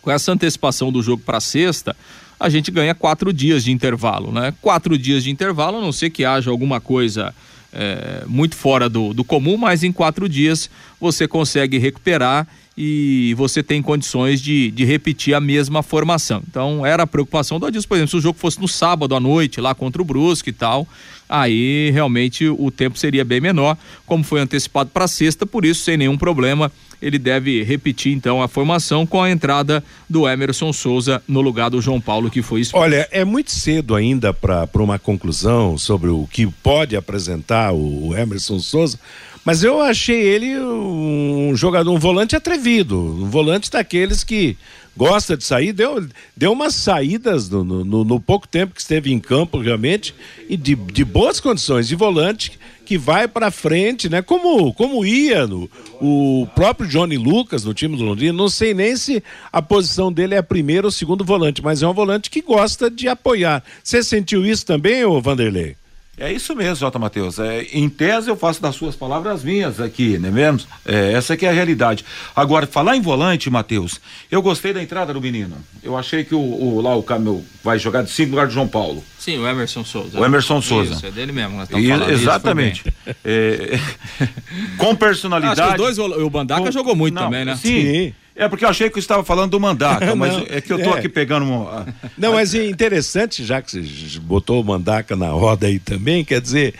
com 0.01 0.11
essa 0.11 0.31
antecipação 0.31 0.91
do 0.91 1.01
jogo 1.01 1.21
para 1.25 1.39
sexta, 1.39 1.95
a 2.39 2.49
gente 2.49 2.71
ganha 2.71 2.93
quatro 2.93 3.33
dias 3.33 3.63
de 3.63 3.71
intervalo, 3.71 4.31
né? 4.31 4.53
Quatro 4.61 4.97
dias 4.97 5.23
de 5.23 5.31
intervalo, 5.31 5.77
a 5.77 5.81
não 5.81 5.91
ser 5.91 6.09
que 6.09 6.23
haja 6.23 6.49
alguma 6.49 6.79
coisa 6.79 7.33
é, 7.75 8.23
muito 8.25 8.55
fora 8.55 8.89
do, 8.89 9.13
do 9.13 9.23
comum, 9.23 9.57
mas 9.57 9.83
em 9.83 9.91
quatro 9.91 10.27
dias 10.29 10.69
você 10.99 11.27
consegue 11.27 11.77
recuperar 11.77 12.47
e 12.77 13.33
você 13.37 13.63
tem 13.63 13.81
condições 13.81 14.41
de, 14.41 14.71
de 14.71 14.83
repetir 14.83 15.33
a 15.33 15.39
mesma 15.39 15.81
formação. 15.83 16.41
Então 16.49 16.85
era 16.85 17.03
a 17.03 17.07
preocupação 17.07 17.59
do 17.59 17.65
Adilson, 17.65 17.87
por 17.87 17.95
exemplo, 17.95 18.11
se 18.11 18.17
o 18.17 18.21
jogo 18.21 18.39
fosse 18.39 18.59
no 18.59 18.67
sábado 18.67 19.15
à 19.15 19.19
noite, 19.19 19.61
lá 19.61 19.75
contra 19.75 20.01
o 20.01 20.05
Brusque 20.05 20.49
e 20.49 20.53
tal, 20.53 20.87
aí 21.27 21.89
realmente 21.91 22.47
o 22.47 22.69
tempo 22.71 22.97
seria 22.97 23.23
bem 23.23 23.39
menor, 23.39 23.77
como 24.05 24.23
foi 24.23 24.41
antecipado 24.41 24.89
para 24.89 25.07
sexta, 25.07 25.45
por 25.45 25.63
isso 25.63 25.83
sem 25.83 25.97
nenhum 25.97 26.17
problema 26.17 26.71
ele 27.01 27.19
deve 27.19 27.63
repetir 27.63 28.13
então 28.13 28.41
a 28.41 28.47
formação 28.47 29.05
com 29.05 29.21
a 29.21 29.29
entrada 29.29 29.83
do 30.09 30.27
Emerson 30.27 30.71
Souza 30.73 31.21
no 31.27 31.41
lugar 31.41 31.69
do 31.69 31.81
João 31.81 32.01
Paulo 32.01 32.29
que 32.29 32.41
foi 32.41 32.61
expulso. 32.61 32.83
Olha, 32.83 33.07
é 33.11 33.23
muito 33.23 33.51
cedo 33.51 33.95
ainda 33.95 34.33
para 34.33 34.67
uma 34.75 34.99
conclusão 34.99 35.77
sobre 35.77 36.09
o 36.09 36.27
que 36.31 36.47
pode 36.47 36.95
apresentar 36.95 37.73
o 37.73 38.15
Emerson 38.15 38.59
Souza, 38.59 38.99
mas 39.43 39.63
eu 39.63 39.79
achei 39.79 40.19
ele 40.19 40.57
um 40.59 41.53
jogador, 41.55 41.91
um 41.91 41.99
volante 41.99 42.35
atrevido, 42.35 42.99
um 42.99 43.29
volante 43.29 43.69
daqueles 43.69 44.23
que 44.23 44.57
gosta 44.95 45.35
de 45.35 45.43
sair, 45.43 45.73
deu, 45.73 46.07
deu 46.35 46.51
umas 46.51 46.75
saídas 46.75 47.49
no, 47.49 47.63
no, 47.63 48.03
no 48.03 48.19
pouco 48.19 48.47
tempo 48.47 48.73
que 48.73 48.81
esteve 48.81 49.11
em 49.11 49.19
campo 49.19 49.59
realmente 49.59 50.15
e 50.49 50.55
de, 50.55 50.75
de 50.75 51.03
boas 51.03 51.39
condições 51.39 51.87
de 51.87 51.95
volante 51.95 52.59
que 52.85 52.97
vai 52.97 53.27
para 53.27 53.49
frente, 53.49 54.07
né? 54.07 54.21
Como 54.21 54.71
como 54.73 55.05
ia 55.05 55.47
no, 55.47 55.69
o 55.99 56.47
próprio 56.53 56.87
Johnny 56.87 57.17
Lucas 57.17 57.65
no 57.65 57.73
time 57.73 57.97
do 57.97 58.03
Londrina, 58.03 58.31
não 58.31 58.47
sei 58.47 58.73
nem 58.73 58.95
se 58.95 59.23
a 59.51 59.61
posição 59.61 60.13
dele 60.13 60.35
é 60.35 60.37
a 60.37 60.43
primeira 60.43 60.85
ou 60.85 60.91
segundo 60.91 61.25
volante, 61.25 61.63
mas 61.63 61.81
é 61.81 61.87
um 61.87 61.93
volante 61.93 62.29
que 62.29 62.41
gosta 62.41 62.89
de 62.89 63.07
apoiar. 63.07 63.63
Você 63.83 64.03
sentiu 64.03 64.45
isso 64.45 64.65
também, 64.65 65.03
ô 65.03 65.19
Vanderlei? 65.19 65.75
É 66.17 66.31
isso 66.31 66.55
mesmo, 66.55 66.75
Jota 66.75 66.97
Matheus. 66.97 67.39
É, 67.39 67.63
em 67.73 67.89
tese 67.89 68.29
eu 68.29 68.37
faço 68.37 68.61
das 68.61 68.75
suas 68.75 68.95
palavras 68.95 69.43
minhas 69.43 69.81
aqui, 69.81 70.17
não 70.17 70.29
é 70.29 70.31
mesmo? 70.31 70.67
É, 70.85 71.11
essa 71.11 71.35
que 71.35 71.45
é 71.45 71.49
a 71.49 71.51
realidade. 71.51 72.05
Agora, 72.33 72.65
falar 72.65 72.95
em 72.95 73.01
volante, 73.01 73.49
Matheus, 73.49 73.99
eu 74.31 74.41
gostei 74.41 74.71
da 74.71 74.81
entrada 74.81 75.13
do 75.13 75.19
menino. 75.19 75.57
Eu 75.83 75.97
achei 75.97 76.23
que 76.23 76.33
o, 76.33 76.39
o 76.39 76.79
lá 76.79 76.95
o 76.95 77.03
Camilo 77.03 77.43
vai 77.61 77.77
jogar 77.77 78.03
de 78.03 78.11
cinco 78.11 78.31
lugar 78.31 78.47
do 78.47 78.53
João 78.53 78.67
Paulo. 78.67 79.03
Sim, 79.19 79.39
o 79.39 79.47
Emerson 79.47 79.83
Souza. 79.83 80.19
O 80.19 80.23
Emerson 80.23 80.61
Souza. 80.61 80.93
Isso, 80.93 81.05
é 81.05 81.11
dele 81.11 81.33
mesmo. 81.33 81.57
Nós 81.57 81.69
e, 81.69 81.87
falando. 81.89 82.09
Exatamente. 82.09 82.93
É, 83.23 83.79
com 84.77 84.95
personalidade. 84.95 85.59
Acho 85.59 85.75
que 85.75 85.81
os 85.81 85.97
dois, 85.97 86.17
o 86.17 86.29
Bandaca 86.29 86.61
com, 86.61 86.71
jogou 86.71 86.95
muito 86.95 87.15
não, 87.15 87.23
também, 87.23 87.43
né? 87.43 87.55
Sim. 87.57 87.81
sim. 87.81 88.13
É 88.35 88.49
porque 88.49 88.65
eu 88.65 88.69
achei 88.69 88.89
que 88.89 88.97
eu 88.97 88.99
estava 88.99 89.23
falando 89.23 89.51
do 89.51 89.59
Mandaca, 89.59 90.13
mas 90.15 90.43
é 90.49 90.59
que 90.59 90.71
eu 90.71 90.83
tô 90.83 90.93
é. 90.93 90.99
aqui 90.99 91.07
pegando 91.07 91.45
uma... 91.45 91.87
Não, 92.17 92.33
mas 92.33 92.53
é 92.53 92.65
interessante, 92.65 93.45
já 93.45 93.61
que 93.61 93.71
você 93.71 94.19
botou 94.19 94.61
o 94.61 94.63
Mandaca 94.63 95.15
na 95.15 95.29
roda 95.29 95.67
aí 95.67 95.79
também, 95.79 96.25
quer 96.25 96.41
dizer, 96.41 96.73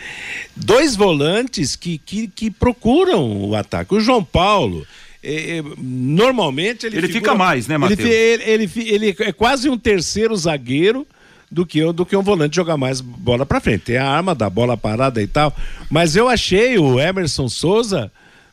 dois 0.54 0.94
volantes 0.94 1.74
que, 1.74 1.96
que, 1.96 2.28
que 2.28 2.50
procuram 2.50 3.48
o 3.48 3.54
ataque. 3.54 3.94
O 3.94 4.00
João 4.00 4.22
Paulo. 4.22 4.86
É, 5.22 5.58
é 5.58 5.62
normalmente 5.78 6.86
ele, 6.86 6.98
ele 6.98 7.06
figura, 7.08 7.30
fica 7.30 7.34
mais, 7.34 7.66
né, 7.66 7.78
Matheus? 7.78 8.00
Ele, 8.00 8.14
ele, 8.14 8.70
ele, 8.76 8.94
ele 8.94 9.16
é 9.20 9.32
quase 9.32 9.68
um 9.68 9.78
terceiro 9.78 10.36
zagueiro 10.36 11.06
do 11.50 11.64
que, 11.64 11.92
do 11.92 12.04
que 12.04 12.16
um 12.16 12.22
volante 12.22 12.56
jogar 12.56 12.76
mais 12.76 13.00
bola 13.00 13.46
para 13.46 13.60
frente. 13.60 13.84
Tem 13.84 13.96
a 13.96 14.08
arma 14.08 14.34
da 14.34 14.50
bola 14.50 14.76
parada 14.76 15.22
e 15.22 15.26
tal. 15.26 15.56
Mas 15.90 16.16
eu 16.16 16.28
achei 16.28 16.78
o 16.78 17.00
Emerson 17.00 17.48
Souza 17.48 18.10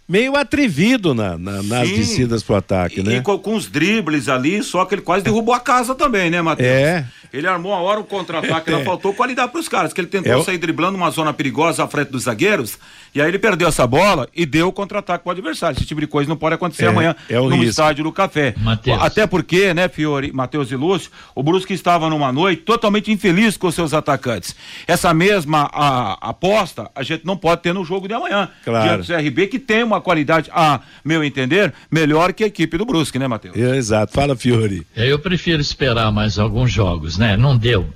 meio 0.07 0.35
atrevido 0.35 1.13
na, 1.13 1.37
na, 1.37 1.63
nas 1.63 1.87
Sim. 1.87 1.95
descidas 1.95 2.43
pro 2.43 2.55
ataque, 2.55 2.99
E, 2.99 3.03
né? 3.03 3.17
e 3.17 3.21
com, 3.21 3.37
com 3.39 3.55
os 3.55 3.67
dribles 3.69 4.27
ali, 4.29 4.61
só 4.63 4.83
que 4.85 4.95
ele 4.95 5.01
quase 5.01 5.23
derrubou 5.23 5.53
a 5.53 5.59
casa 5.59 5.95
também, 5.95 6.29
né, 6.29 6.41
Matheus? 6.41 6.67
É. 6.69 7.05
Ele 7.31 7.47
armou 7.47 7.73
a 7.73 7.77
hora 7.79 7.99
o 7.99 8.03
contra-ataque, 8.03 8.69
não 8.69 8.83
faltou 8.85 9.11
qualidade 9.11 9.51
pros 9.51 9.67
caras, 9.67 9.91
que 9.91 9.99
ele 9.99 10.07
tentou 10.07 10.39
É 10.41 10.43
sair 10.43 10.57
driblando 10.59 10.95
uma 10.95 11.09
zona 11.09 11.33
perigosa 11.33 11.83
à 11.83 11.87
frente 11.87 12.09
dos 12.11 12.23
zagueiros, 12.23 12.77
e 13.15 13.19
aí 13.21 13.27
ele 13.27 13.39
perdeu 13.39 13.67
essa 13.67 13.87
bola 13.87 14.27
e 14.35 14.45
deu 14.45 14.67
o 14.67 14.71
contra-ataque 14.71 15.23
pro 15.23 15.31
adversário. 15.31 15.75
Esse 15.77 15.85
tipo 15.85 15.99
de 16.01 16.05
coisa 16.07 16.29
não 16.29 16.35
pode 16.37 16.53
acontecer 16.55 16.85
É, 16.85 16.87
amanhã 16.89 17.15
é 17.29 17.35
no 17.39 17.47
risco. 17.49 17.63
estádio 17.65 18.03
do 18.03 18.11
Café. 18.11 18.53
Matheus. 18.57 19.01
Até 19.01 19.25
porque, 19.25 19.73
né, 19.73 19.87
Fiore, 19.89 20.31
Matheus 20.31 20.69
e 20.71 20.75
Lúcio, 20.75 21.09
o 21.33 21.41
Brusque 21.41 21.73
estava 21.73 22.07
numa 22.09 22.31
noite 22.31 22.61
totalmente 22.63 23.11
infeliz 23.11 23.57
com 23.57 23.67
os 23.67 23.73
seus 23.75 23.93
atacantes. 23.95 24.55
Essa 24.87 25.11
mesma 25.13 25.69
a- 25.73 26.17
aposta 26.29 26.89
a 26.95 27.01
gente 27.03 27.25
não 27.25 27.35
pode 27.37 27.61
ter 27.63 27.73
no 27.73 27.83
jogo 27.83 28.07
de 28.07 28.13
amanhã. 28.13 28.49
Claro. 28.63 29.01
Diante 29.03 29.07
do 29.07 29.15
CRB, 29.15 29.47
que 29.47 29.57
tem 29.59 29.83
uma 29.83 29.92
qualidade, 30.01 30.49
a 30.53 30.79
meu 31.03 31.23
entender, 31.23 31.73
melhor 31.91 32.33
que 32.33 32.43
a 32.43 32.47
equipe 32.47 32.77
do 32.77 32.85
Brusque, 32.85 33.17
né, 33.19 33.27
Matheus? 33.27 33.55
É, 33.55 33.75
Exato. 33.75 34.13
Fala, 34.13 34.35
Fiore. 34.35 34.85
Eu 34.95 35.19
prefiro 35.19 35.61
esperar 35.61 36.11
mais 36.11 36.37
alguns 36.39 36.71
jogos, 36.71 37.17
né? 37.17 37.35
Não 37.37 37.57
deu. 37.57 37.87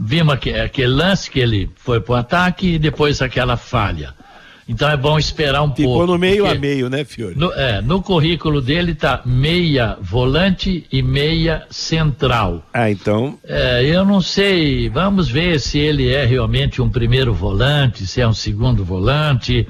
Vimos 0.00 0.34
aque- 0.34 0.54
aquele 0.54 0.88
lance 0.88 1.30
que 1.30 1.38
ele 1.38 1.70
foi 1.76 2.00
pro 2.00 2.14
ataque 2.14 2.74
e 2.74 2.78
depois 2.78 3.22
aquela 3.22 3.56
falha. 3.56 4.12
Então 4.70 4.90
é 4.90 4.98
bom 4.98 5.18
esperar 5.18 5.62
um 5.62 5.74
Ficou 5.74 5.94
pouco. 5.98 6.12
no 6.12 6.18
meio 6.18 6.44
a 6.44 6.54
meio, 6.54 6.90
né, 6.90 7.02
Fiore? 7.02 7.34
No, 7.34 7.50
é, 7.54 7.80
no 7.80 8.02
currículo 8.02 8.60
dele 8.60 8.94
tá 8.94 9.22
meia 9.24 9.96
volante 10.02 10.84
e 10.92 11.00
meia 11.00 11.64
central. 11.70 12.66
Ah, 12.74 12.90
então. 12.90 13.38
É, 13.44 13.82
eu 13.86 14.04
não 14.04 14.20
sei, 14.20 14.90
vamos 14.90 15.26
ver 15.30 15.58
se 15.58 15.78
ele 15.78 16.10
é 16.12 16.26
realmente 16.26 16.82
um 16.82 16.90
primeiro 16.90 17.32
volante, 17.32 18.06
se 18.06 18.20
é 18.20 18.28
um 18.28 18.34
segundo 18.34 18.84
volante. 18.84 19.66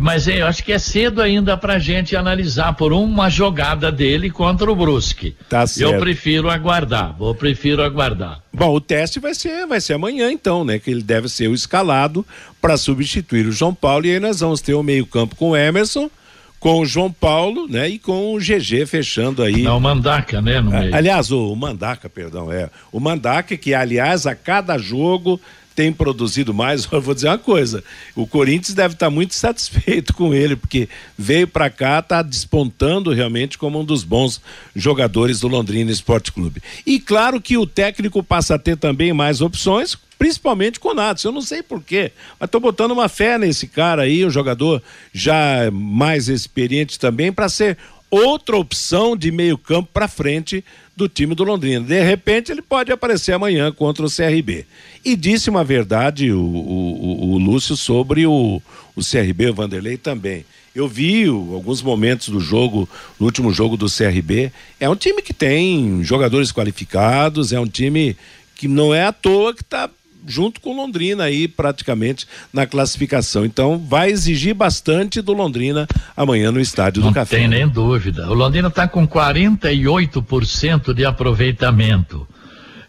Mas 0.00 0.26
eu 0.26 0.46
acho 0.46 0.64
que 0.64 0.72
é 0.72 0.78
cedo 0.78 1.22
ainda 1.22 1.56
pra 1.56 1.78
gente 1.78 2.16
analisar 2.16 2.72
por 2.74 2.92
uma 2.92 3.28
jogada 3.28 3.92
dele 3.92 4.30
contra 4.30 4.70
o 4.70 4.76
Brusque. 4.76 5.36
Tá 5.48 5.66
certo. 5.66 5.94
Eu 5.94 6.00
prefiro 6.00 6.50
aguardar, 6.50 7.14
eu 7.20 7.34
prefiro 7.34 7.82
aguardar. 7.82 8.40
Bom, 8.52 8.74
o 8.74 8.80
teste 8.80 9.20
vai 9.20 9.34
ser, 9.34 9.66
vai 9.66 9.80
ser 9.80 9.94
amanhã, 9.94 10.30
então, 10.30 10.64
né? 10.64 10.78
Que 10.78 10.90
ele 10.90 11.02
deve 11.02 11.28
ser 11.28 11.48
o 11.48 11.54
escalado 11.54 12.26
para 12.60 12.76
substituir 12.76 13.46
o 13.46 13.52
João 13.52 13.74
Paulo. 13.74 14.06
E 14.06 14.12
aí 14.12 14.20
nós 14.20 14.40
vamos 14.40 14.60
ter 14.60 14.74
o 14.74 14.82
meio-campo 14.82 15.36
com 15.36 15.50
o 15.50 15.56
Emerson, 15.56 16.10
com 16.58 16.80
o 16.80 16.86
João 16.86 17.12
Paulo, 17.12 17.68
né? 17.68 17.88
E 17.88 17.98
com 17.98 18.34
o 18.34 18.38
GG 18.38 18.86
fechando 18.86 19.42
aí. 19.42 19.62
Não, 19.62 19.76
o 19.76 19.80
Mandaca, 19.80 20.40
né, 20.40 20.60
no 20.60 20.70
meio. 20.70 20.94
Aliás, 20.94 21.30
o, 21.30 21.52
o 21.52 21.56
Mandaca, 21.56 22.08
perdão, 22.08 22.50
é. 22.50 22.70
O 22.90 22.98
Mandaca, 22.98 23.56
que 23.56 23.74
aliás, 23.74 24.26
a 24.26 24.34
cada 24.34 24.78
jogo 24.78 25.40
tem 25.74 25.92
produzido 25.92 26.54
mais. 26.54 26.86
Eu 26.90 27.00
vou 27.00 27.14
dizer 27.14 27.28
uma 27.28 27.38
coisa: 27.38 27.82
o 28.14 28.26
Corinthians 28.26 28.74
deve 28.74 28.94
estar 28.94 29.10
muito 29.10 29.34
satisfeito 29.34 30.14
com 30.14 30.32
ele, 30.32 30.56
porque 30.56 30.88
veio 31.18 31.48
para 31.48 31.68
cá, 31.70 31.98
está 31.98 32.22
despontando 32.22 33.12
realmente 33.12 33.58
como 33.58 33.80
um 33.80 33.84
dos 33.84 34.04
bons 34.04 34.40
jogadores 34.74 35.40
do 35.40 35.48
Londrina 35.48 35.90
Esporte 35.90 36.32
Clube. 36.32 36.62
E 36.86 36.98
claro 36.98 37.40
que 37.40 37.56
o 37.56 37.66
técnico 37.66 38.22
passa 38.22 38.54
a 38.54 38.58
ter 38.58 38.76
também 38.76 39.12
mais 39.12 39.40
opções. 39.40 39.96
Principalmente 40.16 40.78
com 40.78 40.90
o 40.90 40.94
Natos, 40.94 41.24
eu 41.24 41.32
não 41.32 41.42
sei 41.42 41.60
porquê, 41.60 42.12
mas 42.38 42.48
tô 42.48 42.60
botando 42.60 42.92
uma 42.92 43.08
fé 43.08 43.36
nesse 43.36 43.66
cara 43.66 44.02
aí, 44.02 44.24
um 44.24 44.30
jogador 44.30 44.80
já 45.12 45.68
mais 45.72 46.28
experiente 46.28 47.00
também, 47.00 47.32
para 47.32 47.48
ser 47.48 47.76
outra 48.08 48.56
opção 48.56 49.16
de 49.16 49.32
meio 49.32 49.58
campo 49.58 49.90
para 49.92 50.06
frente 50.06 50.64
do 50.96 51.08
time 51.08 51.34
do 51.34 51.44
Londrina. 51.44 51.84
De 51.84 52.00
repente 52.02 52.52
ele 52.52 52.62
pode 52.62 52.92
aparecer 52.92 53.32
amanhã 53.32 53.72
contra 53.72 54.04
o 54.06 54.10
CRB. 54.10 54.64
E 55.04 55.16
disse 55.16 55.50
uma 55.50 55.64
verdade 55.64 56.30
o, 56.32 56.40
o, 56.40 57.32
o- 57.34 57.38
Lúcio 57.38 57.76
sobre 57.76 58.26
o, 58.26 58.62
o 58.94 59.00
CRB, 59.02 59.50
o 59.50 59.54
Vanderlei 59.54 59.96
também. 59.96 60.44
Eu 60.74 60.88
vi 60.88 61.26
alguns 61.26 61.80
momentos 61.82 62.28
do 62.28 62.40
jogo, 62.40 62.88
no 63.18 63.26
último 63.26 63.52
jogo 63.52 63.76
do 63.76 63.86
CRB. 63.86 64.50
É 64.80 64.88
um 64.88 64.96
time 64.96 65.22
que 65.22 65.32
tem 65.32 66.02
jogadores 66.02 66.50
qualificados, 66.52 67.52
é 67.52 67.60
um 67.60 67.66
time 67.66 68.16
que 68.56 68.66
não 68.68 68.92
é 68.94 69.04
à 69.04 69.12
toa 69.12 69.54
que 69.54 69.62
está 69.62 69.88
junto 70.26 70.60
com 70.60 70.76
Londrina 70.76 71.24
aí 71.24 71.46
praticamente 71.48 72.26
na 72.52 72.66
classificação. 72.66 73.44
Então 73.44 73.78
vai 73.78 74.10
exigir 74.10 74.54
bastante 74.54 75.20
do 75.20 75.32
Londrina 75.32 75.86
amanhã 76.16 76.50
no 76.50 76.60
estádio 76.60 77.02
Não 77.02 77.10
do 77.10 77.14
Café. 77.14 77.38
tem 77.38 77.48
nem 77.48 77.68
dúvida. 77.68 78.28
O 78.28 78.34
Londrina 78.34 78.68
está 78.68 78.86
com 78.88 79.06
48% 79.06 80.92
de 80.92 81.04
aproveitamento. 81.04 82.26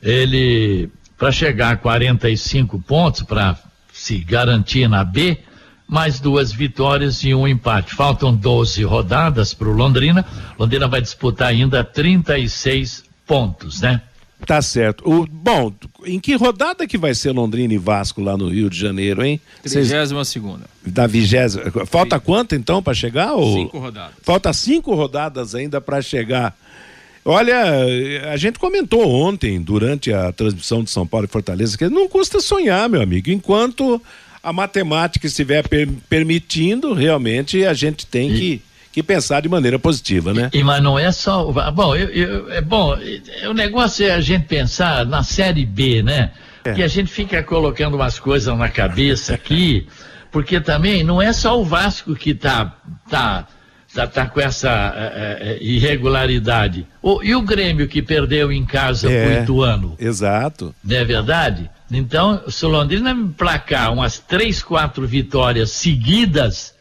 Ele, 0.01 0.89
para 1.17 1.31
chegar 1.31 1.71
a 1.71 1.77
45 1.77 2.79
pontos, 2.81 3.23
para 3.23 3.57
se 3.91 4.19
garantir 4.19 4.87
na 4.87 5.03
B, 5.03 5.37
mais 5.87 6.19
duas 6.19 6.51
vitórias 6.51 7.23
e 7.23 7.33
um 7.33 7.47
empate. 7.47 7.93
Faltam 7.93 8.35
12 8.35 8.83
rodadas 8.83 9.53
para 9.53 9.67
o 9.67 9.71
Londrina. 9.71 10.25
Londrina 10.59 10.87
vai 10.87 11.01
disputar 11.01 11.49
ainda 11.49 11.83
36 11.83 13.03
pontos, 13.25 13.81
né? 13.81 14.01
Tá 14.45 14.61
certo. 14.61 15.09
O, 15.09 15.25
bom, 15.25 15.73
em 16.05 16.19
que 16.19 16.35
rodada 16.35 16.85
que 16.85 16.97
vai 16.97 17.15
ser 17.15 17.31
Londrina 17.31 17.73
e 17.73 17.77
Vasco 17.77 18.21
lá 18.21 18.37
no 18.37 18.49
Rio 18.49 18.69
de 18.69 18.77
Janeiro, 18.77 19.23
hein? 19.23 19.39
Vocês- 19.63 19.87
32 19.89 20.27
segunda. 20.27 20.61
da 20.85 21.07
vigésima. 21.07 21.63
Falta 21.87 22.19
quanto 22.19 22.53
então 22.55 22.81
para 22.83 22.93
chegar? 22.93 23.33
Ou... 23.33 23.53
Cinco 23.55 23.79
rodadas. 23.79 24.13
Falta 24.21 24.53
cinco 24.53 24.93
rodadas 24.93 25.55
ainda 25.55 25.79
para 25.81 26.01
chegar. 26.01 26.55
Olha, 27.27 27.57
a 28.31 28.37
gente 28.37 28.59
comentou 28.59 29.09
ontem, 29.09 29.59
durante 29.59 30.13
a 30.13 30.31
transmissão 30.31 30.83
de 30.83 30.91
São 30.91 31.07
Paulo 31.07 31.25
e 31.25 31.29
Fortaleza, 31.29 31.75
que 31.75 31.89
não 31.89 32.07
custa 32.07 32.39
sonhar, 32.39 32.87
meu 32.87 33.01
amigo. 33.01 33.31
Enquanto 33.31 33.99
a 34.43 34.53
matemática 34.53 35.25
estiver 35.25 35.67
per- 35.67 35.89
permitindo, 36.07 36.93
realmente 36.93 37.65
a 37.65 37.73
gente 37.73 38.05
tem 38.05 38.31
que, 38.31 38.61
que 38.95 39.03
pensar 39.03 39.41
de 39.41 39.49
maneira 39.49 39.77
positiva, 39.77 40.33
né? 40.33 40.49
E, 40.53 40.63
mas 40.63 40.81
não 40.81 40.97
é 40.97 41.11
só. 41.11 41.51
Bom, 41.71 41.95
eu, 41.95 42.07
eu- 42.09 42.51
é 42.51 42.61
bom. 42.61 42.95
é- 42.95 43.47
O 43.49 43.53
negócio 43.53 44.05
é 44.05 44.11
a 44.11 44.21
gente 44.21 44.45
pensar 44.45 45.05
na 45.05 45.21
série 45.21 45.65
B, 45.65 46.01
né? 46.01 46.31
Que 46.73 46.81
a 46.81 46.87
gente 46.87 47.11
fica 47.11 47.43
colocando 47.43 47.93
umas 47.95 48.17
coisas 48.17 48.57
na 48.57 48.69
cabeça 48.69 49.35
aqui, 49.35 49.85
porque 50.31 50.59
também 50.59 51.03
não 51.03 51.21
é 51.21 51.31
só 51.33 51.59
o 51.61 51.63
Vasco 51.65 52.15
que 52.15 52.33
tá, 52.33 52.73
tá, 53.09 53.47
tá, 53.93 54.07
tá 54.07 54.25
com 54.25 54.39
essa 54.41 54.93
eh, 54.95 55.37
eh, 55.41 55.57
irregularidade. 55.61 56.87
O- 57.01 57.21
e 57.23 57.35
o 57.35 57.41
Grêmio 57.41 57.87
que 57.87 58.01
perdeu 58.01 58.51
em 58.51 58.65
casa 58.65 59.11
É. 59.11 59.25
pro 59.35 59.43
Ituano, 59.43 59.95
Exato. 59.99 60.73
não 60.83 60.95
é 60.97 61.03
verdade? 61.03 61.69
Então, 61.91 62.41
se 62.47 62.65
o 62.65 62.69
Londrina 62.69 63.15
placar 63.37 63.93
umas 63.93 64.17
três, 64.19 64.63
quatro 64.63 65.05
vitórias 65.05 65.69
seguidas, 65.71 66.73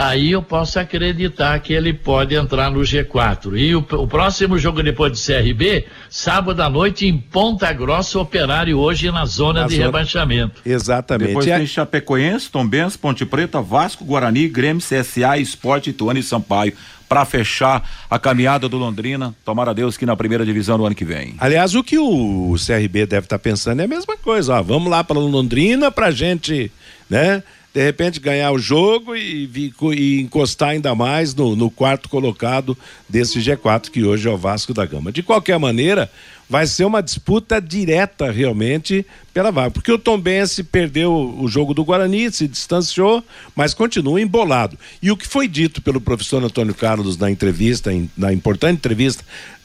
aí 0.00 0.30
eu 0.30 0.40
posso 0.42 0.78
acreditar 0.78 1.58
que 1.58 1.72
ele 1.72 1.92
pode 1.92 2.34
entrar 2.36 2.70
no 2.70 2.80
G4. 2.80 3.58
E 3.58 3.74
o, 3.74 3.78
o 3.80 4.06
próximo 4.06 4.56
jogo 4.56 4.80
depois 4.82 5.10
do 5.10 5.18
CRB, 5.18 5.86
sábado 6.08 6.60
à 6.62 6.70
noite 6.70 7.06
em 7.06 7.18
Ponta 7.18 7.72
Grossa, 7.72 8.18
Operário 8.20 8.78
hoje 8.78 9.10
na 9.10 9.24
zona 9.26 9.62
Na 9.62 9.66
de 9.66 9.74
zona- 9.74 9.86
rebaixamento. 9.86 10.60
Exatamente. 10.64 11.28
Depois 11.28 11.46
E 11.46 11.52
a- 11.52 11.56
tem 11.58 11.66
Chapecoense, 11.66 12.48
Tombense, 12.48 12.96
Ponte 12.96 13.26
Preta, 13.26 13.60
Vasco, 13.60 14.04
Guarani, 14.04 14.46
Grêmio, 14.48 14.80
CSA, 14.82 15.36
Esporte, 15.38 15.90
Ituano 15.90 16.20
e 16.20 16.22
Sampaio. 16.22 16.72
Pra 17.08 17.24
fechar 17.24 17.88
a 18.10 18.18
caminhada 18.18 18.68
do 18.68 18.76
Londrina. 18.76 19.34
Tomara 19.42 19.72
Deus 19.72 19.96
que 19.96 20.04
na 20.04 20.14
primeira 20.14 20.44
divisão 20.44 20.76
no 20.76 20.84
ano 20.84 20.94
que 20.94 21.06
vem. 21.06 21.34
Aliás, 21.38 21.74
o 21.74 21.82
que 21.82 21.98
o 21.98 22.54
CRB 22.58 23.06
deve 23.06 23.24
estar 23.24 23.38
pensando 23.38 23.80
é 23.80 23.84
a 23.86 23.88
mesma 23.88 24.14
coisa. 24.18 24.54
Ó, 24.58 24.62
vamos 24.62 24.90
lá 24.90 25.02
para 25.02 25.18
Londrina 25.18 25.90
para 25.90 26.10
gente, 26.10 26.70
né? 27.08 27.42
De 27.78 27.84
repente 27.84 28.18
ganhar 28.18 28.50
o 28.50 28.58
jogo 28.58 29.14
e, 29.14 29.48
e 29.94 30.20
encostar 30.20 30.70
ainda 30.70 30.96
mais 30.96 31.32
no, 31.32 31.54
no 31.54 31.70
quarto 31.70 32.08
colocado 32.08 32.76
desse 33.08 33.38
G4 33.38 33.88
que 33.88 34.02
hoje 34.02 34.26
é 34.26 34.30
o 34.32 34.36
Vasco 34.36 34.74
da 34.74 34.84
Gama. 34.84 35.12
De 35.12 35.22
qualquer 35.22 35.60
maneira, 35.60 36.10
vai 36.50 36.66
ser 36.66 36.84
uma 36.84 37.00
disputa 37.00 37.60
direta 37.60 38.32
realmente 38.32 39.06
pela 39.32 39.52
vaga, 39.52 39.70
porque 39.70 39.92
o 39.92 39.98
Tombense 39.98 40.64
perdeu 40.64 41.36
o 41.38 41.46
jogo 41.46 41.72
do 41.72 41.84
Guarani, 41.84 42.32
se 42.32 42.48
distanciou, 42.48 43.22
mas 43.54 43.74
continua 43.74 44.20
embolado. 44.20 44.76
E 45.00 45.12
o 45.12 45.16
que 45.16 45.28
foi 45.28 45.46
dito 45.46 45.80
pelo 45.80 46.00
professor 46.00 46.42
Antônio 46.42 46.74
Carlos 46.74 47.16
na 47.16 47.30
entrevista, 47.30 47.92
na 48.16 48.32
importante 48.32 48.78
entrevista 48.78 49.22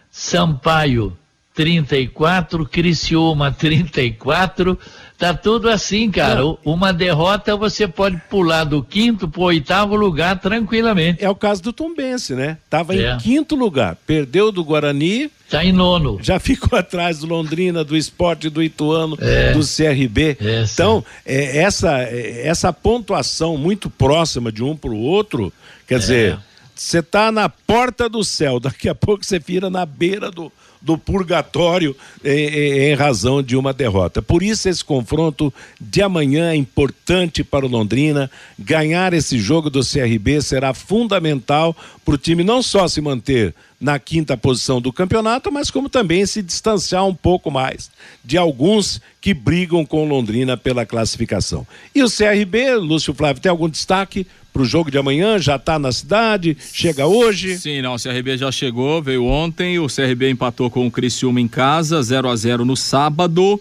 Sampaio 0.09 1.17
34, 1.53 2.65
Criciúma 2.65 3.51
34. 3.51 4.77
Tá 5.17 5.33
tudo 5.35 5.69
assim, 5.69 6.09
cara. 6.09 6.41
Uma 6.65 6.91
derrota 6.91 7.55
você 7.55 7.87
pode 7.87 8.17
pular 8.29 8.63
do 8.63 8.81
quinto 8.81 9.27
pro 9.27 9.41
oitavo 9.43 9.95
lugar 9.95 10.39
tranquilamente. 10.39 11.23
É 11.23 11.29
o 11.29 11.35
caso 11.35 11.61
do 11.61 11.71
Tombense, 11.71 12.33
né? 12.33 12.57
Tava 12.69 12.95
É. 12.95 13.13
em 13.13 13.17
quinto 13.19 13.55
lugar, 13.55 13.95
perdeu 14.07 14.51
do 14.51 14.63
Guarani, 14.63 15.29
Tá 15.47 15.63
em 15.63 15.71
nono. 15.71 16.17
já 16.23 16.39
ficou 16.39 16.77
atrás 16.79 17.19
do 17.19 17.27
Londrina, 17.27 17.83
do 17.83 17.95
Esporte, 17.95 18.49
do 18.49 18.63
Ituano, 18.63 19.15
É. 19.21 19.51
do 19.51 19.59
CRB. 19.59 20.37
Essa. 20.39 20.73
Então, 20.81 21.05
é, 21.23 21.57
essa, 21.59 21.99
é, 22.01 22.47
essa 22.47 22.73
pontuação 22.73 23.57
muito 23.57 23.89
próxima 23.91 24.51
de 24.51 24.63
um 24.63 24.75
para 24.75 24.89
o 24.89 24.97
outro, 24.99 25.53
quer 25.87 25.99
dizer, 25.99 26.39
você 26.73 27.03
tá 27.03 27.31
na 27.31 27.47
porta 27.47 28.09
do 28.09 28.23
céu, 28.23 28.59
daqui 28.59 28.89
a 28.89 28.95
pouco 28.95 29.23
você 29.23 29.37
vira 29.37 29.69
na 29.69 29.85
beira 29.85 30.31
do, 30.31 30.51
do 30.81 30.97
purgatório 30.97 31.95
em, 32.23 32.89
em- 32.89 32.93
razão 32.95 33.41
de 33.43 33.55
uma 33.55 33.71
derrota. 33.71 34.21
Por 34.21 34.41
isso 34.41 34.67
esse 34.67 34.83
confronto 34.83 35.53
de 35.79 36.01
amanhã 36.01 36.51
é 36.51 36.55
importante 36.55 37.43
para 37.43 37.65
o 37.65 37.69
Londrina. 37.69 38.29
Ganhar 38.57 39.13
esse 39.13 39.37
jogo 39.39 39.69
do 39.69 39.81
CRB 39.81 40.41
será 40.41 40.73
fundamental 40.73 41.75
para 42.03 42.15
o 42.15 42.17
time 42.17 42.43
não 42.43 42.61
só 42.63 42.87
se 42.87 42.99
manter 43.01 43.53
na 43.79 43.97
quinta 43.97 44.37
posição 44.37 44.79
do 44.79 44.93
campeonato, 44.93 45.51
mas 45.51 45.71
como 45.71 45.89
também 45.89 46.23
se 46.25 46.41
distanciar 46.43 47.05
um 47.05 47.15
pouco 47.15 47.49
mais 47.49 47.89
de 48.23 48.37
alguns 48.37 49.01
que 49.19 49.33
brigam 49.33 49.83
com 49.85 50.07
Londrina 50.07 50.55
pela 50.55 50.85
classificação. 50.85 51.65
E 51.93 52.03
o 52.03 52.09
CRB, 52.09 52.75
Lúcio 52.75 53.13
Flávio, 53.13 53.41
tem 53.41 53.49
algum 53.49 53.69
destaque 53.69 54.25
para 54.51 54.61
o 54.61 54.65
jogo 54.65 54.91
de 54.91 54.97
amanhã? 54.97 55.39
Já 55.39 55.55
está 55.55 55.79
na 55.79 55.91
cidade? 55.91 56.57
Chega 56.73 57.07
hoje? 57.07 57.57
Sim, 57.57 57.81
não, 57.81 57.95
o 57.95 57.99
CRB 57.99 58.37
já 58.37 58.51
chegou, 58.51 59.01
veio 59.01 59.25
ontem, 59.25 59.79
o 59.79 59.87
CRB 59.87 60.29
empatou 60.29 60.69
com 60.69 60.85
o 60.85 60.91
Criciúma 60.91 61.39
em 61.39 61.47
casa, 61.47 62.01
0 62.01 62.29
a 62.29 62.35
0 62.35 62.65
no 62.65 62.75
sábado. 62.75 63.59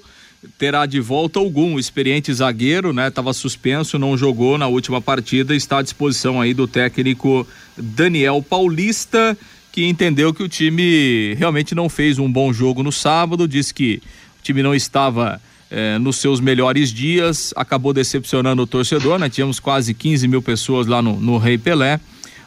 Terá 0.58 0.86
de 0.86 1.00
volta 1.00 1.38
algum 1.38 1.78
experiente 1.78 2.32
zagueiro, 2.32 2.94
né? 2.94 3.10
Tava 3.10 3.32
suspenso, 3.34 3.98
não 3.98 4.16
jogou 4.16 4.56
na 4.56 4.66
última 4.68 5.00
partida, 5.00 5.54
está 5.54 5.78
à 5.78 5.82
disposição 5.82 6.40
aí 6.40 6.54
do 6.54 6.66
técnico 6.66 7.46
Daniel 7.76 8.42
Paulista, 8.42 9.36
que 9.70 9.84
entendeu 9.84 10.32
que 10.32 10.42
o 10.42 10.48
time 10.48 11.34
realmente 11.34 11.74
não 11.74 11.90
fez 11.90 12.18
um 12.18 12.30
bom 12.30 12.52
jogo 12.54 12.82
no 12.82 12.90
sábado, 12.90 13.46
disse 13.46 13.74
que 13.74 14.02
o 14.40 14.42
time 14.42 14.62
não 14.62 14.74
estava 14.74 15.40
eh, 15.70 15.98
nos 15.98 16.16
seus 16.16 16.40
melhores 16.40 16.92
dias, 16.92 17.52
acabou 17.56 17.92
decepcionando 17.92 18.62
o 18.62 18.66
torcedor, 18.66 19.18
né? 19.18 19.28
Tínhamos 19.28 19.60
quase 19.60 19.94
15 19.94 20.26
mil 20.28 20.42
pessoas 20.42 20.86
lá 20.86 21.00
no, 21.00 21.18
no 21.20 21.38
Rei 21.38 21.56
Pelé 21.56 22.00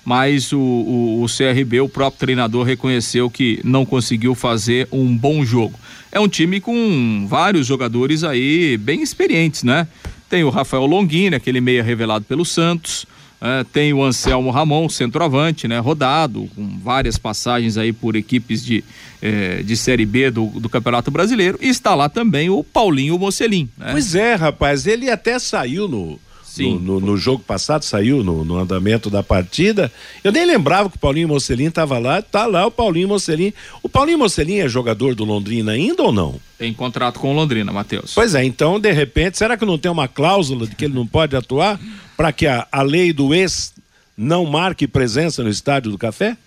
mas 0.06 0.52
o, 0.52 0.60
o, 0.60 1.24
o 1.24 1.28
CRB, 1.28 1.80
o 1.80 1.88
próprio 1.88 2.20
treinador, 2.20 2.66
reconheceu 2.66 3.30
que 3.30 3.60
não 3.64 3.86
conseguiu 3.86 4.36
fazer 4.36 4.88
um 4.92 5.16
bom 5.16 5.46
jogo. 5.46 5.80
É 6.12 6.20
um 6.20 6.28
time 6.28 6.60
com 6.60 7.26
vários 7.28 7.66
jogadores 7.66 8.24
aí 8.24 8.78
bem 8.78 9.02
experientes, 9.02 9.64
né? 9.64 9.88
Tem 10.30 10.44
o 10.44 10.50
Rafael 10.50 10.86
Longini, 10.86 11.36
aquele 11.36 11.62
meia 11.62 11.84
revelado 11.84 12.26
pelo 12.26 12.44
Santos. 12.44 13.06
Eh, 13.46 13.66
tem 13.74 13.92
o 13.92 14.02
Anselmo 14.02 14.52
Ramon, 14.52 14.88
centroavante, 14.88 15.68
né? 15.68 15.78
Rodado, 15.78 16.50
com 16.56 16.80
várias 16.82 17.18
passagens 17.18 17.78
aí 17.78 17.92
por 17.92 18.16
equipes 18.16 18.64
de, 18.64 18.82
eh, 19.22 19.62
de 19.62 19.76
Série 19.76 20.06
B 20.06 20.32
do, 20.32 20.46
do 20.46 20.70
Campeonato 20.70 21.12
Brasileiro. 21.12 21.60
E 21.62 21.68
está 21.68 21.94
lá 21.94 22.08
também 22.08 22.50
o 22.50 22.64
Paulinho 22.64 23.20
Mocelin, 23.20 23.70
né? 23.78 23.90
Pois 23.92 24.16
é, 24.16 24.36
rapaz, 24.36 24.88
ele 24.88 25.10
até 25.10 25.38
saiu 25.40 25.90
no. 25.90 26.18
Sim. 26.54 26.76
No, 26.78 27.00
no- 27.00 27.08
no 27.08 27.18
jogo 27.18 27.44
passado, 27.44 27.84
saiu 27.84 28.24
no, 28.24 28.46
no 28.46 28.60
andamento 28.60 29.10
da 29.10 29.24
partida. 29.24 29.92
Eu 30.24 30.32
nem 30.32 30.46
lembrava 30.46 30.88
que 30.90 30.98
o 30.98 31.00
Paulinho 31.00 31.28
Mocelin 31.28 31.66
estava 31.66 31.98
lá. 31.98 32.22
Tá 32.22 32.46
lá 32.46 32.66
o 32.68 32.72
Paulinho 32.72 33.08
Mocelin. 33.08 33.52
O 33.82 33.90
Paulinho 33.90 34.20
Mocelin 34.20 34.60
é 34.60 34.70
jogador 34.70 35.16
do 35.16 35.24
Londrina 35.26 35.72
ainda 35.72 36.04
ou 36.04 36.12
não? 36.12 36.40
Tem 36.60 36.72
contrato 36.72 37.20
com 37.20 37.32
o 37.32 37.36
Londrina, 37.36 37.72
Matheus. 37.74 38.12
Pois 38.14 38.36
é, 38.36 38.44
então, 38.46 38.80
de 38.80 38.92
repente, 38.92 39.38
será 39.38 39.58
que 39.58 39.66
não 39.66 39.80
tem 39.80 39.92
uma 39.92 40.08
cláusula 40.08 40.68
de 40.68 40.76
que 40.76 40.86
ele 40.86 40.94
não 40.94 41.08
pode 41.08 41.36
atuar 41.36 41.80
para 42.16 42.32
que 42.32 42.46
a, 42.46 42.68
a 42.72 42.84
lei 42.84 43.12
do 43.12 43.34
ex 43.34 43.74
não 44.16 44.46
marque 44.46 44.88
presença 44.88 45.42
no 45.44 45.50
estádio 45.50 45.90
do 45.92 45.98
café? 45.98 46.38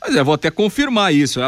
Mas 0.00 0.16
é, 0.16 0.24
vou 0.24 0.34
até 0.34 0.50
confirmar 0.50 1.14
isso. 1.14 1.38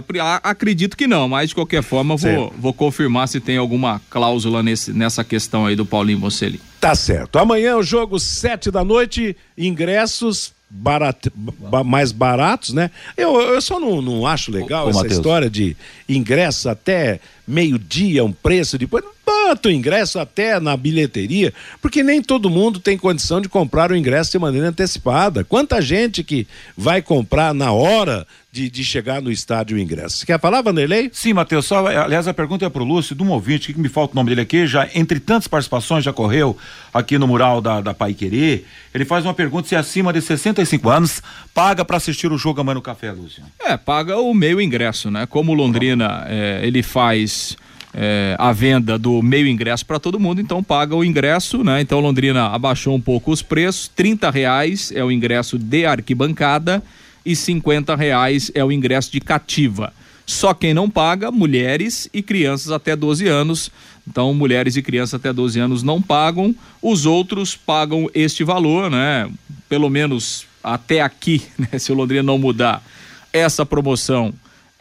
Acredito 0.42 0.96
que 0.96 1.06
não, 1.08 1.28
mas 1.28 1.48
de 1.48 1.54
qualquer 1.54 1.82
forma 1.82 2.14
vou, 2.16 2.54
vou 2.56 2.72
confirmar 2.72 3.26
se 3.26 3.40
tem 3.40 3.56
alguma 3.56 4.00
cláusula 4.10 4.62
nesse, 4.62 4.92
nessa 4.92 5.24
questão 5.24 5.66
aí 5.66 5.74
do 5.74 5.84
Paulinho 5.84 6.18
Mocelli. 6.20 6.60
Tá 6.85 6.95
certo. 6.95 7.39
Amanhã 7.39 7.78
o 7.78 7.82
jogo 7.82 8.20
sete 8.20 8.70
da 8.70 8.85
noite, 8.85 9.35
ingressos 9.57 10.53
ba- 10.68 11.82
mais 11.82 12.12
baratos, 12.12 12.74
né? 12.74 12.91
Eu, 13.16 13.41
eu 13.41 13.61
só 13.62 13.80
não, 13.80 14.03
não 14.03 14.26
acho 14.26 14.53
legal 14.53 14.85
Ô, 14.85 14.87
ô, 14.89 14.91
essa 14.91 15.07
história 15.07 15.49
de 15.49 15.74
ingresso 16.07 16.68
até 16.68 17.20
meio-dia, 17.49 18.22
um 18.22 18.32
preço, 18.32 18.76
depois 18.76 19.03
bota 19.24 19.68
o 19.68 19.72
ingresso 19.72 20.18
até 20.18 20.61
na 20.61 20.76
bilheteria, 20.76 21.55
porque 21.80 22.03
nem 22.03 22.20
todo 22.20 22.51
mundo 22.51 22.78
tem 22.78 22.99
condição 22.99 23.41
de 23.41 23.49
comprar 23.49 23.91
o 23.91 23.97
ingresso 23.97 24.32
de 24.32 24.39
maneira 24.39 24.68
antecipada. 24.68 25.43
Quanta 25.43 25.80
gente 25.80 26.22
que 26.22 26.47
vai 26.76 27.01
comprar 27.01 27.55
na 27.55 27.72
hora 27.72 28.26
de, 28.55 28.70
de 28.70 28.84
chegar 28.84 29.20
no 29.20 29.32
estádio 29.32 29.76
o 29.76 29.80
ingresso? 29.80 30.18
Você 30.18 30.26
quer 30.26 30.38
falar, 30.38 30.62
Vanderlei? 30.62 31.11
Sim, 31.12 31.32
Matheus, 31.32 31.66
só, 31.66 31.84
aliás, 31.84 32.28
a 32.28 32.32
pergunta 32.32 32.64
é 32.64 32.68
pro 32.68 32.84
Lúcio, 32.84 33.12
de 33.12 33.20
um 33.20 33.30
ouvinte, 33.30 33.72
que 33.72 33.80
me 33.80 33.88
falta 33.88 34.12
o 34.12 34.14
nome 34.14 34.30
dele 34.30 34.42
aqui, 34.42 34.64
já 34.64 34.88
entre 34.94 35.18
tantas 35.18 35.48
participações 35.48 36.05
já 36.05 36.12
correu 36.12 36.57
aqui 36.92 37.18
no 37.18 37.26
mural 37.26 37.61
da, 37.61 37.80
da 37.80 37.92
Pai 37.92 38.14
Querer, 38.14 38.64
ele 38.94 39.05
faz 39.05 39.24
uma 39.24 39.34
pergunta 39.34 39.66
se 39.66 39.74
acima 39.74 40.12
de 40.12 40.22
65 40.22 40.88
anos 40.88 41.20
paga 41.52 41.84
para 41.84 41.96
assistir 41.96 42.30
o 42.30 42.38
jogo 42.38 42.61
amanhã 42.61 42.76
no 42.76 42.82
Café, 42.82 43.11
Lúcio. 43.11 43.42
É, 43.61 43.76
paga 43.76 44.18
o 44.18 44.32
meio 44.32 44.61
ingresso, 44.61 45.11
né? 45.11 45.26
Como 45.26 45.50
o 45.50 45.55
Londrina 45.55 46.24
é, 46.28 46.61
ele 46.62 46.80
faz 46.80 47.57
é, 47.92 48.36
a 48.38 48.52
venda 48.52 48.96
do 48.96 49.20
meio 49.20 49.48
ingresso 49.48 49.84
para 49.84 49.98
todo 49.98 50.20
mundo, 50.20 50.40
então 50.40 50.62
paga 50.62 50.94
o 50.94 51.05
ingresso, 51.05 51.64
né? 51.64 51.80
Então 51.80 51.98
Londrina 51.98 52.46
abaixou 52.46 52.94
um 52.94 53.00
pouco 53.00 53.32
os 53.32 53.42
preços, 53.42 53.88
30 53.88 54.30
reais 54.30 54.92
é 54.94 55.02
o 55.02 55.11
ingresso 55.11 55.59
de 55.59 55.84
arquibancada 55.86 56.80
e 57.25 57.35
50 57.35 57.95
reais 57.97 58.51
é 58.55 58.64
o 58.64 58.72
ingresso 58.72 59.11
de 59.11 59.20
cativa. 59.20 59.93
Só 60.27 60.55
quem 60.55 60.72
não 60.72 60.89
paga, 60.89 61.31
mulheres 61.31 62.09
e 62.12 62.22
crianças 62.22 62.70
até 62.70 62.97
12 62.97 63.27
anos. 63.27 63.70
Então, 64.07 64.33
mulheres 64.35 64.77
e 64.77 64.83
crianças 64.83 65.14
até 65.14 65.33
12 65.33 65.59
anos 65.61 65.83
não 65.83 66.01
pagam, 66.01 66.55
os 66.81 67.07
outros 67.07 67.57
pagam 67.57 68.09
este 68.14 68.45
valor, 68.45 68.91
né? 68.91 69.31
Pelo 69.68 69.89
menos 69.89 70.47
até 70.62 71.01
aqui, 71.01 71.43
né? 71.59 71.79
Se 71.79 71.93
o 71.93 71.95
Londrina 71.95 72.22
não 72.22 72.39
mudar, 72.39 72.83
essa 73.33 73.66
promoção 73.66 74.33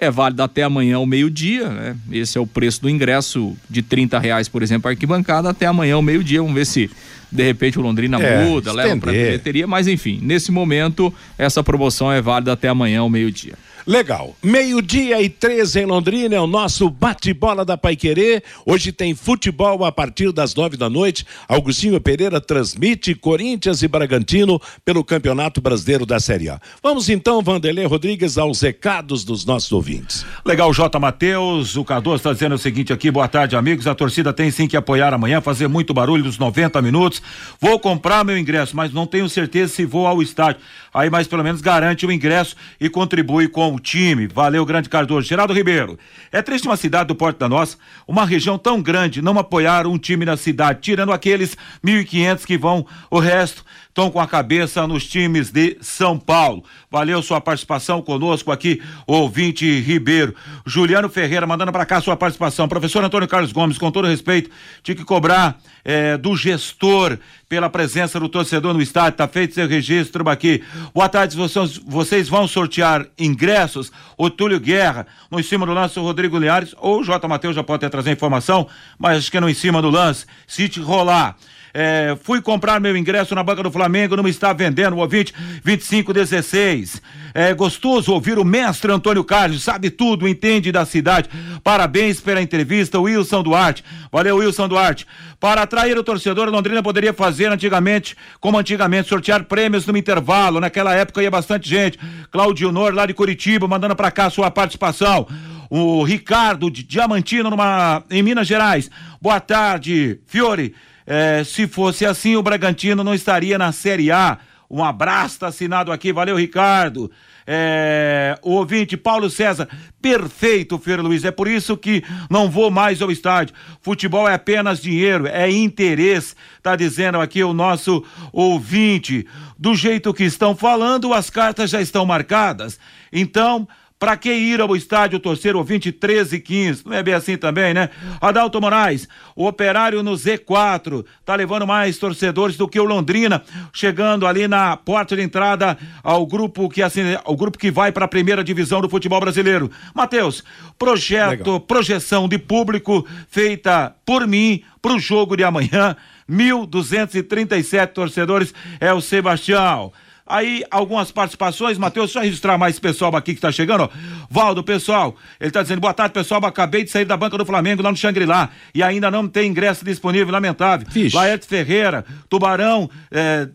é 0.04 0.12
válida 0.12 0.44
até 0.44 0.64
amanhã 0.64 0.98
ao 0.98 1.06
meio-dia, 1.06 1.70
né? 1.70 1.96
Esse 2.12 2.38
é 2.38 2.42
o 2.42 2.48
preço 2.48 2.82
do 2.82 2.90
ingresso 2.90 3.56
de 3.70 3.82
30 3.82 4.20
reais, 4.20 4.48
por 4.48 4.62
exemplo, 4.62 4.90
arquibancada, 4.90 5.50
até 5.50 5.66
amanhã 5.66 5.96
ao 5.96 6.02
meio-dia. 6.02 6.42
Vamos 6.42 6.56
ver 6.56 6.66
se 6.66 6.90
de 7.32 7.44
repente 7.44 7.80
o 7.80 7.82
Londrina 7.82 8.22
É, 8.22 8.46
muda, 8.46 8.72
leva 8.72 8.90
para 8.98 9.12
estender. 9.12 9.26
bilheteria, 9.26 9.66
mas 9.68 9.88
enfim, 9.88 10.20
nesse 10.22 10.52
momento 10.52 11.12
essa 11.38 11.64
promoção 11.64 12.12
é 12.12 12.22
válida 12.22 12.54
até 12.54 12.68
amanhã 12.68 13.00
ao 13.00 13.10
meio-dia. 13.10 13.54
Legal. 13.86 14.34
Meio-dia 14.42 15.22
e 15.22 15.28
13 15.28 15.82
em 15.82 15.86
Londrina 15.86 16.36
é 16.36 16.40
o 16.40 16.48
nosso 16.48 16.90
bate-bola 16.90 17.66
da 17.66 17.78
Paiquerê. 17.78 18.42
Hoje 18.66 18.94
tem 18.94 19.14
futebol 19.14 19.84
a 19.84 19.92
partir 19.92 20.32
das 20.32 20.56
nove 20.56 20.78
da 20.78 20.90
noite. 20.90 21.26
Augustinho 21.50 22.00
Pereira 22.00 22.40
transmite 22.40 23.14
Corinthians 23.14 23.84
e 23.84 23.88
Bragantino 23.90 24.62
pelo 24.86 25.04
Campeonato 25.04 25.60
Brasileiro 25.60 26.06
da 26.06 26.18
Série 26.18 26.48
A. 26.50 26.62
Vamos 26.82 27.10
então, 27.10 27.42
Vanderlei 27.42 27.86
Rodrigues, 27.86 28.38
aos 28.38 28.62
recados 28.62 29.26
dos 29.26 29.44
nossos 29.46 29.72
ouvintes. 29.74 30.26
Legal, 30.46 30.74
J. 30.74 30.98
Matheus, 30.98 31.76
o 31.76 31.84
Cardoso 31.84 32.18
está 32.18 32.32
dizendo 32.32 32.56
o 32.56 32.58
seguinte 32.58 32.94
aqui, 32.94 33.12
boa 33.12 33.28
tarde, 33.28 33.58
amigos, 33.58 33.86
a 33.86 33.94
torcida 33.94 34.32
tem 34.32 34.50
sim 34.50 34.66
que 34.66 34.78
apoiar 34.78 35.14
amanhã, 35.14 35.42
fazer 35.42 35.68
muito 35.68 35.94
barulho 35.94 36.24
nos 36.24 36.38
90 36.38 36.82
minutos, 36.82 37.22
vou 37.60 37.78
comprar 37.80 38.24
meu 38.24 38.38
ingresso, 38.38 38.76
mas 38.76 38.94
não 38.94 39.06
tenho 39.06 39.28
certeza 39.28 39.74
se 39.74 39.86
vou 39.86 40.08
ao 40.08 40.22
estádio, 40.22 40.62
aí 40.94 41.10
mas 41.10 41.28
pelo 41.28 41.44
menos 41.44 41.60
garante 41.60 42.06
o 42.06 42.12
ingresso 42.12 42.56
e 42.80 42.88
contribui 42.88 43.48
com 43.48 43.64
com 43.64 43.76
o 43.76 43.80
time. 43.80 44.28
Valeu, 44.28 44.66
grande 44.66 44.90
Cardoso. 44.90 45.26
Geraldo 45.26 45.54
Ribeiro. 45.54 45.98
É 46.32 46.42
triste 46.42 46.68
uma 46.68 46.76
cidade 46.76 47.08
do 47.08 47.16
Porto 47.16 47.38
da 47.38 47.48
Nossa, 47.48 47.78
uma 48.06 48.26
região 48.26 48.58
tão 48.58 48.82
grande, 48.82 49.22
não 49.22 49.40
apoiar 49.40 49.88
um 49.88 49.98
time 49.98 50.26
na 50.26 50.36
cidade, 50.36 50.82
tirando 50.82 51.14
aqueles 51.14 51.56
1.500 51.86 52.46
que 52.46 52.58
vão, 52.58 52.86
o 53.10 53.20
resto 53.20 53.64
estão 53.94 54.10
com 54.10 54.20
a 54.20 54.28
cabeça 54.28 54.88
nos 54.88 55.06
times 55.06 55.52
de 55.52 55.78
São 55.80 56.18
Paulo. 56.18 56.64
Valeu 56.90 57.22
sua 57.22 57.40
participação 57.40 58.02
conosco 58.02 58.52
aqui, 58.52 58.82
ouvinte 59.06 59.80
Ribeiro. 59.82 60.36
Juliano 60.66 61.08
Ferreira 61.08 61.46
mandando 61.46 61.72
para 61.72 61.86
cá 61.86 62.02
sua 62.02 62.18
participação. 62.18 62.68
Professor 62.68 63.04
Antônio 63.04 63.28
Carlos 63.28 63.52
Gomes, 63.52 63.78
com 63.78 63.92
todo 63.92 64.08
respeito, 64.08 64.50
tinha 64.82 64.96
que 64.96 65.06
cobrar 65.06 65.60
é, 65.86 66.18
do 66.18 66.36
gestor 66.36 67.20
pela 67.48 67.70
presença 67.70 68.20
do 68.20 68.28
torcedor 68.28 68.74
no 68.74 68.82
estádio. 68.82 69.16
Tá 69.16 69.28
feito 69.28 69.54
seu 69.54 69.68
registro 69.68 70.28
aqui. 70.28 70.64
Boa 70.92 71.08
tarde, 71.08 71.38
vocês, 71.38 71.78
vocês 71.78 72.28
vão 72.28 72.48
sortear 72.48 73.06
ingressos. 73.16 73.92
O 74.18 74.28
Túlio 74.28 74.60
Guerra, 74.60 75.06
no 75.30 75.40
em 75.40 75.44
cima 75.44 75.68
do 75.68 75.74
lance, 75.74 76.00
o 76.00 76.02
Rodrigo 76.02 76.40
Liares, 76.40 76.74
ou 76.80 77.02
o 77.02 77.04
J. 77.04 77.28
Matheus 77.28 77.56
já 77.56 77.64
pode 77.64 77.86
até 77.86 77.90
trazer 77.90 78.12
informação, 78.12 78.68
mas 78.98 79.20
acho 79.20 79.30
que 79.30 79.38
é 79.38 79.40
no 79.40 79.48
em 79.48 79.54
cima 79.54 79.84
do 79.84 79.92
lance. 79.92 80.26
Se 80.48 80.66
rolar. 80.80 81.38
É, 81.74 82.16
fui 82.22 82.40
comprar 82.40 82.80
meu 82.80 82.96
ingresso 82.96 83.34
na 83.34 83.42
banca 83.42 83.64
do 83.64 83.72
Flamengo, 83.72 84.16
não 84.16 84.28
está 84.28 84.54
vendendo, 84.54 84.96
o 84.96 85.00
ouvinte 85.00 85.34
2516. 85.64 87.02
É 87.34 87.52
gostoso 87.52 88.14
ouvir 88.14 88.38
o 88.38 88.46
mestre 88.46 88.92
Antônio 88.92 89.24
Carlos, 89.24 89.64
sabe 89.64 89.90
tudo, 89.90 90.28
entende 90.28 90.72
da 90.72 90.86
cidade. 90.86 91.30
Parabéns 91.64 92.20
pela 92.20 92.42
entrevista, 92.42 93.00
Wilson 93.00 93.42
Duarte. 93.42 93.84
Valeu, 94.12 94.38
Wilson 94.38 94.68
Duarte. 94.68 95.08
Para 95.40 95.64
atrair 95.64 95.98
o 95.98 96.04
torcedor, 96.04 96.48
Londrina 96.50 96.84
poderia 96.84 97.12
fazer 97.12 97.52
antigamente, 97.52 98.16
como 98.40 98.60
antigamente, 98.60 99.10
sortear 99.10 99.44
prêmios 99.46 99.88
no 99.88 99.98
intervalo. 99.98 100.60
Naquela 100.60 100.94
época 100.94 101.24
ia 101.24 101.32
bastante 101.32 101.68
gente. 101.68 101.98
Claudio 102.32 102.72
Nor, 102.72 102.94
lá 102.94 103.08
de 103.08 103.16
Curitiba, 103.16 103.68
mandando 103.68 103.96
para 103.96 104.12
cá 104.12 104.30
sua 104.30 104.52
participação 104.52 105.28
o 105.72 106.04
Ricardo 106.04 106.70
de 106.70 106.84
Diamantino 106.84 107.50
numa, 107.50 108.04
em 108.12 108.22
Minas 108.22 108.46
Gerais. 108.46 108.92
Boa 109.20 109.40
tarde, 109.40 110.20
Fiore. 110.28 110.76
É, 111.06 111.44
se 111.44 111.68
fosse 111.68 112.06
assim, 112.06 112.36
o 112.36 112.44
Bragantino 112.44 113.04
não 113.04 113.14
estaria 113.14 113.58
na 113.58 113.72
Série 113.72 114.12
A. 114.12 114.38
Um 114.70 114.84
abraço, 114.84 115.40
tá 115.40 115.48
assinado 115.48 115.92
aqui, 115.92 116.12
valeu, 116.12 116.36
Ricardo. 116.36 117.12
É, 117.46 118.40
o 118.42 118.52
ouvinte 118.52 118.96
Paulo 118.96 119.30
César, 119.30 119.68
perfeito, 120.02 120.80
Fer 120.80 121.02
Luiz. 121.02 121.26
É 121.26 121.32
por 121.32 121.48
isso 121.48 121.76
que 121.76 122.04
não 122.30 122.50
vou 122.50 122.72
mais 122.72 123.02
ao 123.02 123.12
estádio. 123.12 123.54
Futebol 123.82 124.28
é 124.28 124.34
apenas 124.34 124.82
dinheiro, 124.82 125.28
é 125.28 125.50
interesse, 125.52 126.36
tá 126.62 126.76
dizendo 126.76 127.20
aqui 127.20 127.44
o 127.44 127.54
nosso 127.54 128.04
ouvinte. 128.32 129.28
Do 129.58 129.76
jeito 129.76 130.14
que 130.14 130.24
estão 130.24 130.56
falando, 130.56 131.14
as 131.14 131.30
cartas 131.30 131.70
já 131.70 131.82
estão 131.82 132.06
marcadas. 132.06 132.80
Então, 133.12 133.68
para 134.00 134.18
que 134.18 134.34
ir 134.34 134.60
ao 134.60 134.76
estádio 134.76 135.20
torcer 135.20 135.56
o 135.56 135.64
23 135.64 136.34
e 136.34 136.40
15? 136.40 136.86
Não 136.86 136.94
é 136.94 137.02
bem 137.02 137.14
assim 137.14 137.38
também, 137.38 137.74
né? 137.74 137.90
Adalto 138.20 138.60
Moraes, 138.60 139.08
o 139.36 139.48
operário 139.48 140.04
no 140.04 140.12
Z4, 140.12 141.06
tá 141.24 141.36
levando 141.36 141.66
mais 141.66 141.98
torcedores 141.98 142.58
do 142.58 142.68
que 142.68 142.80
o 142.80 142.84
Londrina, 142.84 143.42
chegando 143.72 144.28
ali 144.28 144.48
na 144.48 144.76
porta 144.76 145.16
de 145.16 145.22
entrada 145.22 145.78
ao 146.04 146.26
grupo 146.26 146.70
que 146.70 146.82
assim, 146.82 147.02
ao 147.24 147.36
grupo 147.36 147.58
que 147.58 147.72
vai 147.72 147.92
para 147.92 148.06
a 148.06 148.10
primeira 148.10 148.44
divisão 148.44 148.82
do 148.82 148.90
futebol 148.90 149.20
brasileiro. 149.20 149.72
Matheus, 149.96 150.44
projeto, 150.78 151.40
Legal. 151.40 151.60
projeção 151.62 152.28
de 152.28 152.38
público 152.38 153.08
feita 153.30 153.96
por 154.06 154.28
mim 154.28 154.64
para 154.82 154.94
o 154.94 155.00
jogo 155.00 155.38
de 155.38 155.44
amanhã. 155.44 155.96
1.237 156.30 157.88
torcedores 157.88 158.54
é 158.80 158.94
o 158.94 159.02
Sebastião. 159.02 159.92
Aí, 160.26 160.64
algumas 160.72 161.12
participações, 161.12 161.78
Matheus, 161.78 162.12
só 162.12 162.22
registrar 162.22 162.58
mais 162.58 162.80
pessoal 162.80 163.14
aqui 163.16 163.34
que 163.34 163.40
está 163.40 163.52
chegando, 163.52 163.84
ó. 163.84 163.90
Valdo, 164.30 164.64
pessoal, 164.64 165.16
ele 165.40 165.50
está 165.50 165.62
dizendo, 165.62 165.82
boa 165.82 165.94
tarde, 165.94 166.14
pessoal, 166.14 166.44
acabei 166.46 166.84
de 166.84 166.90
sair 166.90 167.04
da 167.04 167.18
banca 167.18 167.38
do 167.38 167.46
Flamengo 167.46 167.84
lá 167.84 167.92
no 167.92 167.98
Xangri-Lá 167.98 168.50
e 168.74 168.82
ainda 168.82 169.12
não 169.12 169.28
tem 169.28 169.50
ingresso 169.50 169.84
disponível, 169.84 170.32
lamentável. 170.32 170.88
Vixe. 170.90 171.16
Laerte 171.16 171.46
Ferreira, 171.46 172.06
Tubarão 172.30 172.90
é, 173.12 173.50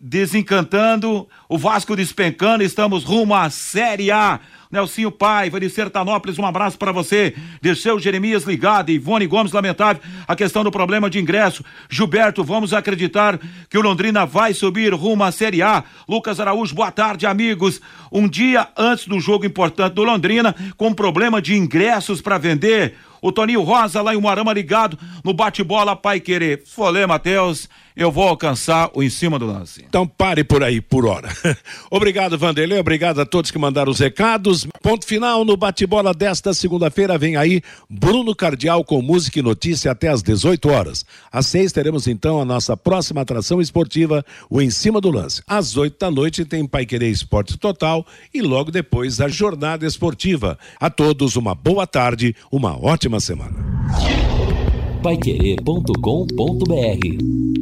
desencantando, 0.00 1.28
o 1.48 1.58
Vasco 1.58 1.96
despencando, 1.96 2.62
estamos 2.62 3.02
rumo 3.02 3.34
à 3.34 3.50
Série 3.50 4.12
A. 4.12 4.38
Nelsinho 4.72 5.12
Paiva 5.12 5.60
de 5.60 5.68
Sertanópolis, 5.68 6.38
um 6.38 6.46
abraço 6.46 6.78
para 6.78 6.90
você. 6.90 7.34
Dirceu 7.60 7.98
Jeremias 7.98 8.44
ligado, 8.44 8.90
Ivone 8.90 9.26
Gomes, 9.26 9.52
lamentável, 9.52 10.02
a 10.26 10.34
questão 10.34 10.64
do 10.64 10.70
problema 10.70 11.10
de 11.10 11.20
ingresso. 11.20 11.62
Gilberto, 11.90 12.42
vamos 12.42 12.72
acreditar 12.72 13.38
que 13.68 13.76
o 13.76 13.82
Londrina 13.82 14.24
vai 14.24 14.54
subir 14.54 14.94
rumo 14.94 15.24
à 15.24 15.30
Série 15.30 15.60
A. 15.60 15.84
Lucas 16.08 16.40
Araújo, 16.40 16.74
boa 16.74 16.90
tarde, 16.90 17.26
amigos. 17.26 17.82
Um 18.10 18.26
dia 18.26 18.66
antes 18.74 19.06
do 19.06 19.20
jogo 19.20 19.44
importante 19.44 19.92
do 19.92 20.04
Londrina, 20.04 20.56
com 20.78 20.94
problema 20.94 21.42
de 21.42 21.54
ingressos 21.54 22.22
para 22.22 22.38
vender. 22.38 22.94
O 23.20 23.30
Toninho 23.30 23.62
Rosa 23.62 24.02
lá 24.02 24.14
em 24.14 24.20
Moarama 24.20 24.52
ligado 24.54 24.98
no 25.22 25.34
bate-bola 25.34 25.94
Pai 25.94 26.18
Querer. 26.18 26.62
Folê, 26.66 27.06
Matheus 27.06 27.68
eu 27.96 28.10
vou 28.10 28.28
alcançar 28.28 28.90
o 28.94 29.02
em 29.02 29.10
cima 29.10 29.38
do 29.38 29.46
lance. 29.46 29.84
Então 29.86 30.06
pare 30.06 30.44
por 30.44 30.62
aí 30.62 30.80
por 30.80 31.06
hora. 31.06 31.28
obrigado, 31.90 32.38
Vanderlei, 32.38 32.78
obrigado 32.78 33.20
a 33.20 33.26
todos 33.26 33.50
que 33.50 33.58
mandaram 33.58 33.90
os 33.90 33.98
recados. 33.98 34.66
Ponto 34.82 35.06
final 35.06 35.44
no 35.44 35.56
bate-bola 35.56 36.12
desta 36.12 36.54
segunda-feira. 36.54 37.18
Vem 37.18 37.36
aí 37.36 37.62
Bruno 37.88 38.34
Cardial 38.34 38.84
com 38.84 39.02
música 39.02 39.38
e 39.38 39.42
notícia 39.42 39.90
até 39.90 40.08
às 40.08 40.22
18 40.22 40.68
horas. 40.68 41.04
Às 41.30 41.46
seis 41.46 41.72
teremos 41.72 42.06
então 42.06 42.40
a 42.40 42.44
nossa 42.44 42.76
próxima 42.76 43.20
atração 43.20 43.60
esportiva, 43.60 44.24
o 44.50 44.60
Em 44.60 44.70
Cima 44.70 45.00
do 45.00 45.10
Lance. 45.10 45.42
Às 45.46 45.76
oito 45.76 45.98
da 45.98 46.10
noite 46.10 46.44
tem 46.44 46.66
Pai 46.66 46.86
Querer 46.86 47.10
Esporte 47.10 47.56
Total 47.56 48.04
e 48.32 48.42
logo 48.42 48.70
depois 48.70 49.20
a 49.20 49.28
jornada 49.28 49.86
esportiva. 49.86 50.58
A 50.80 50.90
todos 50.90 51.36
uma 51.36 51.54
boa 51.54 51.86
tarde, 51.86 52.34
uma 52.50 52.76
ótima 52.76 53.20
semana. 53.20 53.56
Paiquerê.com.br 55.02 57.61